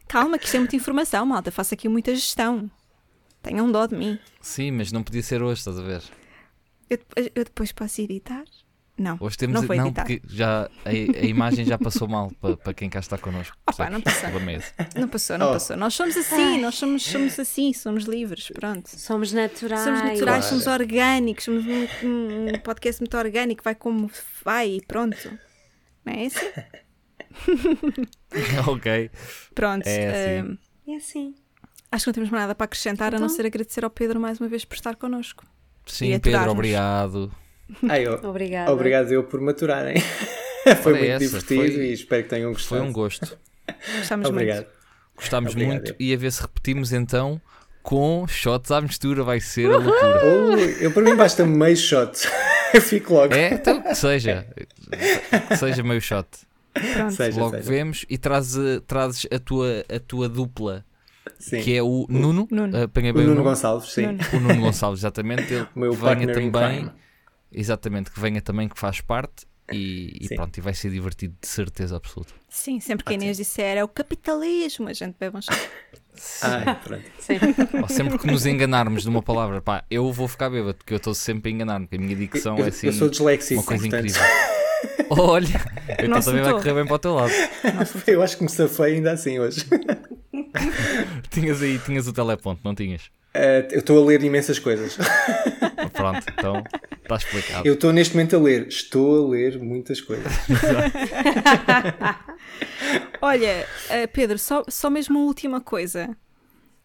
[0.07, 1.51] Calma, que isto é muita informação, malta.
[1.51, 2.71] Faço aqui muita gestão.
[3.43, 4.19] Tenham dó de mim.
[4.41, 6.03] Sim, mas não podia ser hoje, estás a ver?
[6.89, 8.45] Eu, depois- eu depois posso editar?
[8.99, 9.17] Não.
[9.19, 9.55] Hoje temos.
[9.59, 10.03] Não vou não, editar.
[10.05, 13.57] porque já a, a imagem já passou mal para, para quem cá está connosco.
[13.67, 14.29] Opa, não passou.
[14.29, 15.01] É.
[15.01, 15.53] Não passou, não Oh.
[15.53, 15.75] passou.
[15.77, 18.89] Nós somos assim, nós somos, somos assim, somos livres, pronto.
[18.91, 19.85] Somos naturais.
[19.85, 20.43] Somos naturais, Claro.
[20.43, 21.87] somos orgânicos, somos um,
[22.55, 24.11] um podcast muito orgânico, vai como
[24.45, 25.31] vai e pronto.
[26.05, 26.47] Não é assim?
[28.69, 29.11] ok.
[29.55, 29.87] Pronto.
[29.87, 30.59] É assim.
[30.87, 31.35] eh, É assim.
[31.93, 33.37] Acho que não temos mais nada para acrescentar, a não Então?
[33.37, 35.45] ser agradecer ao Pedro mais uma vez por estar connosco.
[35.87, 37.33] Sim, Pedro, obrigado.
[37.89, 38.73] Ai, Obrigada.
[38.73, 39.97] obrigado eu por maturarem.
[40.83, 42.81] foi muito essa, divertido foi- e espero que tenham gostado.
[42.81, 43.39] Foi um gosto.
[43.99, 44.57] Gostamos Obrigado.
[44.65, 44.71] muito.
[45.17, 45.75] Gostámos Obrigado.
[45.75, 47.41] muito e a ver se repetimos então
[47.83, 49.23] com shots à mistura.
[49.23, 50.21] Vai ser a loucura.
[50.25, 52.27] Oh, eu para mim basta meio shot.
[52.75, 53.33] eu fico logo.
[53.35, 54.47] É, então que seja.
[55.49, 56.27] Que seja meio shot.
[56.73, 57.13] Pronto.
[57.13, 57.69] Seja, Logo seja.
[57.71, 60.85] vemos e trazes, trazes a, tua, a tua dupla,
[61.39, 61.61] Sim.
[61.63, 62.49] que é o Nuno.
[62.51, 62.85] Nuno.
[62.85, 63.43] Apanhei O bem o Nuno.
[63.43, 64.07] Gonçalves, sim.
[64.07, 64.19] Nuno.
[64.33, 65.53] O Nuno Gonçalves, exatamente.
[65.53, 66.91] Ele O meu venha também.
[67.53, 69.47] Exatamente, que venha também, que faz parte.
[69.73, 72.33] E, e pronto, e vai ser divertido de certeza absoluta.
[72.49, 75.53] Sim, sempre que a Inês disser é o capitalismo, a gente bebe um chá.
[76.13, 77.35] Sim.
[77.81, 80.97] Ou sempre que nos enganarmos de uma palavra, pá, eu vou ficar bêbado, porque eu
[80.97, 83.67] estou sempre a enganar-me, porque a minha dicção Eu, é assim eu sou disléxico, uma
[83.67, 84.23] coisa portanto, incrível.
[85.11, 85.61] Olha,
[85.99, 87.33] então também vai correr bem para o teu lado.
[88.09, 89.65] eu acho que me safei ainda assim hoje.
[91.31, 93.11] Tinhas aí, tinhas o teleponto, não tinhas?
[93.33, 94.97] Eh, eu estou a ler imensas coisas.
[95.93, 96.65] Pronto, então
[97.03, 97.67] está explicado.
[97.67, 98.67] Eu estou neste momento a ler.
[98.69, 100.33] Estou a ler muitas coisas.
[103.21, 106.17] Olha, eh, Pedro, só, só mesmo uma última coisa.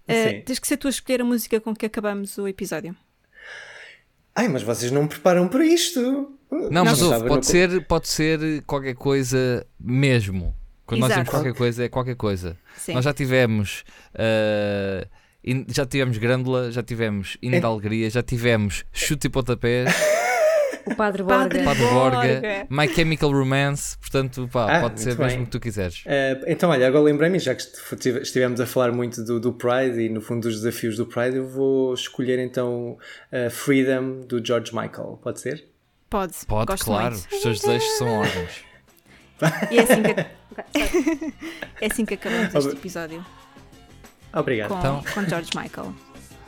[0.07, 0.41] Sim.
[0.45, 2.95] tens que ser tu a escolher a música com que acabamos o episódio.
[4.35, 6.37] Ai, mas vocês não me preparam para isto.
[6.51, 10.55] Não, mas estava ouve, no- pode ser, pode ser qualquer coisa mesmo.
[10.85, 11.43] Quando nós dizemos Exato.
[11.43, 12.57] qualquer coisa, é qualquer coisa.
[12.77, 12.93] Sim.
[12.93, 13.83] Nós já tivemos.
[15.43, 19.93] in- já tivemos Grândola, já tivemos Hino de Alegria, já tivemos Chute e Pontapés,
[20.87, 21.63] O Padre Borga.
[21.63, 22.67] Padre Borga, Borga.
[22.69, 23.97] My Chemical Romance.
[23.97, 25.41] Portanto, pá, Ah, pode ser muito mesmo bem.
[25.41, 26.03] o que tu quiseres.
[26.05, 29.99] Eh, então, olha, agora lembrei-me, já que estive- estivemos a falar muito do, do Pride
[29.99, 32.99] e no fundo dos desafios do Pride, eu vou escolher então
[33.31, 35.19] eh, Freedom do George Michael.
[35.23, 35.67] Pode ser?
[36.07, 37.15] Pode, Pode, gosto claro.
[37.15, 37.33] muito.
[37.35, 38.63] Os teus desejos são órgãos.
[39.71, 40.25] E é assim que,
[41.81, 43.25] é assim que acabamos este episódio
[44.33, 44.69] Obrigado.
[44.69, 45.03] com, Então.
[45.13, 45.93] com George Michael.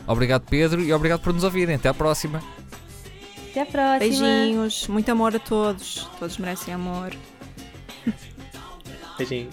[0.05, 1.75] Obrigado, Pedro, e obrigado por nos ouvirem.
[1.75, 2.41] Até à próxima.
[3.49, 3.99] Até a próxima.
[3.99, 6.09] Beijinhos, muito amor a todos.
[6.19, 7.13] Todos merecem amor.
[9.17, 9.49] Beijinho.